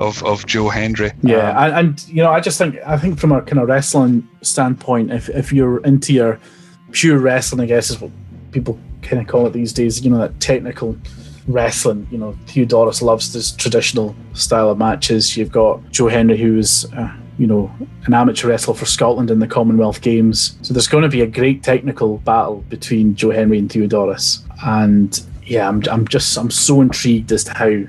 of, 0.01 0.23
of 0.25 0.47
Joe 0.47 0.69
Hendry. 0.69 1.13
Yeah, 1.23 1.51
um, 1.51 1.57
and, 1.57 1.75
and, 1.75 2.09
you 2.09 2.23
know, 2.23 2.31
I 2.31 2.41
just 2.41 2.59
think 2.59 2.77
I 2.87 2.97
think 2.97 3.19
from 3.19 3.33
a 3.33 3.43
kind 3.43 3.61
of 3.61 3.69
wrestling 3.69 4.29
standpoint, 4.43 5.13
if 5.13 5.29
if 5.29 5.53
you're 5.53 5.79
into 5.85 6.13
your 6.13 6.39
pure 6.93 7.19
wrestling, 7.19 7.61
I 7.61 7.67
guess 7.67 7.91
is 7.91 8.01
what 8.01 8.11
people 8.53 8.79
kind 9.03 9.21
of 9.21 9.29
call 9.29 9.47
it 9.47 9.53
these 9.53 9.73
days. 9.73 10.05
You 10.05 10.11
know, 10.11 10.19
that 10.19 10.39
technical 10.41 10.97
wrestling. 11.47 12.07
You 12.11 12.19
know, 12.19 12.39
Theodorus 12.47 13.03
loves 13.03 13.33
this 13.33 13.53
traditional 13.53 14.15
style 14.35 14.71
of 14.71 14.79
matches. 14.79 15.37
You've 15.37 15.53
got 15.53 15.91
Joe 15.91 16.09
Hendry, 16.09 16.39
who 16.39 16.59
is. 16.59 16.87
Uh, 16.93 17.15
you 17.39 17.47
know, 17.47 17.73
an 18.05 18.15
amateur 18.15 18.49
wrestler 18.49 18.75
for 18.75 18.85
Scotland 18.85 19.31
in 19.31 19.39
the 19.39 19.47
Commonwealth 19.47 20.01
Games. 20.01 20.59
So 20.63 20.75
there's 20.75 20.89
going 20.89 21.05
to 21.05 21.09
be 21.09 21.21
a 21.21 21.27
great 21.27 21.63
technical 21.63 22.19
battle 22.19 22.65
between 22.69 23.15
Joe 23.15 23.31
Hendry 23.31 23.61
and 23.61 23.71
Theodorus. 23.71 24.45
And 24.65 25.23
yeah, 25.45 25.69
I'm, 25.69 25.81
I'm 25.89 26.09
just 26.09 26.37
I'm 26.37 26.51
so 26.51 26.81
intrigued 26.81 27.31
as 27.31 27.45
to 27.45 27.55
how 27.55 27.85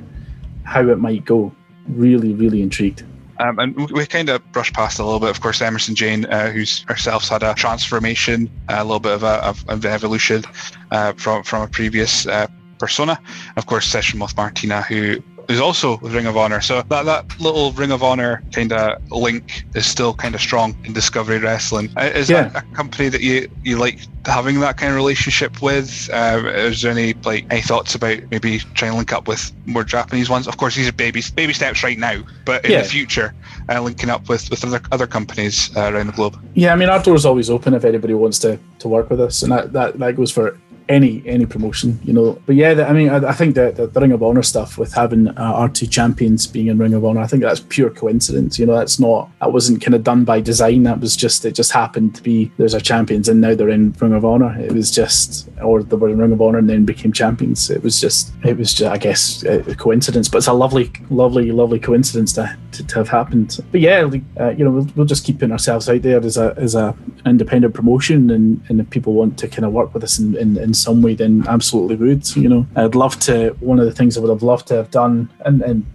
how 0.66 0.88
it 0.88 1.00
might 1.00 1.26
go 1.26 1.52
really, 1.90 2.34
really 2.34 2.62
intrigued. 2.62 3.04
Um, 3.40 3.58
and 3.58 3.90
we 3.92 4.06
kind 4.06 4.28
of 4.28 4.52
brushed 4.52 4.74
past 4.74 5.00
a 5.00 5.04
little 5.04 5.20
bit, 5.20 5.30
of 5.30 5.40
course, 5.40 5.60
Emersyn 5.60 5.94
Jayne, 5.94 6.26
uh, 6.26 6.50
who's 6.50 6.82
herself 6.84 7.30
had 7.30 7.42
a 7.42 7.54
transformation, 7.54 8.50
a 8.68 8.84
little 8.84 9.00
bit 9.00 9.14
of, 9.14 9.24
a, 9.24 9.46
of, 9.46 9.64
of 9.70 9.86
evolution 9.86 10.44
uh, 10.92 11.14
from 11.14 11.44
from 11.44 11.62
a 11.62 11.68
previous 11.68 12.28
uh, 12.28 12.48
persona. 12.80 13.18
Of 13.56 13.66
course, 13.66 13.86
Session 13.86 14.20
Moth 14.20 14.36
Martina, 14.36 14.82
who 14.82 15.24
is 15.50 15.60
also 15.60 15.98
with 15.98 16.14
Ring 16.14 16.28
of 16.28 16.38
Honor. 16.38 16.62
So 16.62 16.84
that, 16.84 17.06
that 17.06 17.40
little 17.40 17.72
Ring 17.72 17.92
of 17.92 18.04
Honor 18.04 18.44
kind 18.54 18.72
of 18.72 19.12
link 19.12 19.66
is 19.74 19.86
still 19.86 20.14
kind 20.14 20.36
of 20.36 20.42
strong 20.42 20.78
in 20.86 20.94
Discovery 20.94 21.40
Wrestling. 21.40 21.90
Uh, 21.98 22.12
is 22.14 22.30
yeah. 22.30 22.50
that 22.50 22.64
a 22.64 22.76
company 22.76 23.10
that 23.10 23.22
you, 23.22 23.50
you 23.64 23.78
like 23.78 24.00
having 24.26 24.60
that 24.60 24.78
kind 24.78 24.92
of 24.92 24.96
relationship 24.96 25.62
with? 25.62 26.08
Uh, 26.14 26.44
is 26.46 26.84
there 26.84 26.92
any 26.92 27.14
like 27.26 27.46
any 27.50 27.62
thoughts 27.62 27.96
about 27.96 28.20
maybe 28.30 28.60
trying 28.76 28.92
to 28.92 28.98
link 28.98 29.12
up 29.12 29.28
with 29.28 29.52
more 29.66 29.84
Japanese 29.84 30.30
ones? 30.30 30.48
Of 30.48 30.58
course, 30.58 30.76
these 30.76 30.88
are 30.88 30.94
baby 30.94 31.24
baby 31.36 31.54
steps 31.54 31.84
right 31.84 31.98
now, 31.98 32.22
but 32.46 32.64
in 32.64 32.72
yeah. 32.72 32.84
the 32.84 32.88
future, 32.88 33.34
uh, 33.70 33.82
linking 33.82 34.12
up 34.12 34.30
with 34.30 34.50
with 34.52 34.64
other 34.64 34.82
other 34.92 35.08
companies 35.08 35.76
uh, 35.76 35.92
around 35.92 36.08
the 36.08 36.14
globe. 36.14 36.40
Yeah, 36.54 36.74
I 36.74 36.76
mean, 36.76 36.90
our 36.90 37.02
door's 37.02 37.26
always 37.26 37.50
open 37.50 37.74
if 37.74 37.84
anybody 37.84 38.14
wants 38.14 38.38
to 38.40 38.60
to 38.80 38.88
work 38.88 39.10
with 39.10 39.20
us, 39.20 39.42
and 39.42 39.52
that 39.52 39.74
that, 39.74 39.98
that 39.98 40.16
goes 40.16 40.32
for 40.32 40.60
any 40.90 41.22
any 41.26 41.46
promotion, 41.46 42.00
you 42.04 42.12
know. 42.12 42.42
But 42.46 42.56
yeah, 42.56 42.86
I 42.88 42.94
mean, 42.94 43.10
I, 43.10 43.30
I 43.30 43.34
think 43.34 43.56
that 43.56 43.76
the, 43.76 43.88
the, 43.88 44.02
Ring 44.02 44.12
of 44.12 44.24
Honor 44.24 44.42
stuff 44.42 44.78
with 44.78 44.92
having 44.94 45.28
uh, 45.30 45.34
our 45.38 45.70
two 45.70 45.86
champions 45.86 46.48
being 46.48 46.68
in 46.68 46.80
Ring 46.80 46.96
of 46.96 47.06
Honor, 47.06 47.22
I 47.22 47.28
think 47.28 47.44
that's 47.44 47.60
pure 47.62 47.92
coincidence. 47.92 48.58
You 48.58 48.66
know, 48.66 48.76
that's 48.76 49.00
not 49.00 49.30
that 49.40 49.54
wasn't 49.54 49.82
kind 49.82 49.94
of 49.94 50.04
done 50.04 50.26
by 50.26 50.42
design. 50.42 50.84
That 50.84 51.00
was 51.00 51.16
just 51.16 51.46
it 51.46 51.54
just 51.54 51.72
happened 51.72 52.16
to 52.16 52.24
be 52.24 52.52
there's 52.58 52.74
our 52.74 52.80
champions 52.80 53.30
and 53.30 53.40
now 53.40 53.54
they're 53.54 53.70
in 53.70 53.94
Ring 53.94 54.14
of 54.14 54.26
Honor. 54.26 54.60
It 54.60 54.72
was 54.72 54.90
just 54.90 55.48
or 55.62 55.84
they 55.84 55.96
were 55.96 56.10
in 56.10 56.18
Ring 56.18 56.32
of 56.32 56.42
Honor 56.42 56.58
and 56.58 56.70
then 56.70 56.86
became 56.86 57.14
champions. 57.14 57.70
It 57.70 57.84
was 57.84 58.02
just 58.02 58.34
it 58.44 58.58
was 58.58 58.74
just, 58.74 58.92
I 58.92 58.98
guess 58.98 59.44
a 59.44 59.76
coincidence, 59.76 60.28
but 60.28 60.40
it's 60.40 60.48
a 60.48 60.54
lovely, 60.54 60.92
lovely, 61.12 61.52
lovely 61.52 61.80
coincidence 61.80 62.34
to 62.34 62.58
to, 62.72 62.88
to 62.88 62.96
have 62.96 63.10
happened. 63.10 63.60
But 63.72 63.82
yeah, 63.82 64.10
uh, 64.40 64.50
you 64.50 64.66
know, 64.66 64.72
we'll, 64.72 64.88
we'll 64.96 65.06
just 65.06 65.24
keep 65.24 65.40
putting 65.40 65.52
ourselves 65.52 65.88
out 65.88 66.02
there 66.02 66.20
as 66.20 66.38
a 66.38 66.56
as 66.58 66.74
a 66.74 66.96
independent 67.26 67.74
promotion, 67.74 68.30
and 68.30 68.62
and 68.70 68.80
if 68.80 68.90
people 68.90 69.14
want 69.14 69.38
to 69.40 69.48
kind 69.48 69.66
of 69.66 69.74
work 69.74 69.94
with 69.94 70.04
us 70.04 70.20
in, 70.20 70.36
in, 70.38 70.58
in 70.58 70.74
some 70.74 71.02
way, 71.02 71.16
then 71.16 71.46
absolutely 71.48 71.96
would. 71.96 72.36
You 72.36 72.50
know, 72.50 72.68
I'd 72.76 72.96
love 72.96 73.20
to. 73.22 73.50
One 73.60 73.80
of 73.80 73.86
the 73.86 73.92
things 73.92 74.18
I 74.18 74.22
would 74.22 74.30
have 74.30 74.44
loved 74.44 74.68
to 74.68 74.76
have 74.76 74.92
done, 74.92 75.30
and, 75.46 75.62
and 75.62 75.86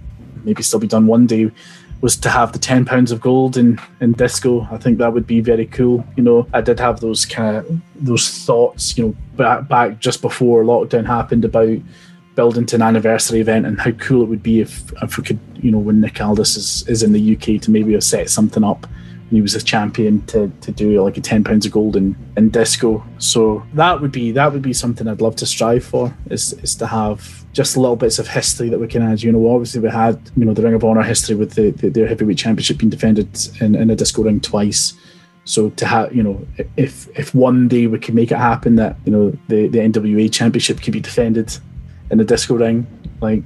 maybe 0.45 0.63
still 0.63 0.81
be 0.81 0.87
done 0.87 1.07
one 1.07 1.27
day, 1.27 1.51
was 2.01 2.17
to 2.17 2.29
have 2.29 2.53
the 2.53 2.59
ten 2.59 2.85
pounds 2.85 3.13
of 3.13 3.21
gold 3.21 3.57
in 3.57 3.81
in 4.01 4.13
disco. 4.13 4.67
I 4.71 4.79
think 4.79 4.99
that 4.99 5.13
would 5.13 5.27
be 5.27 5.41
very 5.41 5.67
cool. 5.67 6.07
You 6.17 6.23
know, 6.23 6.47
I 6.53 6.61
did 6.61 6.79
have 6.81 7.01
those 7.01 7.25
kind 7.25 7.57
of 7.57 7.81
those 7.97 8.45
thoughts. 8.45 8.97
You 8.97 9.07
know, 9.07 9.17
back 9.37 9.69
back 9.69 10.01
just 10.01 10.21
before 10.21 10.65
lockdown 10.65 11.07
happened 11.07 11.45
about 11.45 11.79
building 12.35 12.67
to 12.67 12.77
an 12.77 12.83
anniversary 12.83 13.41
event 13.41 13.65
and 13.65 13.81
how 13.81 13.93
cool 13.93 14.23
it 14.23 14.29
would 14.29 14.43
be 14.43 14.61
if 14.61 14.93
if 15.03 15.17
we 15.17 15.25
could, 15.25 15.39
you 15.57 15.71
know, 15.71 15.79
when 15.79 16.01
Nick 16.01 16.21
Aldis 16.21 16.57
is, 16.57 16.89
is 16.89 17.03
in 17.03 17.13
the 17.13 17.37
UK 17.37 17.61
to 17.63 17.71
maybe 17.71 17.93
have 17.93 18.05
set 18.05 18.29
something 18.29 18.65
up 18.65 18.87
he 19.35 19.43
was 19.43 19.55
a 19.55 19.63
champion 19.63 20.25
to, 20.27 20.51
to 20.61 20.71
do 20.71 21.03
like 21.03 21.17
a 21.17 21.21
10 21.21 21.45
pounds 21.45 21.67
of 21.67 21.73
gold 21.73 21.97
in, 21.97 22.17
in 22.37 22.51
disco 22.51 23.05
so 23.19 23.63
that 23.75 24.01
would 24.01 24.13
be 24.13 24.33
that 24.33 24.53
would 24.53 24.63
be 24.63 24.73
something 24.73 25.09
i'd 25.09 25.21
love 25.21 25.37
to 25.37 25.47
strive 25.47 25.85
for 25.85 26.15
is, 26.31 26.53
is 26.55 26.75
to 26.75 26.87
have 26.87 27.45
just 27.53 27.77
little 27.77 27.97
bits 27.97 28.19
of 28.19 28.29
history 28.29 28.69
that 28.69 28.79
we 28.79 28.89
can 28.89 29.03
add 29.03 29.23
you 29.23 29.33
know 29.33 29.55
obviously 29.55 29.81
we 29.81 29.89
had 29.89 30.19
you 30.37 30.45
know 30.45 30.55
the 30.55 30.63
ring 30.63 30.75
of 30.75 30.85
honor 30.85 31.03
history 31.03 31.35
with 31.35 31.55
the, 31.55 31.71
the 31.71 31.89
their 31.89 32.07
heavyweight 32.07 32.39
championship 32.39 32.79
being 32.79 32.91
defended 32.91 33.29
in, 33.61 33.75
in 33.75 33.91
a 33.91 33.97
disco 33.97 34.23
ring 34.23 34.41
twice 34.41 34.95
so 35.45 35.71
to 35.71 35.87
have, 35.87 36.15
you 36.15 36.23
know, 36.23 36.47
if 36.77 37.09
if 37.19 37.35
one 37.35 37.69
day 37.69 37.87
we 37.87 37.99
can 37.99 38.15
make 38.15 38.33
it 38.33 38.39
happen 38.39 38.77
that 38.77 38.97
you 39.05 39.13
know 39.13 39.31
the 39.49 39.69
the 39.69 39.79
NWA 39.79 40.33
championship 40.33 40.83
could 40.83 40.93
be 40.93 41.01
defended 41.01 41.57
in 42.11 42.19
the 42.19 42.25
disco 42.25 42.55
ring, 42.55 42.87
like 43.21 43.43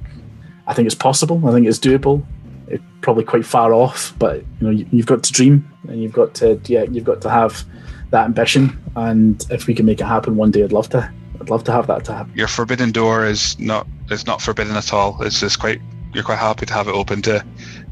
I 0.66 0.74
think 0.74 0.86
it's 0.86 0.94
possible. 0.94 1.46
I 1.46 1.52
think 1.52 1.66
it's 1.66 1.78
doable. 1.78 2.24
It's 2.70 2.84
probably 3.00 3.24
quite 3.24 3.46
far 3.46 3.72
off, 3.72 4.14
but 4.18 4.36
you 4.38 4.66
know 4.66 4.70
you, 4.70 4.86
you've 4.90 5.06
got 5.06 5.22
to 5.22 5.32
dream 5.32 5.68
and 5.88 6.02
you've 6.02 6.12
got 6.12 6.34
to 6.34 6.60
yeah 6.66 6.82
you've 6.82 7.04
got 7.04 7.20
to 7.22 7.30
have 7.30 7.64
that 8.10 8.24
ambition. 8.24 8.78
And 8.96 9.44
if 9.50 9.66
we 9.66 9.74
can 9.74 9.86
make 9.86 10.00
it 10.00 10.06
happen 10.06 10.36
one 10.36 10.50
day, 10.50 10.64
I'd 10.64 10.72
love 10.72 10.88
to. 10.90 11.12
I'd 11.40 11.50
love 11.50 11.62
to 11.64 11.72
have 11.72 11.86
that 11.86 12.04
to 12.06 12.14
happen. 12.14 12.32
Your 12.34 12.48
forbidden 12.48 12.90
door 12.90 13.24
is 13.24 13.58
not 13.58 13.86
is 14.10 14.26
not 14.26 14.42
forbidden 14.42 14.76
at 14.76 14.92
all. 14.92 15.22
It's 15.22 15.40
just 15.40 15.60
quite 15.60 15.80
you're 16.12 16.24
quite 16.24 16.38
happy 16.38 16.66
to 16.66 16.74
have 16.74 16.88
it 16.88 16.94
open 16.94 17.22
to 17.22 17.44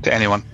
to 0.03 0.15
anyone. 0.15 0.45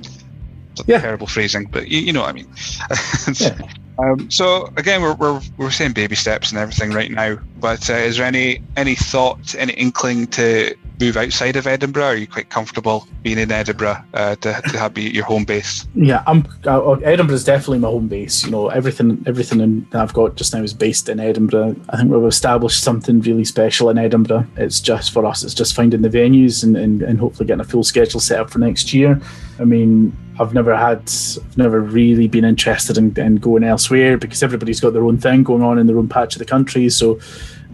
Yeah. 0.87 1.01
Terrible 1.01 1.27
phrasing, 1.27 1.66
but 1.66 1.89
you, 1.89 2.01
you 2.01 2.12
know 2.12 2.23
what 2.23 2.31
I 2.31 2.33
mean. 2.33 2.49
yeah. 3.35 3.59
Um, 3.99 4.31
so 4.31 4.73
again, 4.77 5.03
we're, 5.03 5.14
we're 5.14 5.41
we're 5.57 5.70
saying 5.70 5.93
baby 5.93 6.16
steps 6.16 6.51
and 6.51 6.59
everything 6.59 6.93
right 6.93 7.11
now. 7.11 7.39
But 7.61 7.89
uh, 7.91 7.95
is 7.95 8.16
there 8.16 8.27
any 8.27 8.62
any 8.77 8.95
thought, 8.95 9.55
any 9.55 9.75
inkling 9.75 10.27
to 10.29 10.75
move 11.03 11.16
outside 11.16 11.57
of 11.57 11.66
Edinburgh? 11.66 12.05
Are 12.05 12.16
you 12.16 12.26
quite 12.26 12.48
comfortable 12.48 13.07
being 13.22 13.38
in 13.38 13.50
Edinburgh 13.50 14.03
uh, 14.14 14.36
to, 14.36 14.62
to 14.62 14.78
have 14.78 14.94
be 14.94 15.03
your 15.03 15.24
home 15.24 15.44
base? 15.44 15.86
Yeah, 15.94 16.22
I'm. 16.26 16.46
Uh, 16.64 16.92
Edinburgh 16.92 17.34
is 17.34 17.44
definitely 17.44 17.80
my 17.80 17.88
home 17.88 18.09
base. 18.09 18.44
You 18.44 18.50
know, 18.50 18.68
everything 18.68 19.22
everything 19.26 19.61
in, 19.61 19.86
that 19.90 20.00
I've 20.00 20.14
got 20.14 20.36
just 20.36 20.55
now 20.55 20.62
is 20.62 20.72
based 20.72 21.09
in 21.09 21.18
Edinburgh. 21.18 21.76
I 21.90 21.96
think 21.96 22.11
we've 22.11 22.24
established 22.24 22.82
something 22.82 23.20
really 23.20 23.44
special 23.44 23.90
in 23.90 23.98
Edinburgh. 23.98 24.46
It's 24.57 24.80
just 24.80 25.12
for 25.12 25.26
us. 25.26 25.42
It's 25.42 25.55
just 25.55 25.74
finding 25.74 26.03
the 26.03 26.09
venues 26.09 26.62
and, 26.62 26.76
and, 26.76 27.03
and 27.03 27.18
hopefully 27.18 27.46
getting 27.46 27.61
a 27.61 27.64
full 27.64 27.84
schedule 27.84 28.20
set 28.20 28.40
up 28.40 28.50
for 28.50 28.59
next 28.59 28.94
year. 28.94 29.20
I 29.59 29.64
mean, 29.64 30.16
I've 30.38 30.55
never 30.55 30.76
had, 30.76 30.98
I've 31.00 31.59
never 31.59 31.80
really 31.80 32.28
been 32.28 32.44
interested 32.44 32.96
in, 32.96 33.18
in, 33.18 33.36
going 33.36 33.64
elsewhere 33.64 34.16
because 34.16 34.42
everybody's 34.42 34.80
got 34.80 34.92
their 34.92 35.05
own 35.05 35.18
thing 35.18 35.42
going 35.42 35.62
on 35.62 35.78
in 35.78 35.86
their 35.86 35.98
own 35.98 36.09
patch 36.09 36.34
of 36.34 36.38
the 36.38 36.44
country. 36.44 36.88
So, 36.88 37.20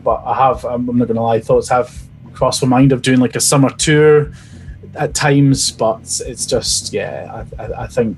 but 0.02 0.22
I 0.24 0.34
have, 0.34 0.64
I'm 0.64 0.86
not 0.86 1.06
going 1.06 1.16
to 1.16 1.22
lie, 1.22 1.40
thoughts 1.40 1.68
have 1.68 2.07
crossed 2.38 2.62
my 2.62 2.68
mind 2.68 2.92
of 2.92 3.02
doing 3.02 3.18
like 3.18 3.34
a 3.34 3.40
summer 3.40 3.68
tour 3.68 4.30
at 4.94 5.12
times, 5.12 5.72
but 5.72 6.20
it's 6.24 6.46
just 6.46 6.92
yeah, 6.92 7.44
I, 7.58 7.64
I, 7.64 7.82
I 7.82 7.86
think 7.88 8.16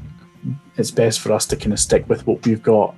it's 0.76 0.90
best 0.90 1.20
for 1.20 1.32
us 1.32 1.46
to 1.46 1.56
kind 1.56 1.72
of 1.72 1.80
stick 1.80 2.06
with 2.06 2.26
what 2.26 2.44
we've 2.44 2.62
got 2.62 2.94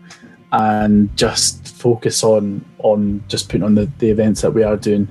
and 0.51 1.17
just 1.17 1.77
focus 1.77 2.25
on 2.25 2.65
on 2.79 3.23
just 3.29 3.49
putting 3.49 3.63
on 3.63 3.77
the, 3.77 3.89
the 3.99 4.11
events 4.11 4.41
that 4.41 4.51
we 4.51 4.65
are 4.65 4.77
doing. 4.77 5.07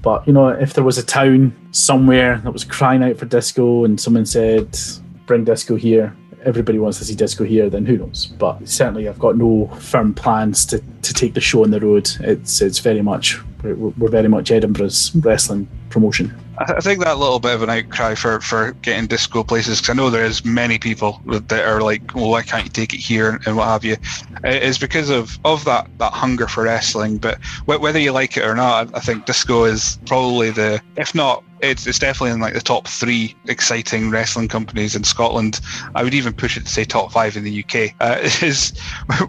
But 0.00 0.24
you 0.28 0.32
know, 0.32 0.48
if 0.48 0.74
there 0.74 0.84
was 0.84 0.96
a 0.96 1.04
town 1.04 1.52
somewhere 1.72 2.38
that 2.38 2.52
was 2.52 2.62
crying 2.62 3.02
out 3.02 3.16
for 3.16 3.26
disco 3.26 3.84
and 3.84 4.00
someone 4.00 4.26
said, 4.26 4.78
"Bring 5.26 5.42
disco 5.42 5.74
here," 5.74 6.16
everybody 6.44 6.78
wants 6.78 6.98
to 6.98 7.04
see 7.04 7.14
disco 7.14 7.44
here, 7.44 7.68
then 7.70 7.86
who 7.86 7.98
knows? 7.98 8.26
But 8.26 8.68
certainly, 8.68 9.08
I've 9.08 9.18
got 9.18 9.36
no 9.36 9.66
firm 9.80 10.14
plans 10.14 10.66
to, 10.66 10.82
to 11.02 11.14
take 11.14 11.34
the 11.34 11.40
show 11.40 11.64
on 11.64 11.70
the 11.70 11.80
road. 11.80 12.10
It's 12.20 12.60
it's 12.60 12.78
very 12.78 13.02
much 13.02 13.40
we're, 13.62 13.74
we're 13.74 14.10
very 14.10 14.28
much 14.28 14.50
Edinburgh's 14.50 15.14
wrestling 15.16 15.68
promotion. 15.90 16.34
I 16.60 16.80
think 16.80 17.04
that 17.04 17.18
little 17.18 17.38
bit 17.38 17.54
of 17.54 17.62
an 17.62 17.70
outcry 17.70 18.16
for, 18.16 18.40
for 18.40 18.72
getting 18.82 19.06
disco 19.06 19.44
places, 19.44 19.80
because 19.80 19.90
I 19.90 19.92
know 19.94 20.10
there 20.10 20.24
is 20.24 20.44
many 20.44 20.76
people 20.76 21.20
that 21.26 21.64
are 21.64 21.80
like, 21.82 22.14
well, 22.16 22.30
why 22.30 22.42
can't 22.42 22.64
you 22.64 22.70
take 22.70 22.92
it 22.92 22.98
here 22.98 23.38
and 23.46 23.56
what 23.56 23.68
have 23.68 23.84
you, 23.84 23.96
is 24.42 24.76
because 24.76 25.08
of, 25.08 25.38
of 25.44 25.64
that, 25.66 25.88
that 25.98 26.12
hunger 26.12 26.48
for 26.48 26.64
wrestling. 26.64 27.18
But 27.18 27.38
whether 27.66 28.00
you 28.00 28.10
like 28.10 28.36
it 28.36 28.44
or 28.44 28.56
not, 28.56 28.92
I 28.92 28.98
think 28.98 29.26
disco 29.26 29.64
is 29.64 30.00
probably 30.04 30.50
the, 30.50 30.82
if 30.96 31.14
not 31.14 31.44
it's, 31.60 31.86
it's 31.86 31.98
definitely 31.98 32.32
in 32.32 32.40
like 32.40 32.54
the 32.54 32.60
top 32.60 32.88
three 32.88 33.34
exciting 33.46 34.10
wrestling 34.10 34.48
companies 34.48 34.94
in 34.94 35.04
Scotland. 35.04 35.60
I 35.94 36.02
would 36.02 36.14
even 36.14 36.32
push 36.32 36.56
it 36.56 36.64
to 36.64 36.70
say 36.70 36.84
top 36.84 37.12
five 37.12 37.36
in 37.36 37.44
the 37.44 37.64
UK. 37.64 37.94
Uh, 38.00 38.18
is 38.42 38.72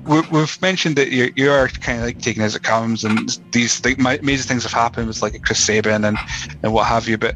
we've 0.07 0.61
mentioned 0.61 0.95
that 0.95 1.09
you, 1.09 1.32
you 1.36 1.51
are 1.51 1.67
kind 1.67 1.99
of 1.99 2.05
like 2.05 2.19
taking 2.19 2.43
as 2.43 2.55
it 2.55 2.63
comes, 2.63 3.03
and 3.03 3.39
these 3.51 3.80
th- 3.82 3.97
major 3.97 4.43
things 4.43 4.63
have 4.63 4.73
happened 4.73 5.07
with 5.07 5.21
like 5.21 5.36
a 5.36 5.39
Chris 5.39 5.59
Sabin 5.59 6.05
and 6.05 6.17
and 6.63 6.73
what 6.73 6.88
have 6.88 7.07
you. 7.07 7.17
But 7.17 7.36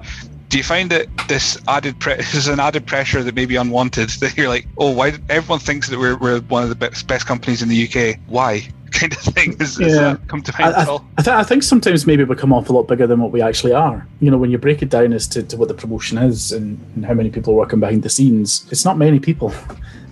do 0.49 0.57
you 0.57 0.63
find 0.63 0.91
that 0.91 1.07
this 1.27 1.57
added 1.67 1.99
pre- 1.99 2.13
is 2.19 2.47
an 2.47 2.59
added 2.59 2.85
pressure 2.85 3.23
that 3.23 3.33
may 3.33 3.45
be 3.45 3.55
unwanted? 3.55 4.11
That 4.19 4.37
you're 4.37 4.49
like, 4.49 4.67
oh, 4.77 4.91
why 4.91 5.13
everyone 5.27 5.59
thinks 5.59 5.89
that 5.89 5.99
we're, 5.99 6.15
we're 6.17 6.41
one 6.41 6.63
of 6.63 6.69
the 6.69 6.75
best, 6.75 7.07
best 7.07 7.25
companies 7.25 7.61
in 7.61 7.69
the 7.69 7.89
UK? 7.89 8.19
Why? 8.27 8.67
Kind 9.09 9.27
of 9.27 9.33
thing. 9.33 9.57
Has, 9.59 9.79
yeah. 9.79 10.17
come 10.27 10.41
to 10.41 10.53
mind 10.59 10.75
I, 10.75 10.83
I, 10.83 10.95
I, 11.17 11.21
th- 11.21 11.35
I, 11.35 11.43
think 11.43 11.63
sometimes 11.63 12.05
maybe 12.05 12.23
we 12.23 12.35
come 12.35 12.53
off 12.53 12.69
a 12.69 12.73
lot 12.73 12.83
bigger 12.83 13.07
than 13.07 13.19
what 13.19 13.31
we 13.31 13.41
actually 13.41 13.73
are. 13.73 14.07
You 14.19 14.31
know, 14.31 14.37
when 14.37 14.51
you 14.51 14.57
break 14.57 14.81
it 14.81 14.89
down 14.89 15.13
as 15.13 15.27
to, 15.29 15.43
to 15.43 15.57
what 15.57 15.67
the 15.67 15.73
promotion 15.73 16.17
is 16.17 16.51
and, 16.51 16.79
and 16.95 17.05
how 17.05 17.13
many 17.13 17.29
people 17.29 17.53
are 17.53 17.57
working 17.57 17.79
behind 17.79 18.03
the 18.03 18.09
scenes, 18.09 18.65
it's 18.71 18.85
not 18.85 18.97
many 18.97 19.19
people. 19.19 19.53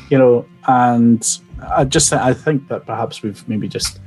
You 0.10 0.18
know, 0.18 0.46
and 0.68 1.26
I 1.70 1.86
just 1.86 2.12
I 2.12 2.34
think 2.34 2.68
that 2.68 2.86
perhaps 2.86 3.24
we've 3.24 3.48
maybe 3.48 3.70
just 3.70 4.02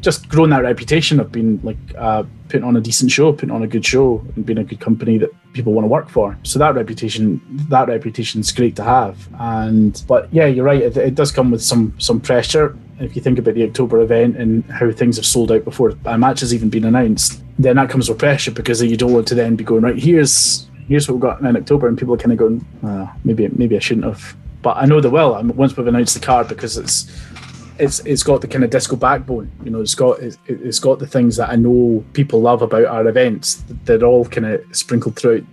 just 0.00 0.26
grown 0.30 0.48
that 0.48 0.62
reputation 0.62 1.20
of 1.20 1.30
being 1.30 1.60
like 1.62 1.76
uh, 1.98 2.22
putting 2.48 2.64
on 2.64 2.76
a 2.76 2.80
decent 2.80 3.10
show, 3.10 3.32
putting 3.32 3.50
on 3.50 3.62
a 3.62 3.66
good 3.66 3.84
show, 3.84 4.24
and 4.36 4.46
being 4.46 4.58
a 4.58 4.64
good 4.64 4.80
company 4.80 5.18
that 5.18 5.30
people 5.52 5.72
want 5.72 5.84
to 5.84 5.88
work 5.88 6.08
for. 6.08 6.38
So 6.42 6.58
that 6.58 6.74
reputation, 6.74 7.40
that 7.68 7.88
reputation 7.88 8.40
is 8.40 8.52
great 8.52 8.74
to 8.76 8.82
have. 8.82 9.28
And 9.38 10.02
but 10.08 10.32
yeah, 10.32 10.46
you're 10.46 10.64
right. 10.64 10.80
It, 10.80 10.96
it 10.96 11.14
does 11.14 11.30
come 11.30 11.50
with 11.50 11.62
some 11.62 11.94
some 11.98 12.20
pressure 12.20 12.76
if 13.00 13.16
you 13.16 13.22
think 13.22 13.38
about 13.38 13.54
the 13.54 13.64
October 13.64 14.00
event 14.00 14.36
and 14.36 14.64
how 14.70 14.90
things 14.92 15.16
have 15.16 15.26
sold 15.26 15.50
out 15.50 15.64
before 15.64 15.94
a 16.04 16.18
match 16.18 16.40
has 16.40 16.54
even 16.54 16.68
been 16.68 16.84
announced, 16.84 17.42
then 17.58 17.76
that 17.76 17.90
comes 17.90 18.08
with 18.08 18.18
pressure 18.18 18.50
because 18.50 18.82
you 18.82 18.96
don't 18.96 19.12
want 19.12 19.26
to 19.28 19.34
then 19.34 19.56
be 19.56 19.64
going 19.64 19.82
right. 19.82 19.98
Here's 19.98 20.68
here's 20.86 21.08
what 21.08 21.14
we've 21.14 21.22
got 21.22 21.40
in 21.40 21.56
October, 21.56 21.88
and 21.88 21.98
people 21.98 22.14
are 22.14 22.18
kind 22.18 22.32
of 22.32 22.38
going, 22.38 22.66
oh, 22.84 23.10
maybe 23.24 23.48
maybe 23.48 23.76
I 23.76 23.80
shouldn't 23.80 24.06
have. 24.06 24.36
But 24.62 24.76
I 24.76 24.84
know 24.84 25.00
they 25.00 25.08
will. 25.08 25.42
Mean, 25.42 25.56
once 25.56 25.76
we've 25.76 25.86
announced 25.86 26.14
the 26.14 26.24
card 26.24 26.48
because 26.48 26.76
it's 26.76 27.10
it's 27.78 28.00
it's 28.00 28.22
got 28.22 28.42
the 28.42 28.48
kind 28.48 28.64
of 28.64 28.70
disco 28.70 28.96
backbone. 28.96 29.50
You 29.64 29.70
know, 29.70 29.80
it's 29.80 29.94
got 29.94 30.20
it, 30.20 30.36
has 30.46 30.78
got 30.78 30.98
the 30.98 31.06
things 31.06 31.36
that 31.36 31.48
I 31.48 31.56
know 31.56 32.04
people 32.12 32.42
love 32.42 32.60
about 32.60 32.84
our 32.84 33.08
events. 33.08 33.64
They're 33.84 34.04
all 34.04 34.26
kind 34.26 34.46
of 34.46 34.64
sprinkled 34.76 35.16
throughout 35.16 35.44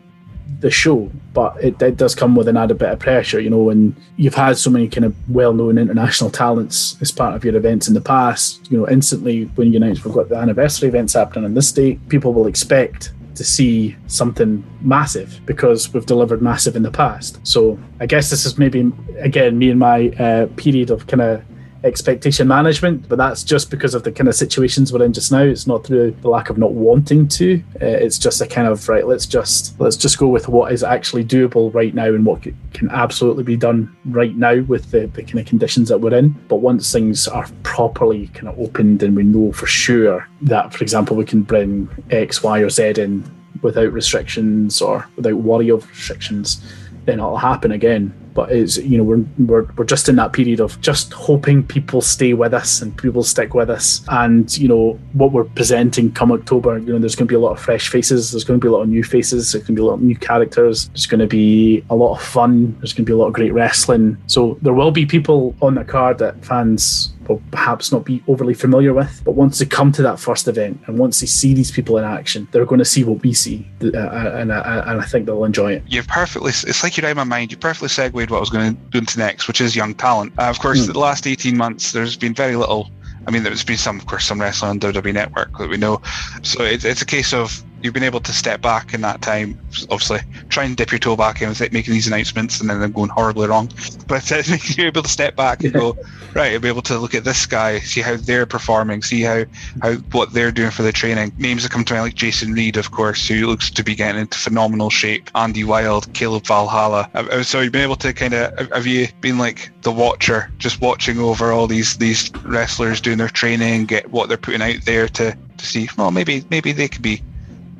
the 0.59 0.71
show, 0.71 1.11
but 1.33 1.55
it, 1.63 1.79
it, 1.81 1.97
does 1.97 2.15
come 2.15 2.35
with 2.35 2.47
an 2.47 2.57
added 2.57 2.79
bit 2.79 2.89
of 2.89 2.99
pressure, 2.99 3.39
you 3.39 3.49
know, 3.49 3.69
and 3.69 3.95
you've 4.15 4.33
had 4.33 4.57
so 4.57 4.69
many 4.69 4.87
kind 4.87 5.05
of 5.05 5.15
well-known 5.29 5.77
international 5.77 6.31
talents 6.31 6.99
as 7.01 7.11
part 7.11 7.35
of 7.35 7.45
your 7.45 7.55
events 7.55 7.87
in 7.87 7.93
the 7.93 8.01
past, 8.01 8.69
you 8.71 8.77
know, 8.77 8.87
instantly 8.89 9.43
when 9.55 9.71
you 9.71 9.77
announce 9.77 10.03
we've 10.03 10.13
got 10.13 10.29
the 10.29 10.35
anniversary 10.35 10.89
events 10.89 11.13
happening 11.13 11.45
in 11.45 11.53
this 11.53 11.71
date, 11.71 11.99
people 12.09 12.33
will 12.33 12.47
expect 12.47 13.11
to 13.35 13.43
see 13.43 13.95
something 14.07 14.63
massive 14.81 15.39
because 15.45 15.93
we've 15.93 16.07
delivered 16.07 16.41
massive 16.41 16.75
in 16.75 16.81
the 16.81 16.91
past. 16.91 17.39
So 17.45 17.77
I 17.99 18.07
guess 18.07 18.31
this 18.31 18.45
is 18.45 18.57
maybe 18.57 18.91
again 19.19 19.59
me 19.59 19.69
and 19.69 19.79
my 19.79 20.09
uh, 20.09 20.47
period 20.55 20.89
of 20.89 21.05
kind 21.05 21.21
of 21.21 21.43
expectation 21.87 22.47
management, 22.47 23.07
but 23.09 23.17
that's 23.17 23.43
just 23.43 23.71
because 23.71 23.95
of 23.95 24.03
the 24.03 24.11
kind 24.11 24.27
of 24.27 24.35
situations 24.35 24.93
we're 24.93 25.03
in 25.03 25.13
just 25.13 25.31
now. 25.31 25.41
It's 25.41 25.67
not 25.67 25.85
through 25.85 26.11
the 26.21 26.29
lack 26.29 26.49
of 26.49 26.57
not 26.57 26.73
wanting 26.73 27.27
to. 27.29 27.63
Uh, 27.81 27.85
it's 27.85 28.19
just 28.19 28.41
a 28.41 28.47
kind 28.47 28.67
of 28.67 28.87
right. 28.87 29.07
Let's 29.07 29.25
just 29.25 29.79
let's 29.79 29.97
just 29.97 30.17
go 30.17 30.27
with 30.27 30.47
what 30.47 30.71
is 30.71 30.83
actually 30.83 31.23
doable 31.25 31.73
right 31.73 31.93
now 31.93 32.05
and 32.05 32.25
what 32.25 32.43
can 32.73 32.89
absolutely 32.91 33.43
be 33.43 33.57
done 33.57 33.95
right 34.05 34.35
now 34.35 34.61
with 34.63 34.91
the, 34.91 35.07
the 35.07 35.23
kind 35.23 35.39
of 35.39 35.45
conditions 35.45 35.89
that 35.89 35.99
we're 35.99 36.13
in. 36.13 36.29
But 36.47 36.57
once 36.57 36.91
things 36.91 37.27
are 37.27 37.47
properly 37.63 38.27
kind 38.27 38.47
of 38.47 38.59
opened 38.59 39.01
and 39.03 39.15
we 39.15 39.23
know 39.23 39.51
for 39.51 39.67
sure 39.67 40.27
that, 40.41 40.73
for 40.73 40.83
example, 40.83 41.15
we 41.15 41.25
can 41.25 41.41
bring 41.41 41.89
X, 42.11 42.43
Y, 42.43 42.59
or 42.59 42.69
Z 42.69 42.93
in 42.97 43.23
without 43.61 43.91
restrictions 43.91 44.81
or 44.81 45.07
without 45.15 45.35
worry 45.35 45.69
of 45.69 45.89
restrictions, 45.89 46.61
then 47.05 47.19
it'll 47.19 47.37
happen 47.37 47.71
again 47.71 48.13
but 48.37 48.51
it's 48.51 48.77
you 48.77 48.97
know 48.99 49.03
we're, 49.03 49.25
we're 49.39 49.65
we're 49.75 49.91
just 49.95 50.07
in 50.07 50.15
that 50.15 50.31
period 50.31 50.59
of 50.59 50.79
just 50.79 51.11
hoping 51.11 51.63
people 51.63 52.01
stay 52.01 52.33
with 52.33 52.53
us 52.53 52.81
and 52.83 52.95
people 52.95 53.23
stick 53.23 53.55
with 53.55 53.69
us. 53.69 54.05
And 54.09 54.55
you 54.57 54.67
know 54.67 54.99
what 55.13 55.31
we're 55.31 55.49
presenting 55.59 56.11
come 56.11 56.31
october 56.31 56.77
you 56.77 56.93
know 56.93 56.99
there's 56.99 57.15
going 57.15 57.27
to 57.27 57.31
be 57.31 57.35
a 57.35 57.39
lot 57.39 57.53
of 57.53 57.59
fresh 57.59 57.89
faces 57.89 58.31
there's 58.31 58.43
going 58.43 58.59
to 58.59 58.63
be 58.63 58.69
a 58.69 58.71
lot 58.71 58.83
of 58.83 58.89
new 58.89 59.03
faces 59.03 59.51
there's 59.51 59.63
going 59.63 59.75
to 59.75 59.81
be 59.81 59.85
a 59.85 59.89
lot 59.89 59.95
of 59.95 60.01
new 60.01 60.15
characters 60.15 60.87
there's 60.89 61.07
going 61.07 61.19
to 61.19 61.27
be 61.27 61.83
a 61.89 61.95
lot 61.95 62.15
of 62.15 62.21
fun 62.21 62.77
there's 62.79 62.93
going 62.93 63.05
to 63.05 63.09
be 63.09 63.13
a 63.13 63.17
lot 63.17 63.27
of 63.27 63.33
great 63.33 63.53
wrestling. 63.53 64.17
So 64.27 64.57
there 64.61 64.73
will 64.73 64.91
be 64.91 65.05
people 65.05 65.55
on 65.61 65.75
the 65.75 65.83
card 65.83 66.19
that 66.19 66.45
fans 66.45 67.11
will 67.27 67.41
perhaps 67.51 67.91
not 67.91 68.05
be 68.05 68.23
overly 68.27 68.53
familiar 68.53 68.93
with. 68.93 69.21
But 69.23 69.33
once 69.33 69.59
they 69.59 69.65
come 69.65 69.91
to 69.93 70.01
that 70.03 70.19
first 70.19 70.47
event 70.47 70.79
and 70.87 70.97
once 70.97 71.19
they 71.19 71.27
see 71.27 71.53
these 71.53 71.71
people 71.71 71.97
in 71.97 72.03
action, 72.03 72.47
they're 72.51 72.65
going 72.65 72.79
to 72.79 72.85
see 72.85 73.03
what 73.03 73.21
we 73.23 73.33
see, 73.33 73.67
uh, 73.83 73.97
uh 73.97 74.35
and, 74.35 74.51
uh, 74.51 74.83
and 74.87 75.01
I 75.01 75.05
think 75.05 75.25
they'll 75.25 75.43
enjoy 75.43 75.73
it. 75.73 75.83
You've 75.87 76.07
perfectly, 76.07 76.49
it's 76.49 76.83
like 76.83 76.97
you're 76.97 77.05
out 77.05 77.11
of 77.11 77.17
my 77.17 77.23
mind. 77.23 77.51
You 77.51 77.57
perfectly 77.57 77.89
segued 77.89 78.31
what 78.31 78.37
I 78.37 78.39
was 78.39 78.49
going 78.49 78.75
to 78.75 78.81
do 78.91 78.99
into 78.99 79.19
next, 79.19 79.47
which 79.47 79.61
is 79.61 79.75
young 79.75 79.93
talent. 79.93 80.33
Uh, 80.37 80.43
of 80.43 80.59
course, 80.59 80.79
mm. 80.79 80.93
the 80.93 80.99
last 80.99 81.27
18 81.27 81.57
months, 81.57 81.91
there's 81.91 82.15
been 82.15 82.33
very 82.33 82.55
little 82.55 82.89
I 83.27 83.31
mean, 83.31 83.43
there's 83.43 83.65
been 83.65 83.77
some, 83.77 83.99
of 83.99 84.05
course, 84.05 84.25
some 84.25 84.39
wrestling 84.39 84.69
on 84.69 84.79
WWE 84.79 85.13
Network 85.13 85.57
that 85.57 85.69
we 85.69 85.75
know. 85.75 86.01
So 86.43 86.63
it's, 86.63 86.85
it's 86.85 87.01
a 87.01 87.05
case 87.05 87.33
of 87.33 87.61
you've 87.81 87.93
been 87.93 88.03
able 88.03 88.19
to 88.19 88.33
step 88.33 88.61
back 88.61 88.93
in 88.93 89.01
that 89.01 89.21
time. 89.21 89.59
Obviously, 89.89 90.19
try 90.49 90.63
and 90.63 90.75
dip 90.75 90.91
your 90.91 90.99
toe 90.99 91.15
back 91.15 91.41
in 91.41 91.49
without 91.49 91.71
making 91.71 91.93
these 91.93 92.07
announcements 92.07 92.59
and 92.59 92.69
then 92.69 92.79
them 92.79 92.91
going 92.91 93.09
horribly 93.09 93.47
wrong. 93.47 93.69
But 94.07 94.31
uh, 94.31 94.41
you're 94.77 94.87
able 94.87 95.03
to 95.03 95.09
step 95.09 95.35
back 95.35 95.65
and 95.65 95.73
go, 95.73 95.97
right, 96.33 96.53
you'll 96.53 96.61
be 96.61 96.69
able 96.69 96.81
to 96.83 96.97
look 96.97 97.13
at 97.13 97.25
this 97.25 97.45
guy, 97.45 97.79
see 97.79 97.99
how 97.99 98.15
they're 98.15 98.45
performing, 98.45 99.03
see 99.03 99.21
how, 99.21 99.43
how 99.81 99.95
what 100.13 100.31
they're 100.31 100.51
doing 100.51 100.71
for 100.71 100.83
the 100.83 100.93
training. 100.93 101.33
Names 101.37 101.63
that 101.63 101.73
come 101.73 101.83
to 101.83 101.93
mind 101.93 102.03
like 102.05 102.15
Jason 102.15 102.53
Reed, 102.53 102.77
of 102.77 102.91
course, 102.91 103.27
who 103.27 103.47
looks 103.47 103.69
to 103.69 103.83
be 103.83 103.95
getting 103.95 104.21
into 104.21 104.37
phenomenal 104.37 104.89
shape. 104.89 105.29
Andy 105.35 105.65
Wild, 105.65 106.13
Caleb 106.13 106.45
Valhalla. 106.45 107.09
Uh, 107.13 107.27
uh, 107.29 107.43
so 107.43 107.59
you've 107.59 107.73
been 107.73 107.83
able 107.83 107.97
to 107.97 108.13
kind 108.13 108.33
of 108.33 108.71
have 108.71 108.87
you 108.87 109.09
been 109.19 109.37
like 109.37 109.71
the 109.81 109.91
watcher, 109.91 110.49
just 110.57 110.79
watching 110.79 111.19
over 111.19 111.51
all 111.51 111.67
these 111.67 111.97
these 111.97 112.31
wrestlers 112.45 113.01
doing 113.01 113.17
their 113.17 113.27
training, 113.27 113.85
get 113.85 114.09
what 114.09 114.29
they're 114.29 114.37
putting 114.37 114.61
out 114.61 114.85
there 114.85 115.09
to 115.09 115.37
to 115.57 115.65
see. 115.65 115.89
Well, 115.97 116.11
maybe 116.11 116.45
maybe 116.49 116.71
they 116.71 116.87
could 116.87 117.01
be 117.01 117.21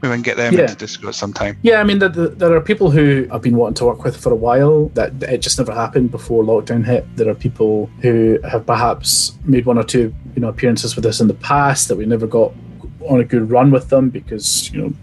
we 0.02 0.10
can 0.10 0.22
get 0.22 0.38
them 0.38 0.54
Yeah. 0.54 0.62
into 0.62 0.76
disco 0.76 1.08
at 1.08 1.16
some 1.16 1.34
time. 1.34 1.58
Yeah, 1.62 1.80
I 1.80 1.84
mean, 1.84 2.00
the, 2.00 2.10
the, 2.10 2.28
there 2.30 2.56
are 2.56 2.62
people 2.62 2.92
who 2.92 3.28
I've 3.32 3.42
been 3.42 3.56
wanting 3.56 3.76
to 3.76 3.86
work 3.86 4.04
with 4.04 4.16
for 4.18 4.32
a 4.32 4.36
while 4.36 4.90
that 4.90 5.12
it 5.24 5.40
just 5.40 5.58
never 5.58 5.74
happened 5.74 6.12
before 6.12 6.44
lockdown 6.44 6.86
hit. 6.86 7.06
There 7.16 7.30
are 7.30 7.36
people 7.36 7.88
who 8.02 8.40
have 8.50 8.66
perhaps 8.66 9.38
made 9.46 9.66
one 9.66 9.78
or 9.78 9.84
two, 9.84 10.14
you 10.36 10.42
know, 10.42 10.50
appearances 10.50 10.96
with 10.96 11.06
us 11.06 11.20
in 11.20 11.28
the 11.28 11.34
past 11.36 11.88
that 11.88 11.96
we 11.96 12.06
never 12.06 12.28
got 12.28 12.54
on 13.10 13.20
a 13.20 13.24
good 13.24 13.50
run 13.50 13.72
with 13.72 13.90
them 13.90 14.10
because, 14.10 14.72
you 14.72 14.82
know, 14.82 14.94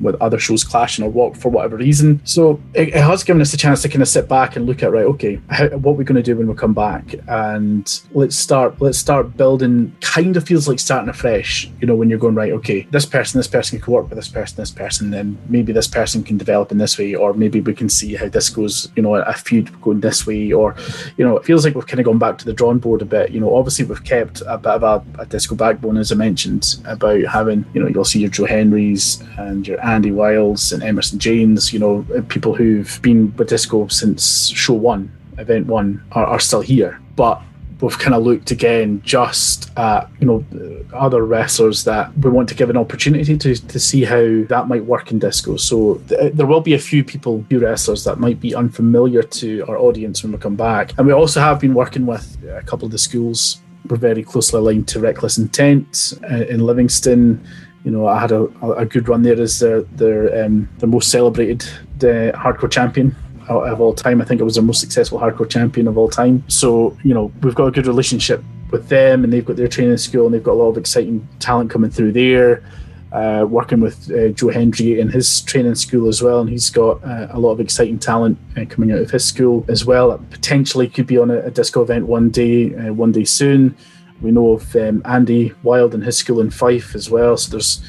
with 0.00 0.14
other 0.20 0.38
shows 0.38 0.64
clashing 0.64 1.04
or 1.04 1.10
what 1.10 1.36
for 1.36 1.48
whatever 1.48 1.76
reason. 1.76 2.20
So 2.24 2.60
it, 2.74 2.88
it 2.88 3.02
has 3.02 3.24
given 3.24 3.42
us 3.42 3.52
a 3.52 3.56
chance 3.56 3.82
to 3.82 3.88
kind 3.88 4.02
of 4.02 4.08
sit 4.08 4.28
back 4.28 4.56
and 4.56 4.66
look 4.66 4.82
at 4.82 4.92
right, 4.92 5.04
okay, 5.04 5.40
how, 5.50 5.68
what 5.68 5.96
we're 5.96 6.04
going 6.04 6.16
to 6.16 6.22
do 6.22 6.36
when 6.36 6.46
we 6.46 6.54
come 6.54 6.74
back, 6.74 7.14
and 7.28 8.00
let's 8.12 8.36
start. 8.36 8.80
Let's 8.80 8.98
start 8.98 9.36
building. 9.36 9.96
Kind 10.00 10.36
of 10.36 10.46
feels 10.46 10.68
like 10.68 10.78
starting 10.78 11.08
afresh. 11.08 11.70
You 11.80 11.86
know, 11.86 11.94
when 11.94 12.10
you're 12.10 12.18
going 12.18 12.34
right, 12.34 12.52
okay, 12.52 12.86
this 12.90 13.06
person, 13.06 13.38
this 13.38 13.48
person 13.48 13.80
can 13.80 13.92
work 13.92 14.08
with 14.08 14.18
this 14.18 14.28
person, 14.28 14.56
this 14.56 14.70
person, 14.70 15.10
then 15.10 15.38
maybe 15.48 15.72
this 15.72 15.88
person 15.88 16.22
can 16.22 16.36
develop 16.36 16.70
in 16.72 16.78
this 16.78 16.98
way, 16.98 17.14
or 17.14 17.34
maybe 17.34 17.60
we 17.60 17.74
can 17.74 17.88
see 17.88 18.14
how 18.14 18.28
this 18.28 18.50
goes. 18.50 18.90
You 18.96 19.02
know, 19.02 19.14
a 19.14 19.32
feud 19.32 19.80
going 19.80 20.00
this 20.00 20.26
way, 20.26 20.52
or 20.52 20.74
you 21.16 21.24
know, 21.24 21.36
it 21.36 21.44
feels 21.44 21.64
like 21.64 21.74
we've 21.74 21.86
kind 21.86 22.00
of 22.00 22.06
gone 22.06 22.18
back 22.18 22.38
to 22.38 22.44
the 22.44 22.52
drawing 22.52 22.78
board 22.78 23.02
a 23.02 23.04
bit. 23.04 23.30
You 23.30 23.40
know, 23.40 23.54
obviously 23.54 23.84
we've 23.84 24.04
kept 24.04 24.42
a 24.46 24.58
bit 24.58 24.72
of 24.72 24.82
a, 24.82 25.04
a 25.20 25.26
disco 25.26 25.54
backbone, 25.54 25.96
as 25.96 26.12
I 26.12 26.14
mentioned, 26.14 26.76
about 26.84 27.20
having, 27.22 27.64
you 27.74 27.82
know, 27.82 27.88
you'll 27.88 28.04
see 28.04 28.20
your 28.20 28.30
Joe 28.30 28.46
Hendrys 28.46 29.22
and 29.38 29.66
your 29.66 29.80
Andy 29.94 30.10
Wilds 30.10 30.72
and 30.72 30.82
Emersyn 30.82 31.18
Jaynes, 31.18 31.72
you 31.72 31.78
know, 31.78 32.06
uh, 32.16 32.22
people 32.28 32.54
who've 32.54 33.00
been 33.02 33.34
with 33.36 33.48
disco 33.48 33.88
since 33.88 34.48
show 34.48 34.74
one, 34.74 35.10
event 35.38 35.66
one, 35.66 36.02
are, 36.12 36.26
are 36.26 36.40
still 36.40 36.60
here. 36.60 37.00
But 37.16 37.42
we've 37.80 37.98
kind 37.98 38.14
of 38.14 38.22
looked 38.24 38.50
again 38.50 39.00
just 39.04 39.70
at, 39.78 40.10
you 40.20 40.26
know, 40.26 40.44
uh, 40.54 40.96
other 40.96 41.24
wrestlers 41.24 41.84
that 41.84 42.16
we 42.18 42.30
want 42.30 42.48
to 42.48 42.54
give 42.54 42.70
an 42.70 42.76
opportunity 42.76 43.36
to, 43.36 43.54
to 43.54 43.78
see 43.78 44.04
how 44.04 44.44
that 44.48 44.66
might 44.68 44.84
work 44.84 45.10
in 45.10 45.18
disco. 45.18 45.56
So 45.56 46.02
th- 46.08 46.20
uh, 46.20 46.30
there 46.34 46.46
will 46.46 46.60
be 46.60 46.74
a 46.74 46.78
few 46.78 47.04
people, 47.04 47.44
few 47.48 47.60
wrestlers 47.60 48.04
that 48.04 48.18
might 48.18 48.40
be 48.40 48.54
unfamiliar 48.54 49.22
to 49.22 49.64
our 49.68 49.78
audience 49.78 50.22
when 50.22 50.32
we 50.32 50.38
come 50.38 50.56
back. 50.56 50.92
And 50.98 51.06
we 51.06 51.12
also 51.12 51.40
have 51.40 51.60
been 51.60 51.74
working 51.74 52.04
with 52.06 52.36
a 52.50 52.62
couple 52.62 52.86
of 52.86 52.92
the 52.92 52.98
schools. 52.98 53.60
We're 53.88 53.96
very 53.96 54.24
closely 54.24 54.58
aligned 54.58 54.88
to 54.88 55.00
Reckless 55.00 55.38
Intent 55.38 56.14
uh, 56.30 56.44
in 56.52 56.60
Livingston. 56.60 57.46
You 57.84 57.90
know, 57.90 58.06
I 58.06 58.18
had 58.18 58.32
a, 58.32 58.44
a 58.72 58.84
good 58.84 59.08
run 59.08 59.22
there 59.22 59.40
as 59.40 59.60
their 59.60 59.82
their 59.82 60.44
um, 60.44 60.68
their 60.78 60.88
most 60.88 61.10
celebrated 61.10 61.62
uh, 62.02 62.36
hardcore 62.36 62.70
champion 62.70 63.14
of 63.48 63.80
all 63.80 63.94
time. 63.94 64.20
I 64.20 64.24
think 64.24 64.40
it 64.40 64.44
was 64.44 64.54
their 64.54 64.64
most 64.64 64.80
successful 64.80 65.18
hardcore 65.18 65.48
champion 65.48 65.88
of 65.88 65.96
all 65.96 66.08
time. 66.08 66.44
So, 66.48 66.96
you 67.02 67.14
know, 67.14 67.32
we've 67.42 67.54
got 67.54 67.66
a 67.66 67.70
good 67.70 67.86
relationship 67.86 68.42
with 68.70 68.88
them 68.88 69.24
and 69.24 69.32
they've 69.32 69.44
got 69.44 69.56
their 69.56 69.68
training 69.68 69.96
school 69.96 70.26
and 70.26 70.34
they've 70.34 70.42
got 70.42 70.52
a 70.52 70.60
lot 70.60 70.68
of 70.68 70.76
exciting 70.76 71.26
talent 71.38 71.70
coming 71.70 71.90
through 71.90 72.12
there. 72.12 72.62
Uh, 73.10 73.46
working 73.48 73.80
with 73.80 74.10
uh, 74.10 74.28
Joe 74.28 74.50
Hendry 74.50 75.00
in 75.00 75.08
his 75.08 75.40
training 75.40 75.76
school 75.76 76.08
as 76.08 76.20
well, 76.20 76.42
and 76.42 76.50
he's 76.50 76.68
got 76.68 77.02
uh, 77.02 77.28
a 77.30 77.40
lot 77.40 77.52
of 77.52 77.60
exciting 77.60 77.98
talent 77.98 78.36
uh, 78.54 78.66
coming 78.68 78.92
out 78.92 78.98
of 78.98 79.10
his 79.10 79.24
school 79.24 79.64
as 79.68 79.86
well. 79.86 80.18
Potentially 80.30 80.86
could 80.90 81.06
be 81.06 81.16
on 81.16 81.30
a, 81.30 81.38
a 81.38 81.50
disco 81.50 81.80
event 81.80 82.06
one 82.06 82.28
day, 82.28 82.74
uh, 82.74 82.92
one 82.92 83.10
day 83.10 83.24
soon. 83.24 83.74
We 84.22 84.30
know 84.30 84.52
of 84.52 84.76
um, 84.76 85.02
Andy 85.04 85.52
Wild 85.62 85.94
and 85.94 86.02
his 86.02 86.16
school 86.16 86.40
in 86.40 86.50
Fife 86.50 86.94
as 86.94 87.10
well. 87.10 87.36
So 87.36 87.50
there's 87.50 87.82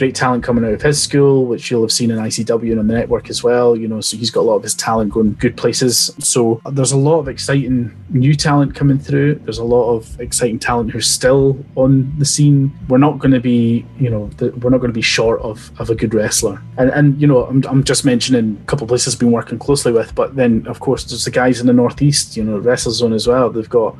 great 0.00 0.14
talent 0.14 0.42
coming 0.42 0.64
out 0.64 0.72
of 0.72 0.80
his 0.80 1.00
school, 1.00 1.44
which 1.44 1.70
you'll 1.70 1.82
have 1.82 1.92
seen 1.92 2.10
in 2.10 2.16
ICW 2.16 2.70
and 2.70 2.80
on 2.80 2.86
the 2.86 2.94
network 2.94 3.28
as 3.28 3.42
well. 3.42 3.76
You 3.76 3.86
know, 3.86 4.00
so 4.00 4.16
he's 4.16 4.30
got 4.30 4.40
a 4.40 4.48
lot 4.48 4.56
of 4.56 4.62
his 4.62 4.74
talent 4.74 5.12
going 5.12 5.34
good 5.34 5.58
places. 5.58 6.10
So 6.18 6.60
there's 6.72 6.92
a 6.92 6.96
lot 6.96 7.18
of 7.18 7.28
exciting 7.28 7.94
new 8.08 8.34
talent 8.34 8.74
coming 8.74 8.98
through. 8.98 9.34
There's 9.44 9.58
a 9.58 9.64
lot 9.64 9.94
of 9.94 10.18
exciting 10.18 10.58
talent 10.58 10.90
who's 10.90 11.06
still 11.06 11.62
on 11.76 12.12
the 12.18 12.24
scene. 12.24 12.76
We're 12.88 12.96
not 12.96 13.18
going 13.18 13.32
to 13.32 13.40
be, 13.40 13.84
you 13.98 14.08
know, 14.08 14.28
the, 14.38 14.50
we're 14.52 14.70
not 14.70 14.78
going 14.78 14.90
to 14.90 14.94
be 14.94 15.02
short 15.02 15.40
of, 15.42 15.70
of 15.78 15.90
a 15.90 15.94
good 15.94 16.14
wrestler. 16.14 16.62
And 16.78 16.90
and 16.90 17.20
you 17.20 17.26
know, 17.26 17.44
I'm, 17.44 17.62
I'm 17.68 17.84
just 17.84 18.04
mentioning 18.06 18.58
a 18.62 18.66
couple 18.66 18.84
of 18.84 18.88
places 18.88 19.14
I've 19.14 19.20
been 19.20 19.32
working 19.32 19.58
closely 19.58 19.92
with, 19.92 20.14
but 20.14 20.34
then 20.34 20.66
of 20.66 20.80
course 20.80 21.04
there's 21.04 21.26
the 21.26 21.30
guys 21.30 21.60
in 21.60 21.66
the 21.66 21.74
northeast, 21.74 22.38
you 22.38 22.44
know, 22.44 22.58
Wrestle 22.58 22.92
Zone 22.92 23.12
as 23.12 23.26
well. 23.26 23.50
They've 23.50 23.68
got 23.68 23.96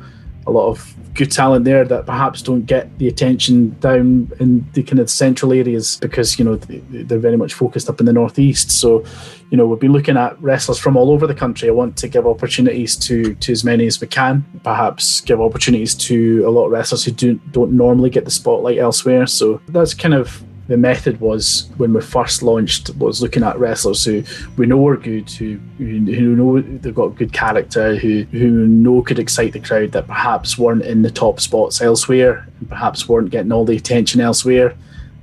a 0.47 0.51
lot 0.51 0.67
of 0.67 0.95
good 1.13 1.31
talent 1.31 1.65
there 1.65 1.83
that 1.83 2.05
perhaps 2.05 2.41
don't 2.41 2.65
get 2.65 2.97
the 2.97 3.07
attention 3.07 3.77
down 3.79 4.31
in 4.39 4.65
the 4.73 4.81
kind 4.81 4.99
of 4.99 5.09
central 5.09 5.51
areas 5.51 5.97
because 5.97 6.39
you 6.39 6.45
know 6.45 6.55
they're 6.55 7.19
very 7.19 7.37
much 7.37 7.53
focused 7.53 7.89
up 7.89 7.99
in 7.99 8.05
the 8.05 8.13
northeast. 8.13 8.71
So, 8.71 9.03
you 9.49 9.57
know, 9.57 9.67
we'll 9.67 9.77
be 9.77 9.87
looking 9.87 10.17
at 10.17 10.41
wrestlers 10.41 10.79
from 10.79 10.95
all 10.95 11.11
over 11.11 11.27
the 11.27 11.35
country. 11.35 11.67
I 11.67 11.73
want 11.73 11.97
to 11.97 12.07
give 12.07 12.25
opportunities 12.25 12.95
to 12.97 13.35
to 13.35 13.51
as 13.51 13.63
many 13.63 13.85
as 13.87 13.99
we 13.99 14.07
can. 14.07 14.45
Perhaps 14.63 15.21
give 15.21 15.41
opportunities 15.41 15.95
to 15.95 16.43
a 16.45 16.49
lot 16.49 16.65
of 16.65 16.71
wrestlers 16.71 17.03
who 17.03 17.11
don't 17.11 17.51
don't 17.51 17.73
normally 17.73 18.09
get 18.09 18.25
the 18.25 18.31
spotlight 18.31 18.77
elsewhere. 18.77 19.27
So 19.27 19.61
that's 19.67 19.93
kind 19.93 20.13
of 20.13 20.43
the 20.71 20.77
method 20.77 21.19
was 21.19 21.69
when 21.75 21.93
we 21.93 21.99
first 21.99 22.41
launched 22.41 22.95
was 22.95 23.21
looking 23.21 23.43
at 23.43 23.59
wrestlers 23.59 24.05
who 24.05 24.23
we 24.55 24.65
know 24.65 24.87
are 24.87 24.95
good, 24.95 25.29
who 25.29 25.57
who 25.77 26.35
know 26.37 26.61
they've 26.61 26.95
got 26.95 27.17
good 27.17 27.33
character, 27.33 27.97
who 27.97 28.23
who 28.31 28.67
know 28.67 29.01
could 29.01 29.19
excite 29.19 29.51
the 29.51 29.59
crowd 29.59 29.91
that 29.91 30.07
perhaps 30.07 30.57
weren't 30.57 30.85
in 30.85 31.01
the 31.01 31.11
top 31.11 31.41
spots 31.41 31.81
elsewhere, 31.81 32.47
and 32.59 32.69
perhaps 32.69 33.09
weren't 33.09 33.31
getting 33.31 33.51
all 33.51 33.65
the 33.65 33.75
attention 33.75 34.21
elsewhere. 34.21 34.73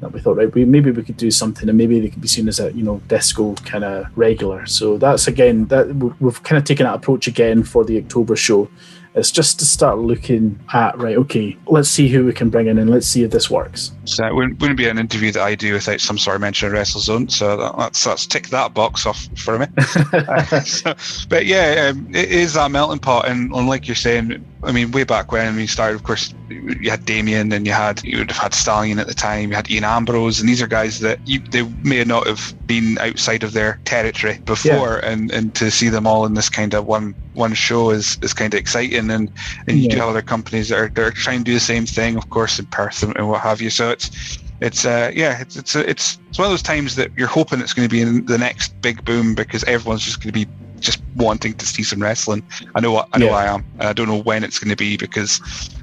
That 0.00 0.12
we 0.12 0.20
thought, 0.20 0.36
right, 0.36 0.54
we, 0.54 0.66
maybe 0.66 0.90
we 0.90 1.02
could 1.02 1.16
do 1.16 1.30
something, 1.30 1.66
and 1.66 1.78
maybe 1.78 1.98
they 1.98 2.10
could 2.10 2.20
be 2.20 2.28
seen 2.28 2.46
as 2.46 2.60
a 2.60 2.70
you 2.72 2.82
know 2.82 3.00
disco 3.08 3.54
kind 3.64 3.84
of 3.84 4.06
regular. 4.18 4.66
So 4.66 4.98
that's 4.98 5.28
again 5.28 5.64
that 5.68 5.86
we've 6.20 6.42
kind 6.42 6.58
of 6.58 6.64
taken 6.64 6.84
that 6.84 6.96
approach 6.96 7.26
again 7.26 7.64
for 7.64 7.86
the 7.86 7.96
October 7.96 8.36
show. 8.36 8.68
It's 9.14 9.30
just 9.30 9.58
to 9.58 9.64
start 9.64 9.98
looking 9.98 10.58
at 10.72 10.96
right. 10.98 11.16
Okay, 11.16 11.56
let's 11.66 11.88
see 11.88 12.08
who 12.08 12.24
we 12.24 12.32
can 12.32 12.50
bring 12.50 12.66
in, 12.66 12.78
and 12.78 12.90
let's 12.90 13.06
see 13.06 13.22
if 13.22 13.30
this 13.30 13.50
works. 13.50 13.92
So 14.04 14.26
it 14.26 14.34
wouldn't, 14.34 14.60
wouldn't 14.60 14.78
be 14.78 14.88
an 14.88 14.98
interview 14.98 15.32
that 15.32 15.42
I 15.42 15.54
do 15.54 15.72
without 15.72 16.00
some 16.00 16.18
sort 16.18 16.36
of 16.36 16.40
mention 16.40 16.68
of 16.68 16.74
WrestleZone. 16.74 17.30
So 17.30 17.56
that, 17.56 17.76
that's 17.76 18.04
that's 18.04 18.26
tick 18.26 18.48
that 18.48 18.74
box 18.74 19.06
off 19.06 19.28
for 19.36 19.58
me. 19.58 19.66
Uh, 20.12 20.60
so, 20.64 20.94
but 21.28 21.46
yeah, 21.46 21.90
um, 21.90 22.14
it 22.14 22.30
is 22.30 22.54
that 22.54 22.70
melting 22.70 23.00
pot, 23.00 23.28
and, 23.28 23.52
and 23.52 23.68
like 23.68 23.88
you're 23.88 23.94
saying, 23.94 24.44
I 24.62 24.72
mean, 24.72 24.90
way 24.90 25.04
back 25.04 25.30
when 25.30 25.54
we 25.54 25.68
started, 25.68 25.94
of 25.94 26.02
course, 26.02 26.34
you 26.48 26.90
had 26.90 27.04
Damien, 27.04 27.52
and 27.52 27.64
you 27.64 27.72
had 27.72 28.02
you 28.02 28.18
would 28.18 28.30
have 28.30 28.42
had 28.42 28.54
Stallion 28.54 28.98
at 28.98 29.06
the 29.06 29.14
time. 29.14 29.50
You 29.50 29.54
had 29.54 29.70
Ian 29.70 29.84
Ambrose, 29.84 30.40
and 30.40 30.48
these 30.48 30.60
are 30.60 30.66
guys 30.66 30.98
that 30.98 31.20
you, 31.26 31.38
they 31.38 31.62
may 31.84 32.02
not 32.02 32.26
have 32.26 32.54
been 32.66 32.98
outside 32.98 33.44
of 33.44 33.52
their 33.52 33.80
territory 33.84 34.38
before, 34.44 35.00
yeah. 35.02 35.10
and 35.10 35.30
and 35.30 35.54
to 35.54 35.70
see 35.70 35.88
them 35.88 36.08
all 36.08 36.26
in 36.26 36.34
this 36.34 36.48
kind 36.48 36.74
of 36.74 36.86
one 36.86 37.14
one 37.34 37.54
show 37.54 37.90
is 37.90 38.18
is 38.20 38.34
kind 38.34 38.52
of 38.52 38.58
exciting. 38.58 39.10
And 39.10 39.30
and 39.68 39.78
you 39.78 39.84
yeah. 39.84 39.90
do 39.90 40.00
have 40.00 40.08
other 40.08 40.22
companies 40.22 40.70
that 40.70 40.78
are 40.78 40.88
they're 40.88 41.12
trying 41.12 41.38
to 41.38 41.44
do 41.44 41.54
the 41.54 41.60
same 41.60 41.86
thing, 41.86 42.16
of 42.16 42.28
course, 42.30 42.58
in 42.58 42.66
Perth 42.66 43.02
and, 43.04 43.16
and 43.16 43.28
what 43.28 43.40
have 43.42 43.62
you. 43.62 43.70
So 43.70 43.90
it's 43.90 44.38
it's 44.60 44.84
uh 44.84 45.12
yeah 45.14 45.40
it's 45.40 45.54
it's 45.54 45.76
it's 45.76 46.18
it's 46.28 46.38
one 46.38 46.46
of 46.46 46.50
those 46.50 46.62
times 46.62 46.96
that 46.96 47.12
you're 47.16 47.28
hoping 47.28 47.60
it's 47.60 47.72
going 47.72 47.88
to 47.88 47.92
be 47.92 48.00
in 48.00 48.24
the 48.26 48.38
next 48.38 48.80
big 48.80 49.04
boom 49.04 49.34
because 49.34 49.62
everyone's 49.64 50.04
just 50.04 50.20
going 50.20 50.32
to 50.32 50.46
be 50.46 50.50
just 50.80 51.02
wanting 51.16 51.54
to 51.54 51.66
see 51.66 51.82
some 51.82 52.00
wrestling. 52.00 52.42
I 52.74 52.80
know 52.80 53.04
I 53.12 53.18
know 53.18 53.26
yeah. 53.26 53.34
I 53.36 53.44
am, 53.46 53.64
and 53.78 53.88
I 53.88 53.92
don't 53.92 54.08
know 54.08 54.20
when 54.22 54.44
it's 54.44 54.58
going 54.58 54.70
to 54.70 54.76
be 54.76 54.96
because 54.96 55.40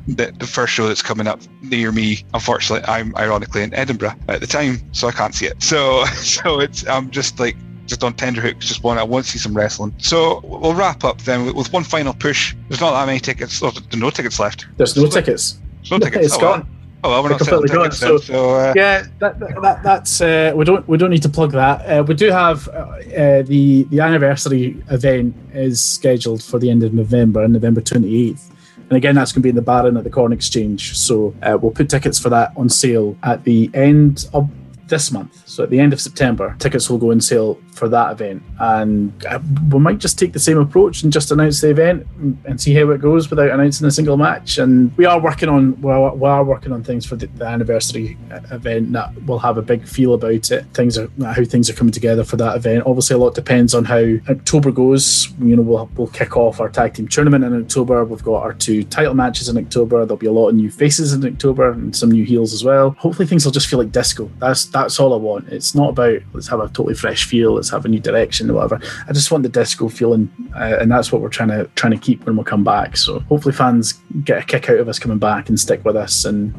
the, 0.07 0.33
the 0.37 0.47
first 0.47 0.73
show 0.73 0.87
that's 0.87 1.01
coming 1.01 1.27
up 1.27 1.41
near 1.61 1.91
me, 1.91 2.23
unfortunately, 2.33 2.87
I'm 2.87 3.15
ironically 3.15 3.63
in 3.63 3.73
Edinburgh 3.73 4.15
at 4.27 4.41
the 4.41 4.47
time, 4.47 4.77
so 4.91 5.07
I 5.07 5.11
can't 5.11 5.33
see 5.33 5.45
it. 5.47 5.61
So 5.61 6.05
so 6.15 6.59
it's 6.59 6.87
I'm 6.87 7.09
just 7.11 7.39
like 7.39 7.55
just 7.85 8.03
on 8.03 8.13
tenderhooks, 8.13 8.59
just 8.59 8.83
want 8.83 8.99
I 8.99 9.03
want 9.03 9.25
to 9.25 9.31
see 9.31 9.39
some 9.39 9.55
wrestling. 9.55 9.93
So 9.97 10.41
we'll 10.43 10.73
wrap 10.73 11.03
up 11.03 11.21
then 11.21 11.53
with, 11.53 11.71
one 11.71 11.83
final 11.83 12.13
push. 12.13 12.55
There's 12.69 12.81
not 12.81 12.91
that 12.91 13.05
many 13.05 13.19
tickets. 13.19 13.59
There's 13.59 13.95
no 13.95 14.09
tickets 14.09 14.39
left. 14.39 14.65
There's 14.77 14.95
no 14.95 15.07
tickets. 15.07 15.59
There's 15.81 15.91
no 15.91 15.99
tickets. 15.99 16.25
It's 16.25 16.35
oh, 16.35 16.39
gone. 16.39 16.59
Well. 16.61 16.74
Oh 17.05 17.09
well, 17.09 17.21
we're 17.21 17.29
not 17.29 17.41
selling 17.41 17.67
tickets 17.67 17.99
So, 17.99 18.17
so 18.17 18.55
uh, 18.55 18.73
yeah, 18.75 19.05
that, 19.19 19.39
that, 19.39 19.83
that's 19.83 20.21
uh, 20.21 20.53
we 20.55 20.65
don't 20.65 20.87
we 20.87 20.97
don't 20.97 21.11
need 21.11 21.21
to 21.21 21.29
plug 21.29 21.51
that. 21.51 21.85
Uh, 21.85 22.03
we 22.03 22.15
do 22.15 22.31
have 22.31 22.67
uh, 22.69 23.43
the 23.43 23.83
the 23.91 23.99
anniversary 23.99 24.83
event 24.89 25.35
is 25.53 25.79
scheduled 25.79 26.41
for 26.41 26.57
the 26.57 26.71
end 26.71 26.81
of 26.81 26.95
November, 26.95 27.47
November 27.47 27.79
twenty 27.79 28.29
eighth. 28.29 28.51
And 28.89 28.97
again, 28.97 29.13
that's 29.13 29.31
going 29.31 29.41
to 29.41 29.43
be 29.43 29.49
in 29.49 29.55
the 29.55 29.61
Baron 29.61 29.97
at 29.97 30.03
the 30.03 30.09
Corn 30.09 30.33
Exchange. 30.33 30.97
So 30.97 31.35
uh, 31.43 31.59
we'll 31.61 31.71
put 31.71 31.89
tickets 31.89 32.17
for 32.17 32.29
that 32.29 32.51
on 32.57 32.69
sale 32.69 33.15
at 33.21 33.43
the 33.43 33.69
end 33.75 34.27
of 34.33 34.49
this 34.87 35.11
month. 35.11 35.44
So 35.55 35.63
at 35.63 35.69
the 35.69 35.79
end 35.79 35.93
of 35.93 36.01
September, 36.01 36.53
tickets 36.59 36.89
will 36.89 36.97
go 36.97 37.11
on 37.11 37.21
sale 37.21 37.57
for 37.71 37.87
that 37.87 38.11
event. 38.11 38.43
And 38.59 39.25
uh, 39.25 39.39
we 39.71 39.79
might 39.79 39.99
just 39.99 40.19
take 40.19 40.33
the 40.33 40.39
same 40.39 40.57
approach 40.57 41.03
and 41.03 41.13
just 41.13 41.31
announce 41.31 41.61
the 41.61 41.69
event 41.69 42.05
and 42.43 42.59
see 42.59 42.73
how 42.73 42.89
it 42.89 42.99
goes 42.99 43.29
without 43.29 43.51
announcing 43.51 43.87
a 43.87 43.91
single 43.91 44.17
match. 44.17 44.57
And 44.57 44.95
we 44.97 45.05
are 45.05 45.17
working 45.17 45.47
on 45.47 45.79
we 45.81 45.91
are, 45.91 46.43
working 46.43 46.73
on 46.73 46.83
things 46.83 47.05
for 47.05 47.15
the, 47.15 47.27
the, 47.27 47.45
anniversary 47.45 48.17
event 48.51 48.91
that 48.91 49.23
will 49.23 49.39
have 49.39 49.57
a 49.57 49.61
big 49.61 49.87
feel 49.87 50.13
about 50.13 50.51
it. 50.51 50.65
Things 50.73 50.97
are 50.97 51.09
how 51.23 51.45
things 51.45 51.69
are 51.69 51.73
coming 51.73 51.93
together 51.93 52.25
for 52.25 52.35
that 52.35 52.57
event. 52.57 52.83
Obviously, 52.85 53.15
a 53.15 53.17
lot 53.17 53.33
depends 53.33 53.73
on 53.73 53.85
how 53.85 54.03
October 54.29 54.71
goes. 54.71 55.29
You 55.39 55.55
know, 55.55 55.61
we'll 55.61 55.89
we'll 55.95 56.07
kick 56.07 56.35
off 56.35 56.59
our 56.59 56.69
tag 56.69 56.95
team 56.95 57.07
tournament 57.07 57.45
in 57.45 57.61
October. 57.61 58.03
We've 58.03 58.23
got 58.23 58.43
our 58.43 58.53
two 58.53 58.83
title 58.83 59.13
matches 59.13 59.47
in 59.47 59.57
October. 59.57 60.05
There'll 60.05 60.17
be 60.17 60.27
a 60.27 60.31
lot 60.33 60.49
of 60.49 60.55
new 60.55 60.69
faces 60.69 61.13
in 61.13 61.25
October 61.25 61.71
and 61.71 61.95
some 61.95 62.11
new 62.11 62.25
heels 62.25 62.53
as 62.53 62.63
well. 62.65 62.91
Hopefully, 62.99 63.25
things 63.25 63.45
will 63.45 63.53
just 63.53 63.67
feel 63.67 63.79
like 63.79 63.93
disco. 63.93 64.29
That's 64.39 64.65
that's 64.65 64.99
all 64.99 65.13
I 65.13 65.17
want. 65.17 65.44
It's 65.47 65.75
not 65.75 65.89
about 65.89 66.21
let's 66.33 66.47
have 66.47 66.59
a 66.59 66.67
totally 66.67 66.95
fresh 66.95 67.25
feel. 67.25 67.53
Let's 67.53 67.69
have 67.69 67.85
a 67.85 67.87
new 67.87 67.99
direction 67.99 68.49
or 68.49 68.55
whatever. 68.55 68.79
I 69.07 69.13
just 69.13 69.31
want 69.31 69.43
the 69.43 69.49
disco 69.49 69.89
feeling, 69.89 70.31
uh, 70.55 70.77
and 70.79 70.91
that's 70.91 71.11
what 71.11 71.21
we're 71.21 71.29
trying 71.29 71.49
to 71.49 71.69
trying 71.75 71.93
to 71.93 71.99
keep 71.99 72.25
when 72.25 72.35
we 72.35 72.43
come 72.43 72.63
back. 72.63 72.97
So 72.97 73.19
hopefully 73.21 73.53
fans 73.53 73.93
get 74.23 74.43
a 74.43 74.45
kick 74.45 74.69
out 74.69 74.79
of 74.79 74.89
us 74.89 74.99
coming 74.99 75.19
back 75.19 75.49
and 75.49 75.59
stick 75.59 75.83
with 75.85 75.95
us 75.95 76.25
and 76.25 76.53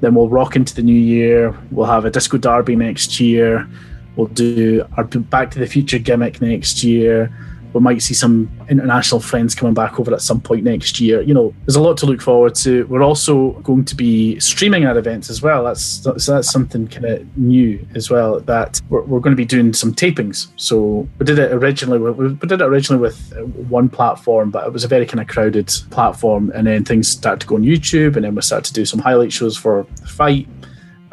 then 0.00 0.14
we'll 0.14 0.28
rock 0.28 0.56
into 0.56 0.74
the 0.74 0.82
new 0.82 0.98
year. 0.98 1.54
We'll 1.70 1.86
have 1.86 2.04
a 2.04 2.10
disco 2.10 2.38
derby 2.38 2.74
next 2.74 3.20
year. 3.20 3.68
We'll 4.16 4.28
do 4.28 4.84
our 4.96 5.04
Back 5.04 5.50
to 5.52 5.58
the 5.58 5.66
Future 5.66 5.98
gimmick 5.98 6.40
next 6.40 6.82
year 6.82 7.32
we 7.72 7.80
might 7.80 8.02
see 8.02 8.14
some 8.14 8.50
international 8.68 9.20
friends 9.20 9.54
coming 9.54 9.74
back 9.74 9.98
over 9.98 10.12
at 10.12 10.22
some 10.22 10.40
point 10.40 10.64
next 10.64 11.00
year. 11.00 11.20
You 11.22 11.34
know, 11.34 11.54
there's 11.66 11.76
a 11.76 11.82
lot 11.82 11.96
to 11.98 12.06
look 12.06 12.20
forward 12.20 12.54
to. 12.56 12.86
We're 12.86 13.02
also 13.02 13.52
going 13.60 13.84
to 13.84 13.94
be 13.94 14.38
streaming 14.40 14.86
our 14.86 14.96
events 14.98 15.30
as 15.30 15.42
well. 15.42 15.64
That's 15.64 15.82
so 15.82 16.12
that's 16.12 16.50
something 16.50 16.88
kind 16.88 17.06
of 17.06 17.38
new 17.38 17.86
as 17.94 18.10
well. 18.10 18.40
That 18.40 18.80
we're, 18.88 19.02
we're, 19.02 19.20
going 19.20 19.36
to 19.36 19.40
be 19.40 19.44
doing 19.44 19.72
some 19.72 19.94
tapings. 19.94 20.48
So 20.56 21.08
we 21.18 21.26
did 21.26 21.38
it 21.38 21.52
originally. 21.52 21.98
We 21.98 22.34
did 22.46 22.60
it 22.60 22.62
originally 22.62 23.00
with 23.00 23.32
one 23.68 23.88
platform, 23.88 24.50
but 24.50 24.66
it 24.66 24.72
was 24.72 24.84
a 24.84 24.88
very 24.88 25.06
kind 25.06 25.20
of 25.20 25.28
crowded 25.28 25.72
platform. 25.90 26.50
And 26.54 26.66
then 26.66 26.84
things 26.84 27.08
started 27.08 27.40
to 27.40 27.46
go 27.46 27.56
on 27.56 27.62
YouTube, 27.62 28.16
and 28.16 28.24
then 28.24 28.34
we 28.34 28.42
started 28.42 28.66
to 28.66 28.72
do 28.72 28.84
some 28.84 29.00
highlight 29.00 29.32
shows 29.32 29.56
for 29.56 29.86
the 29.96 30.06
fight 30.06 30.48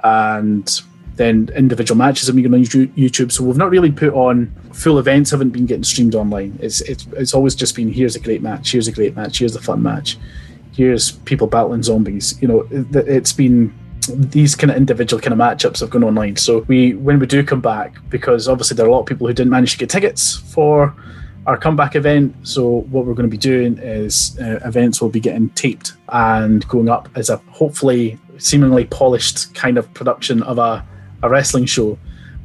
and 0.03 0.81
then 1.15 1.49
individual 1.55 1.97
matches 1.97 2.27
have 2.27 2.35
been 2.35 2.53
on 2.53 2.63
YouTube. 2.63 3.31
So 3.31 3.43
we've 3.43 3.57
not 3.57 3.69
really 3.69 3.91
put 3.91 4.13
on 4.13 4.53
full 4.77 4.99
events. 4.99 5.31
Haven't 5.31 5.49
been 5.49 5.65
getting 5.65 5.83
streamed 5.83 6.15
online. 6.15 6.57
It's 6.61 6.81
it's 6.81 7.07
it's 7.13 7.33
always 7.33 7.55
just 7.55 7.75
been 7.75 7.91
here's 7.91 8.15
a 8.15 8.19
great 8.19 8.41
match, 8.41 8.71
here's 8.71 8.87
a 8.87 8.91
great 8.91 9.15
match, 9.15 9.39
here's 9.39 9.55
a 9.55 9.61
fun 9.61 9.81
match, 9.81 10.17
here's 10.73 11.11
people 11.11 11.47
battling 11.47 11.83
zombies. 11.83 12.39
You 12.41 12.47
know, 12.47 12.67
it's 12.71 13.33
been 13.33 13.73
these 14.07 14.55
kind 14.55 14.71
of 14.71 14.77
individual 14.77 15.19
kind 15.19 15.33
of 15.33 15.39
matchups 15.39 15.81
have 15.81 15.89
gone 15.89 16.03
online. 16.03 16.35
So 16.37 16.59
we 16.67 16.93
when 16.93 17.19
we 17.19 17.25
do 17.25 17.43
come 17.43 17.61
back, 17.61 17.97
because 18.09 18.47
obviously 18.47 18.75
there 18.75 18.85
are 18.85 18.89
a 18.89 18.91
lot 18.91 19.01
of 19.01 19.07
people 19.07 19.27
who 19.27 19.33
didn't 19.33 19.51
manage 19.51 19.73
to 19.73 19.77
get 19.79 19.89
tickets 19.89 20.37
for 20.37 20.95
our 21.47 21.57
comeback 21.57 21.95
event. 21.95 22.35
So 22.47 22.81
what 22.91 23.05
we're 23.05 23.15
going 23.15 23.29
to 23.29 23.35
be 23.35 23.37
doing 23.37 23.77
is 23.79 24.37
uh, 24.39 24.59
events 24.63 25.01
will 25.01 25.09
be 25.09 25.19
getting 25.19 25.49
taped 25.51 25.93
and 26.09 26.67
going 26.67 26.89
up 26.89 27.09
as 27.15 27.29
a 27.29 27.37
hopefully 27.49 28.19
seemingly 28.37 28.85
polished 28.85 29.55
kind 29.55 29.77
of 29.77 29.91
production 29.95 30.43
of 30.43 30.59
a 30.59 30.85
a 31.23 31.29
wrestling 31.29 31.65
show 31.65 31.97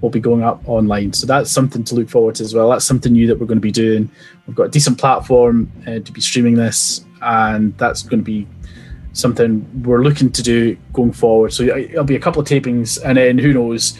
will 0.02 0.10
be 0.10 0.20
going 0.20 0.42
up 0.42 0.60
online. 0.68 1.14
So 1.14 1.26
that's 1.26 1.50
something 1.50 1.82
to 1.84 1.94
look 1.94 2.10
forward 2.10 2.34
to 2.34 2.44
as 2.44 2.54
well. 2.54 2.68
That's 2.68 2.84
something 2.84 3.12
new 3.12 3.26
that 3.28 3.38
we're 3.38 3.46
going 3.46 3.56
to 3.56 3.62
be 3.62 3.72
doing. 3.72 4.10
We've 4.46 4.56
got 4.56 4.64
a 4.64 4.68
decent 4.68 4.98
platform 4.98 5.72
uh, 5.86 6.00
to 6.00 6.12
be 6.12 6.20
streaming 6.20 6.56
this, 6.56 7.06
and 7.22 7.76
that's 7.78 8.02
going 8.02 8.18
to 8.18 8.24
be 8.24 8.46
something 9.14 9.82
we're 9.84 10.02
looking 10.02 10.30
to 10.32 10.42
do 10.42 10.76
going 10.92 11.12
forward. 11.12 11.52
So 11.52 11.62
it'll 11.62 12.04
be 12.04 12.16
a 12.16 12.20
couple 12.20 12.42
of 12.42 12.48
tapings, 12.48 13.00
and 13.02 13.16
then 13.16 13.38
who 13.38 13.54
knows 13.54 13.96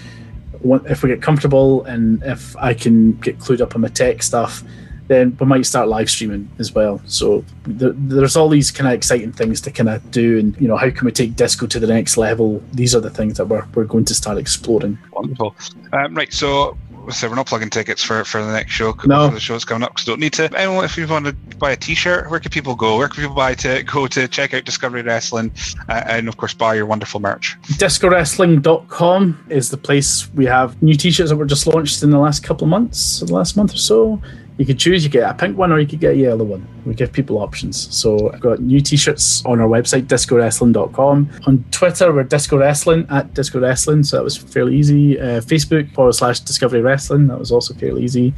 if 0.65 1.03
we 1.03 1.09
get 1.09 1.23
comfortable 1.23 1.85
and 1.85 2.23
if 2.23 2.57
I 2.57 2.75
can 2.75 3.13
get 3.15 3.39
clued 3.39 3.61
up 3.61 3.75
on 3.75 3.81
my 3.81 3.89
tech 3.89 4.23
stuff 4.23 4.63
then 5.09 5.37
we 5.39 5.47
might 5.47 5.67
start 5.67 5.89
live 5.89 6.09
streaming 6.09 6.51
as 6.59 6.75
well. 6.75 7.01
So 7.07 7.45
the, 7.65 7.93
there's 7.93 8.37
all 8.37 8.49
these 8.49 8.71
kind 8.71 8.89
of 8.89 8.95
exciting 8.95 9.33
things 9.33 9.61
to 9.63 9.71
kind 9.71 9.89
of 9.89 10.11
do, 10.11 10.39
and 10.39 10.61
you 10.61 10.69
know, 10.69 10.77
how 10.77 10.91
can 10.91 11.05
we 11.05 11.13
take 11.13 11.37
disco 11.37 11.67
to 11.67 11.81
the 11.81 11.87
next 11.87 12.17
level? 12.17 12.63
These 12.73 12.95
are 12.95 13.01
the 13.01 13.11
things 13.11 13.37
that 13.37 13.47
we're, 13.47 13.67
we're 13.75 13.85
going 13.85 14.05
to 14.07 14.15
start 14.15 14.39
exploring. 14.39 14.99
Wonderful. 15.13 15.55
Um, 15.93 16.15
right, 16.15 16.33
so 16.33 16.77
so 17.11 17.29
we're 17.29 17.35
not 17.35 17.47
plugging 17.47 17.71
tickets 17.71 18.03
for, 18.03 18.25
for 18.25 18.45
the 18.45 18.53
next 18.53 18.73
show 18.73 18.95
no. 19.05 19.29
for 19.29 19.35
the 19.35 19.41
shows 19.41 19.65
coming 19.65 19.83
up 19.83 19.91
because 19.91 20.05
don't 20.05 20.21
need 20.21 20.33
to. 20.35 20.51
Anyone, 20.57 20.85
if 20.85 20.97
you 20.97 21.07
want 21.07 21.27
to 21.27 21.33
buy 21.57 21.73
a 21.73 21.77
T-shirt, 21.77 22.31
where 22.31 22.39
can 22.39 22.51
people 22.51 22.75
go? 22.75 22.97
Where 22.97 23.09
can 23.09 23.23
people 23.23 23.35
buy 23.35 23.55
to 23.55 23.83
go 23.83 24.07
to 24.07 24.29
check 24.29 24.55
out 24.55 24.65
Discovery 24.65 25.03
Wrestling 25.03 25.53
uh, 25.89 26.03
and 26.07 26.29
of 26.29 26.37
course 26.37 26.55
buy 26.55 26.75
your 26.75 26.87
wonderful 26.87 27.21
merch? 27.21 27.57
DiscoWrestling.com 27.63 29.47
is 29.49 29.71
the 29.71 29.77
place 29.77 30.33
we 30.35 30.47
have 30.47 30.81
new 30.83 30.95
T-shirts 30.95 31.31
that 31.31 31.37
were 31.37 31.45
just 31.45 31.67
launched 31.67 32.03
in 32.03 32.11
the 32.11 32.19
last 32.19 32.45
couple 32.45 32.65
of 32.65 32.71
months, 32.71 33.21
the 33.21 33.35
last 33.35 33.57
month 33.57 33.75
or 33.75 33.79
so 33.79 34.23
you 34.59 34.67
could 34.67 34.79
choose. 34.79 35.05
You 35.05 35.11
get 35.11 35.29
a 35.29 35.35
pink 35.35 35.57
one 35.57 35.73
or 35.73 35.81
you 35.81 35.87
could 35.87 36.01
get 36.01 36.13
a 36.13 36.17
yellow 36.17 36.45
one. 36.45 36.67
We 36.85 36.95
give 36.95 37.13
people 37.13 37.39
options. 37.39 37.95
So 37.95 38.33
I've 38.33 38.41
got 38.41 38.61
new 38.61 38.81
t-shirts 38.81 39.45
on 39.47 39.61
our 39.61 39.69
website, 39.69 40.07
discowrestling.com. 40.07 41.31
On 41.47 41.65
Twitter, 41.71 42.13
we're 42.13 42.25
Disco 42.25 42.59
Wrestling 42.59 43.07
at 43.09 43.35
Disco 43.35 43.61
Wrestling. 43.61 44.03
So 44.03 44.17
that 44.17 44.25
was 44.25 44.37
fairly 44.37 44.77
easy. 44.77 45.19
Uh, 45.19 45.41
Facebook 45.41 45.93
forward 45.95 46.15
slash 46.15 46.41
Discovery 46.41 46.81
Wrestling. 46.81 47.29
That 47.29 47.39
was 47.39 47.51
also 47.51 47.75
fairly 47.75 48.05
easy. 48.05 48.35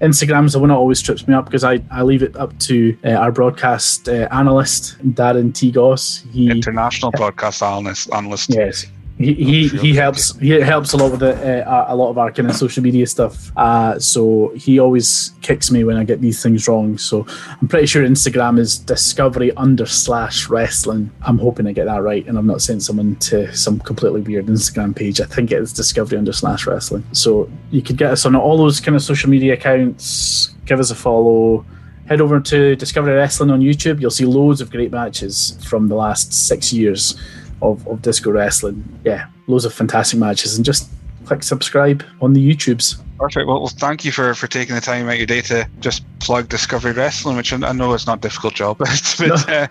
Instagram, 0.00 0.48
so 0.48 0.60
one 0.60 0.68
that 0.68 0.76
always 0.76 1.02
trips 1.02 1.26
me 1.26 1.34
up 1.34 1.46
because 1.46 1.64
I, 1.64 1.80
I 1.90 2.02
leave 2.02 2.22
it 2.22 2.36
up 2.36 2.56
to 2.60 2.96
uh, 3.04 3.10
our 3.14 3.32
broadcast 3.32 4.08
uh, 4.08 4.28
analyst, 4.30 4.96
Darren 5.14 5.52
T. 5.52 5.72
Goss. 5.72 6.24
He, 6.30 6.48
International 6.50 7.10
broadcast 7.16 7.62
analyst. 7.62 8.12
analyst. 8.12 8.54
Yes 8.54 8.86
he 9.18 9.34
he, 9.34 9.68
he 9.68 9.94
helps 9.96 10.36
he 10.38 10.50
helps 10.50 10.92
a 10.92 10.96
lot 10.96 11.10
with 11.10 11.20
the, 11.20 11.68
uh, 11.68 11.86
a 11.88 11.96
lot 11.96 12.10
of 12.10 12.18
our 12.18 12.30
kind 12.30 12.48
of 12.48 12.54
social 12.54 12.82
media 12.82 13.06
stuff. 13.06 13.50
Uh, 13.56 13.98
so 13.98 14.52
he 14.54 14.78
always 14.78 15.32
kicks 15.42 15.70
me 15.70 15.82
when 15.82 15.96
I 15.96 16.04
get 16.04 16.20
these 16.20 16.40
things 16.40 16.68
wrong. 16.68 16.96
So 16.98 17.26
I'm 17.60 17.66
pretty 17.66 17.86
sure 17.86 18.04
Instagram 18.04 18.58
is 18.58 18.78
discovery 18.78 19.52
under 19.56 19.86
slash 19.86 20.48
wrestling. 20.48 21.10
I'm 21.22 21.38
hoping 21.38 21.66
I 21.66 21.72
get 21.72 21.86
that 21.86 22.02
right, 22.02 22.24
and 22.28 22.38
I'm 22.38 22.46
not 22.46 22.62
sent 22.62 22.82
someone 22.82 23.16
to 23.16 23.52
some 23.56 23.80
completely 23.80 24.20
weird 24.20 24.46
Instagram 24.46 24.94
page. 24.94 25.20
I 25.20 25.24
think 25.24 25.50
it 25.50 25.60
is 25.60 25.72
discovery 25.72 26.16
under 26.16 26.32
slash 26.32 26.66
wrestling. 26.66 27.04
So 27.12 27.50
you 27.72 27.82
could 27.82 27.96
get 27.96 28.12
us 28.12 28.24
on 28.24 28.36
all 28.36 28.56
those 28.56 28.78
kind 28.78 28.94
of 28.94 29.02
social 29.02 29.28
media 29.28 29.54
accounts. 29.54 30.54
Give 30.64 30.78
us 30.78 30.92
a 30.92 30.94
follow 30.94 31.66
head 32.06 32.20
over 32.22 32.40
to 32.40 32.74
Discovery 32.76 33.14
Wrestling 33.14 33.50
on 33.50 33.60
YouTube. 33.60 34.00
You'll 34.00 34.10
see 34.10 34.24
loads 34.24 34.62
of 34.62 34.70
great 34.70 34.90
matches 34.90 35.58
from 35.68 35.88
the 35.88 35.94
last 35.94 36.32
six 36.32 36.72
years 36.72 37.20
of, 37.62 37.86
of 37.86 38.02
disco 38.02 38.30
wrestling. 38.30 38.84
Yeah, 39.04 39.26
loads 39.46 39.64
of 39.64 39.74
fantastic 39.74 40.18
matches, 40.18 40.56
and 40.56 40.64
just 40.64 40.88
click 41.24 41.42
subscribe 41.42 42.04
on 42.20 42.32
the 42.32 42.54
YouTubes. 42.54 43.00
Perfect. 43.18 43.46
Well, 43.46 43.60
well, 43.60 43.68
thank 43.68 44.04
you 44.04 44.12
for, 44.12 44.34
for 44.34 44.46
taking 44.46 44.74
the 44.74 44.80
time 44.80 45.06
out 45.06 45.12
of 45.12 45.18
your 45.18 45.26
day 45.26 45.42
to 45.42 45.68
just 45.80 46.04
plug 46.20 46.48
Discovery 46.48 46.92
Wrestling, 46.92 47.36
which 47.36 47.52
I, 47.52 47.72
know 47.72 47.92
is 47.94 48.06
not 48.06 48.18
a 48.18 48.20
difficult 48.20 48.54
job, 48.54 48.78
but, 48.78 49.14
but 49.18 49.48
uh, 49.48 49.66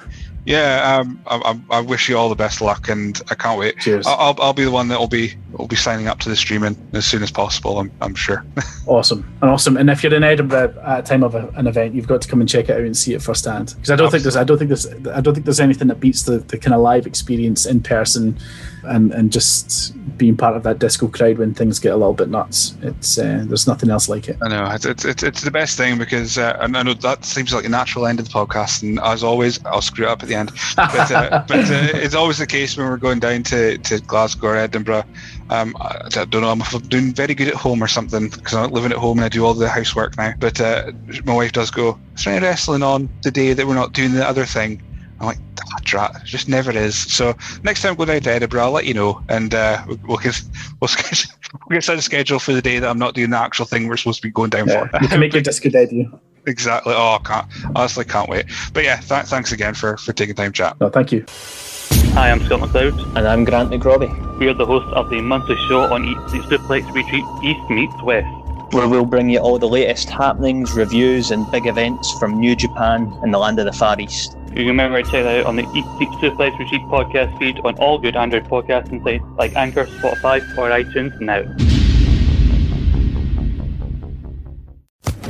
yeah, 0.48 0.98
um, 0.98 1.22
I, 1.28 1.60
I, 1.70 1.82
wish 1.82 2.08
you 2.08 2.18
all 2.18 2.30
the 2.30 2.36
best 2.36 2.62
luck, 2.62 2.88
and 2.88 3.22
I 3.30 3.36
can't 3.36 3.60
wait. 3.60 3.80
Cheers. 3.80 4.08
I'll, 4.08 4.34
I'll 4.40 4.54
be 4.54 4.64
the 4.64 4.72
one 4.72 4.88
that 4.88 4.98
will 4.98 5.10
be 5.10 5.36
will 5.52 5.68
be 5.68 5.76
signing 5.76 6.08
up 6.08 6.20
to 6.20 6.30
the 6.30 6.38
streaming 6.38 6.78
as 6.94 7.06
soon 7.06 7.22
as 7.22 7.30
possible. 7.32 7.80
I'm, 7.80 7.92
I'm 8.00 8.16
sure. 8.16 8.46
awesome 8.88 9.30
and 9.42 9.52
awesome. 9.52 9.76
And 9.76 9.90
if 9.90 10.04
you're 10.04 10.14
in 10.14 10.24
Edinburgh 10.24 10.74
at 10.86 11.00
a 11.00 11.04
time 11.04 11.24
of 11.24 11.36
a, 11.36 11.50
an 11.56 11.68
event, 11.68 11.96
you've 11.96 12.08
got 12.08 12.22
to 12.22 12.30
come 12.30 12.40
and 12.40 12.50
check 12.50 12.70
it 12.70 12.78
out 12.78 12.82
and 12.82 12.96
see 12.96 13.14
it 13.14 13.22
firsthand. 13.22 13.74
Because 13.76 13.92
I 13.92 13.98
don't 13.98 14.06
Absolutely. 14.06 14.20
think 14.20 14.24
there's 14.24 14.36
I 14.38 14.44
don't 14.46 14.58
think 14.58 14.70
there's 14.70 15.16
I 15.18 15.22
don't 15.22 15.34
think 15.34 15.46
there's 15.46 15.60
anything 15.60 15.90
that 15.90 16.00
beats 16.00 16.24
the, 16.24 16.38
the 16.40 16.58
kind 16.58 16.74
of 16.74 16.80
live 16.80 17.06
experience 17.06 17.66
in 17.66 17.82
person, 17.82 18.38
and 18.84 19.12
and 19.12 19.34
just 19.34 19.94
being 20.18 20.38
part 20.38 20.56
of 20.56 20.64
that 20.64 20.80
disco 20.80 21.10
crowd 21.10 21.40
when 21.40 21.54
things 21.54 21.78
get 21.78 21.92
a 21.92 21.98
little 21.98 22.14
bit 22.14 22.30
nuts. 22.30 22.74
It's 22.82 23.18
uh, 23.18 23.37
there's 23.46 23.68
nothing 23.68 23.90
else 23.90 24.10
like 24.10 24.28
it. 24.28 24.38
I 24.42 24.48
know 24.50 24.70
it's 24.72 24.86
it's, 24.86 25.24
it's 25.24 25.42
the 25.42 25.52
best 25.52 25.78
thing 25.78 25.98
because 25.98 26.38
uh, 26.38 26.58
I 26.60 26.68
know 26.68 26.94
that 26.94 27.26
seems 27.26 27.54
like 27.54 27.66
a 27.66 27.70
natural 27.70 28.08
end 28.08 28.20
of 28.20 28.26
the 28.28 28.32
podcast, 28.32 28.84
and 28.84 29.00
as 29.00 29.24
always, 29.24 29.64
I'll 29.66 29.82
screw 29.82 30.06
it 30.06 30.10
up 30.10 30.24
at 30.24 30.30
the 30.30 30.36
end. 30.36 30.52
But 30.76 31.12
uh, 31.12 31.44
but 31.48 31.70
uh, 31.70 31.90
it's 31.94 32.16
always 32.16 32.38
the 32.38 32.48
case 32.48 32.78
when 32.78 32.88
we're 32.88 32.98
going 32.98 33.20
down 33.20 33.44
to, 33.44 33.78
to 33.78 34.00
Glasgow 34.02 34.48
or 34.48 34.56
Edinburgh. 34.58 35.04
Um, 35.50 35.76
I, 35.80 36.02
I 36.06 36.26
don't 36.26 36.42
know. 36.42 36.50
I'm 36.50 36.60
doing 36.88 37.14
very 37.14 37.34
good 37.34 37.48
at 37.48 37.56
home 37.56 37.84
or 37.84 37.88
something 37.88 38.30
because 38.30 38.54
I'm 38.54 38.72
living 38.72 38.92
at 38.92 38.98
home 38.98 39.18
and 39.18 39.26
I 39.26 39.30
do 39.30 39.46
all 39.46 39.54
the 39.54 39.70
housework 39.70 40.18
now. 40.18 40.34
But 40.40 40.60
uh, 40.60 40.92
my 41.26 41.34
wife 41.34 41.52
does 41.54 41.72
go. 41.72 41.98
Is 42.16 42.26
there 42.26 42.36
any 42.36 42.46
wrestling 42.46 42.84
on 42.84 43.10
the 43.24 43.32
day 43.32 43.54
that 43.54 43.68
we're 43.68 43.76
not 43.76 43.94
doing 43.94 44.14
the 44.14 44.28
other 44.28 44.46
thing? 44.46 44.82
I'm 45.20 45.28
like, 45.28 45.38
that's 45.56 45.94
right. 45.94 46.12
Just 46.24 46.48
never 46.48 46.72
is. 46.72 46.96
So 46.96 47.36
next 47.64 47.82
time 47.82 47.96
we 47.96 48.06
go 48.06 48.14
down 48.14 48.22
to 48.22 48.32
Edinburgh, 48.32 48.62
I'll 48.62 48.72
let 48.72 48.86
you 48.86 48.94
know, 48.94 49.22
and 49.30 49.54
uh, 49.54 49.84
we'll 49.88 50.00
we'll, 50.08 50.18
get, 50.18 50.42
we'll, 50.80 50.88
schedule, 50.88 51.32
we'll 51.70 51.80
get 51.80 51.90
a 51.90 52.02
schedule 52.02 52.40
for 52.40 52.54
the 52.54 52.62
day 52.62 52.80
that 52.80 52.90
I'm 52.90 53.00
not 53.00 53.14
doing 53.14 53.32
the 53.32 53.38
actual 53.38 53.66
thing 53.66 53.88
we're 53.88 53.98
supposed 53.98 54.22
to 54.22 54.28
be 54.28 54.32
going 54.32 54.50
down 54.50 54.68
yeah, 54.68 54.88
for. 54.88 55.02
You 55.02 55.08
can 55.10 55.20
make 55.20 55.34
your 55.34 55.42
disco 55.42 55.70
debut. 55.70 56.20
Exactly. 56.48 56.94
Oh, 56.96 57.20
I 57.22 57.28
can't. 57.28 57.48
Honestly, 57.76 58.06
can't 58.06 58.30
wait. 58.30 58.46
But 58.72 58.86
yeah, 58.86 59.02
th- 59.02 59.26
thanks 59.26 59.52
again 59.52 59.74
for 59.74 59.98
for 59.98 60.14
taking 60.14 60.34
time, 60.34 60.54
chat. 60.54 60.80
No, 60.80 60.90
thank 60.90 61.12
you. 61.12 61.26
Hi, 62.14 62.32
I'm 62.32 62.42
Scott 62.46 62.62
McLeod. 62.62 63.18
And 63.18 63.28
I'm 63.28 63.44
Grant 63.44 63.70
McRobbie. 63.70 64.40
We 64.40 64.48
are 64.48 64.54
the 64.54 64.66
hosts 64.66 64.90
of 64.94 65.10
the 65.10 65.20
monthly 65.20 65.58
show 65.68 65.82
on 65.94 66.06
Eat 66.06 66.18
Suplex 66.18 66.90
Repeat 66.94 67.26
East 67.44 67.70
Meets 67.70 68.02
West. 68.02 68.47
Where 68.72 68.88
we'll 68.88 69.06
bring 69.06 69.30
you 69.30 69.40
all 69.40 69.58
the 69.58 69.68
latest 69.68 70.10
happenings, 70.10 70.74
reviews, 70.74 71.32
and 71.32 71.50
big 71.52 71.68
events 71.68 72.12
from 72.20 72.38
New 72.40 72.56
Japan 72.56 73.12
and 73.24 73.34
the 73.34 73.38
land 73.38 73.60
of 73.60 73.66
the 73.66 73.72
Far 73.72 74.00
East. 74.00 74.36
You 74.50 74.56
can 74.56 74.68
remember 74.68 75.02
to 75.02 75.10
check 75.10 75.24
that 75.24 75.40
out 75.40 75.46
on 75.46 75.56
the 75.56 75.64
Eat 75.74 75.86
Sleep 75.98 76.10
Suplex 76.20 76.58
Repeat 76.60 76.82
podcast 76.82 77.38
feed 77.40 77.60
on 77.64 77.76
all 77.76 77.98
good 77.98 78.16
Android 78.16 78.44
podcasting 78.46 79.04
sites 79.04 79.24
like 79.38 79.56
Anchor, 79.56 79.86
Spotify, 79.86 80.42
or 80.58 80.70
iTunes 80.70 81.20
now. 81.22 81.44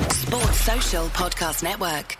Sports 0.10 0.62
Social 0.62 1.06
Podcast 1.10 1.62
Network. 1.64 2.18